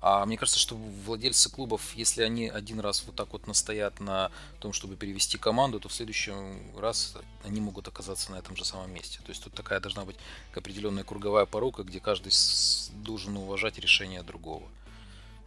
А 0.02 0.26
мне 0.26 0.38
кажется, 0.38 0.60
что 0.60 0.76
владельцы 0.76 1.52
клубов, 1.52 1.82
если 1.96 2.24
они 2.24 2.50
один 2.50 2.80
раз 2.80 3.04
вот 3.06 3.16
так 3.16 3.32
вот 3.32 3.46
настоят 3.46 4.00
на 4.00 4.32
том, 4.60 4.74
чтобы 4.74 4.96
перевести 4.96 5.38
команду, 5.38 5.80
то 5.80 5.90
в 5.90 5.94
следующий 5.94 6.34
раз 6.76 7.16
они 7.44 7.62
могут 7.62 7.88
оказаться 7.88 8.32
на 8.32 8.38
этом 8.38 8.56
же 8.56 8.66
самом 8.66 8.92
месте. 8.92 9.20
То 9.24 9.30
есть 9.30 9.44
тут 9.44 9.54
такая 9.54 9.80
должна 9.80 10.04
быть 10.04 10.18
определенная 10.56 11.04
круговая 11.04 11.46
порука, 11.46 11.84
где 11.84 12.00
каждый 12.00 12.32
должен 13.04 13.38
уважать 13.38 13.78
решение 13.78 14.24
другого. 14.24 14.68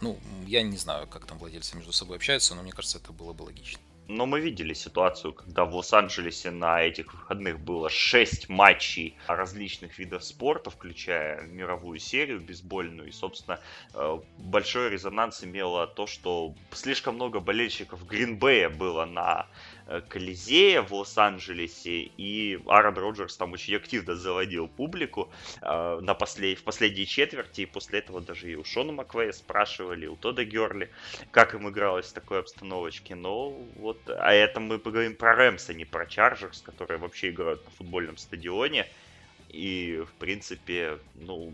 Ну, 0.00 0.18
я 0.46 0.62
не 0.62 0.76
знаю, 0.76 1.06
как 1.06 1.26
там 1.26 1.38
владельцы 1.38 1.76
между 1.76 1.92
собой 1.92 2.16
общаются, 2.16 2.54
но 2.54 2.62
мне 2.62 2.72
кажется, 2.72 2.98
это 2.98 3.12
было 3.12 3.32
бы 3.32 3.42
логично. 3.42 3.80
Но 4.08 4.26
мы 4.26 4.40
видели 4.40 4.74
ситуацию, 4.74 5.32
когда 5.32 5.64
в 5.64 5.72
Лос-Анджелесе 5.72 6.50
на 6.50 6.82
этих 6.82 7.14
выходных 7.14 7.60
было 7.60 7.88
6 7.88 8.48
матчей 8.48 9.16
различных 9.28 10.00
видов 10.00 10.24
спорта, 10.24 10.70
включая 10.70 11.42
мировую 11.42 12.00
серию 12.00 12.40
бейсбольную. 12.40 13.08
И, 13.08 13.12
собственно, 13.12 13.60
э, 13.94 14.20
большой 14.38 14.90
резонанс 14.90 15.44
имело 15.44 15.86
то, 15.86 16.08
что 16.08 16.56
слишком 16.72 17.14
много 17.14 17.38
болельщиков 17.38 18.04
Гринбея 18.04 18.68
было 18.68 19.04
на 19.04 19.46
Колизея 20.08 20.82
в 20.82 20.92
Лос-Анджелесе, 20.92 22.10
и 22.16 22.60
Аарон 22.66 22.94
Роджерс 22.94 23.36
там 23.36 23.52
очень 23.52 23.74
активно 23.76 24.14
заводил 24.14 24.68
публику 24.68 25.30
э, 25.60 25.98
на 26.00 26.14
послед... 26.14 26.58
в 26.58 26.62
последней 26.62 27.06
четверти, 27.06 27.62
и 27.62 27.66
после 27.66 27.98
этого 27.98 28.20
даже 28.20 28.50
и 28.50 28.54
у 28.54 28.64
Шона 28.64 28.92
Маквея 28.92 29.32
спрашивали, 29.32 30.06
у 30.06 30.16
Тода 30.16 30.44
Герли, 30.44 30.90
как 31.32 31.54
им 31.54 31.68
игралось 31.68 32.06
в 32.06 32.12
такой 32.12 32.40
обстановочке. 32.40 33.14
Но 33.14 33.50
вот, 33.76 33.98
а 34.08 34.32
это 34.32 34.60
мы 34.60 34.78
поговорим 34.78 35.16
про 35.16 35.34
Рэмс, 35.34 35.70
а 35.70 35.74
не 35.74 35.84
про 35.84 36.06
Чарджерс, 36.06 36.62
которые 36.62 36.98
вообще 36.98 37.30
играют 37.30 37.64
на 37.64 37.70
футбольном 37.72 38.16
стадионе. 38.16 38.86
И, 39.48 40.04
в 40.06 40.12
принципе, 40.20 40.98
ну, 41.14 41.52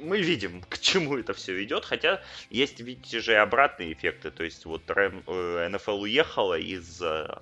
мы 0.00 0.20
видим, 0.20 0.62
к 0.68 0.78
чему 0.78 1.18
это 1.18 1.34
все 1.34 1.62
идет, 1.62 1.84
хотя 1.84 2.22
есть, 2.50 2.80
видите 2.80 3.20
же, 3.20 3.32
и 3.32 3.36
обратные 3.36 3.92
эффекты. 3.92 4.30
То 4.30 4.44
есть 4.44 4.64
вот 4.64 4.82
РМ, 4.88 5.22
э, 5.26 5.68
НФЛ 5.68 6.02
уехала 6.02 6.58
из 6.58 7.02
э, 7.02 7.38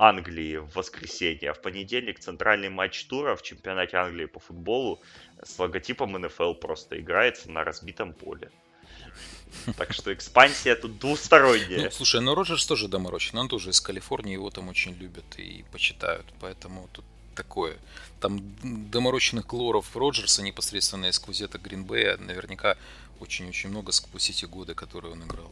Англии 0.00 0.56
в 0.56 0.74
воскресенье, 0.74 1.50
а 1.50 1.54
в 1.54 1.60
понедельник 1.60 2.18
центральный 2.20 2.70
матч 2.70 3.04
тура 3.04 3.36
в 3.36 3.42
чемпионате 3.42 3.98
Англии 3.98 4.24
по 4.24 4.40
футболу 4.40 4.98
с 5.44 5.58
логотипом 5.58 6.12
НФЛ 6.12 6.54
просто 6.54 6.98
играется 6.98 7.50
на 7.50 7.64
разбитом 7.64 8.14
поле. 8.14 8.50
Так 9.76 9.92
что 9.92 10.14
экспансия 10.14 10.74
тут 10.74 10.98
двусторонняя. 10.98 11.84
Ну, 11.84 11.90
слушай, 11.90 12.20
ну 12.22 12.34
Роджерс 12.34 12.64
тоже 12.66 12.88
доморощен, 12.88 13.36
он 13.36 13.48
тоже 13.48 13.70
из 13.70 13.80
Калифорнии, 13.80 14.32
его 14.32 14.48
там 14.48 14.68
очень 14.68 14.94
любят 14.94 15.24
и 15.36 15.64
почитают, 15.70 16.24
поэтому 16.40 16.88
тут 16.92 17.04
такое. 17.34 17.76
Там 18.20 18.40
доморощенных 18.62 19.46
глоров 19.46 19.94
Роджерса 19.94 20.42
непосредственно 20.42 21.06
из 21.06 21.18
Кузета 21.18 21.58
Гринбея 21.58 22.16
наверняка 22.16 22.76
очень-очень 23.20 23.68
много 23.68 23.92
сквозь 23.92 24.30
эти 24.30 24.46
годы, 24.46 24.74
которые 24.74 25.12
он 25.12 25.24
играл. 25.24 25.50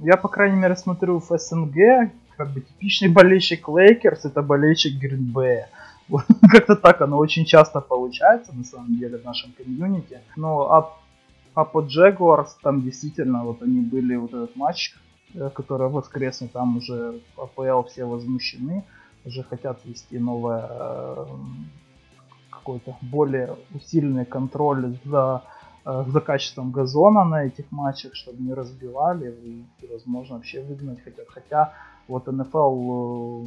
Я, 0.00 0.18
по 0.18 0.28
крайней 0.28 0.56
мере, 0.56 0.76
смотрю 0.76 1.18
в 1.18 1.38
СНГ, 1.38 2.12
как 2.36 2.50
бы 2.50 2.60
типичный 2.60 3.08
болельщик 3.08 3.68
Лейкерс, 3.68 4.24
это 4.24 4.42
болельщик 4.42 4.98
Гринбея. 4.98 5.68
Вот, 6.08 6.24
как-то 6.52 6.76
так 6.76 7.00
оно 7.00 7.18
очень 7.18 7.44
часто 7.44 7.80
получается, 7.80 8.52
на 8.52 8.62
самом 8.62 8.96
деле, 8.96 9.18
в 9.18 9.24
нашем 9.24 9.50
комьюнити. 9.50 10.20
Ну, 10.36 10.60
а, 10.60 10.96
а 11.54 11.64
по 11.64 11.80
Джегуарс, 11.80 12.56
там 12.62 12.82
действительно, 12.82 13.44
вот 13.44 13.60
они 13.60 13.80
были, 13.80 14.14
вот 14.14 14.32
этот 14.32 14.54
матч, 14.54 14.94
э, 15.34 15.50
который 15.52 15.88
воскресный, 15.88 16.46
там 16.46 16.76
уже 16.76 17.20
АПЛ 17.36 17.88
все 17.88 18.04
возмущены, 18.04 18.84
уже 19.24 19.42
хотят 19.42 19.84
вести 19.84 20.20
новое, 20.20 20.68
э, 20.70 21.26
какой-то 22.50 22.96
более 23.00 23.56
усиленный 23.74 24.26
контроль 24.26 24.98
за 25.04 25.42
э, 25.84 26.04
за 26.06 26.20
качеством 26.20 26.70
газона 26.70 27.24
на 27.24 27.46
этих 27.46 27.72
матчах, 27.72 28.14
чтобы 28.14 28.42
не 28.42 28.54
разбивали 28.54 29.30
и, 29.30 29.64
возможно, 29.90 30.36
вообще 30.36 30.62
выгнать 30.62 31.02
хотят. 31.02 31.26
Хотя 31.28 31.72
вот 32.08 32.26
НФЛ, 32.26 33.42
э, 33.42 33.46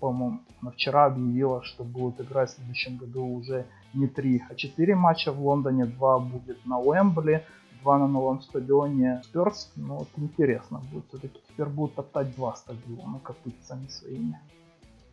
по-моему, 0.00 0.40
вчера 0.74 1.06
объявила, 1.06 1.62
что 1.62 1.84
будут 1.84 2.20
играть 2.20 2.50
в 2.50 2.54
следующем 2.54 2.96
году 2.96 3.24
уже 3.24 3.66
не 3.94 4.06
три, 4.06 4.42
а 4.48 4.54
четыре 4.54 4.94
матча 4.94 5.32
в 5.32 5.40
Лондоне. 5.40 5.86
Два 5.86 6.18
будет 6.18 6.64
на 6.66 6.78
Уэмбли, 6.78 7.44
два 7.82 7.98
на 7.98 8.06
новом 8.06 8.42
стадионе 8.42 9.22
Спёрс. 9.24 9.72
Ну, 9.76 9.96
вот 9.98 10.08
интересно 10.16 10.80
будет. 10.92 11.04
Все-таки 11.08 11.40
теперь 11.48 11.68
будут 11.68 11.94
топтать 11.94 12.34
два 12.34 12.54
стадиона 12.56 13.18
копытцами 13.22 13.86
своими. 13.88 14.40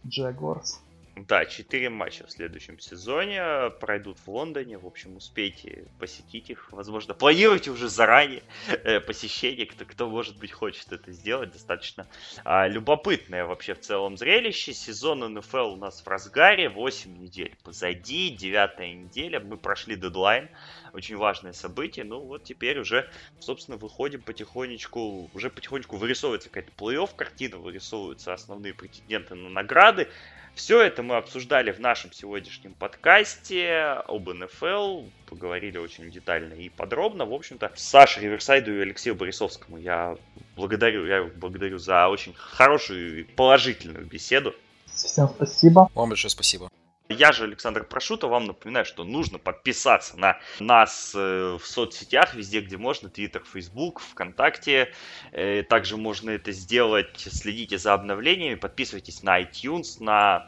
Джагуарс. 0.05 0.81
Да, 1.17 1.45
четыре 1.45 1.89
матча 1.89 2.25
в 2.25 2.31
следующем 2.31 2.79
сезоне 2.79 3.69
пройдут 3.81 4.17
в 4.19 4.29
Лондоне. 4.29 4.77
В 4.77 4.87
общем, 4.87 5.17
успейте 5.17 5.85
посетить 5.99 6.49
их. 6.49 6.71
Возможно, 6.71 7.13
планируйте 7.13 7.69
уже 7.69 7.89
заранее 7.89 8.43
э, 8.69 9.01
посещение. 9.01 9.65
Кто, 9.65 9.83
кто, 9.83 10.09
может 10.09 10.37
быть, 10.37 10.53
хочет 10.53 10.93
это 10.93 11.11
сделать. 11.11 11.51
Достаточно 11.51 12.07
э, 12.45 12.69
любопытное 12.69 13.45
вообще 13.45 13.73
в 13.73 13.81
целом 13.81 14.15
зрелище. 14.17 14.73
Сезон 14.73 15.19
НФЛ 15.33 15.73
у 15.73 15.75
нас 15.75 16.01
в 16.01 16.07
разгаре. 16.07 16.69
8 16.69 17.17
недель 17.17 17.57
позади. 17.61 18.29
Девятая 18.29 18.93
неделя. 18.93 19.41
Мы 19.41 19.57
прошли 19.57 19.97
дедлайн. 19.97 20.49
Очень 20.93 21.17
важное 21.17 21.51
событие. 21.51 22.05
Ну, 22.05 22.21
вот 22.21 22.45
теперь 22.45 22.79
уже, 22.79 23.09
собственно, 23.39 23.75
выходим 23.75 24.21
потихонечку. 24.21 25.29
Уже 25.33 25.49
потихонечку 25.49 25.97
вырисовывается 25.97 26.47
какая-то 26.47 26.71
плей-офф 26.77 27.09
картина. 27.13 27.57
Вырисовываются 27.57 28.33
основные 28.33 28.73
претенденты 28.73 29.35
на 29.35 29.49
награды. 29.49 30.07
Все 30.55 30.81
это 30.81 31.01
мы 31.01 31.15
обсуждали 31.15 31.71
в 31.71 31.79
нашем 31.79 32.11
сегодняшнем 32.11 32.73
подкасте 32.73 34.01
об 34.07 34.29
НФЛ. 34.29 35.03
Поговорили 35.27 35.77
очень 35.77 36.11
детально 36.11 36.53
и 36.53 36.69
подробно. 36.69 37.25
В 37.25 37.33
общем-то, 37.33 37.71
Саше 37.75 38.19
Риверсайду 38.19 38.71
и 38.71 38.81
Алексею 38.81 39.15
Борисовскому 39.15 39.77
я 39.77 40.17
благодарю, 40.55 41.05
я 41.05 41.23
благодарю 41.23 41.77
за 41.77 42.07
очень 42.09 42.33
хорошую 42.35 43.21
и 43.21 43.23
положительную 43.23 44.05
беседу. 44.05 44.53
Всем 44.93 45.29
спасибо. 45.29 45.89
Вам 45.95 46.09
большое 46.09 46.29
спасибо. 46.29 46.69
Я 47.11 47.31
же 47.31 47.43
Александр 47.43 47.83
Прошута, 47.83 48.27
вам 48.27 48.45
напоминаю, 48.45 48.85
что 48.85 49.03
нужно 49.03 49.37
подписаться 49.37 50.17
на 50.17 50.39
нас 50.59 51.13
э, 51.15 51.57
в 51.59 51.65
соцсетях, 51.65 52.33
везде, 52.33 52.61
где 52.61 52.77
можно, 52.77 53.09
Твиттер, 53.09 53.43
Фейсбук, 53.51 54.01
ВКонтакте. 54.01 54.93
Э, 55.31 55.63
также 55.63 55.97
можно 55.97 56.31
это 56.31 56.51
сделать, 56.51 57.17
следите 57.17 57.77
за 57.77 57.93
обновлениями, 57.93 58.55
подписывайтесь 58.55 59.23
на 59.23 59.41
iTunes, 59.41 60.03
на 60.03 60.47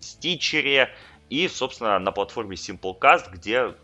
Стичере 0.00 0.94
и, 1.28 1.46
собственно, 1.48 1.98
на 1.98 2.12
платформе 2.12 2.56
Simplecast, 2.56 3.30
где 3.32 3.74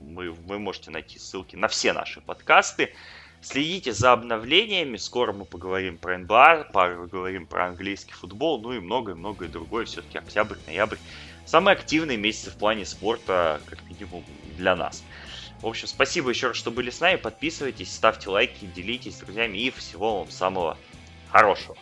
вы, 0.00 0.30
вы 0.30 0.58
можете 0.58 0.90
найти 0.90 1.18
ссылки 1.18 1.56
на 1.56 1.68
все 1.68 1.92
наши 1.92 2.20
подкасты. 2.20 2.94
Следите 3.40 3.92
за 3.92 4.12
обновлениями. 4.12 4.96
Скоро 4.96 5.32
мы 5.32 5.44
поговорим 5.44 5.96
про 5.96 6.18
НБА, 6.18 6.70
поговорим 6.72 7.46
про 7.46 7.66
английский 7.66 8.12
футбол, 8.12 8.60
ну 8.60 8.72
и 8.72 8.80
многое-многое 8.80 9.48
другое. 9.48 9.84
Все-таки 9.84 10.18
октябрь, 10.18 10.56
ноябрь 10.66 10.96
самые 11.48 11.72
активные 11.72 12.18
месяцы 12.18 12.50
в 12.50 12.56
плане 12.56 12.84
спорта, 12.84 13.60
как 13.66 13.82
минимум, 13.84 14.22
для 14.56 14.76
нас. 14.76 15.02
В 15.60 15.66
общем, 15.66 15.88
спасибо 15.88 16.30
еще 16.30 16.48
раз, 16.48 16.56
что 16.56 16.70
были 16.70 16.90
с 16.90 17.00
нами. 17.00 17.16
Подписывайтесь, 17.16 17.92
ставьте 17.92 18.28
лайки, 18.28 18.66
делитесь 18.66 19.16
с 19.16 19.20
друзьями 19.20 19.58
и 19.58 19.70
всего 19.70 20.20
вам 20.20 20.30
самого 20.30 20.76
хорошего. 21.30 21.76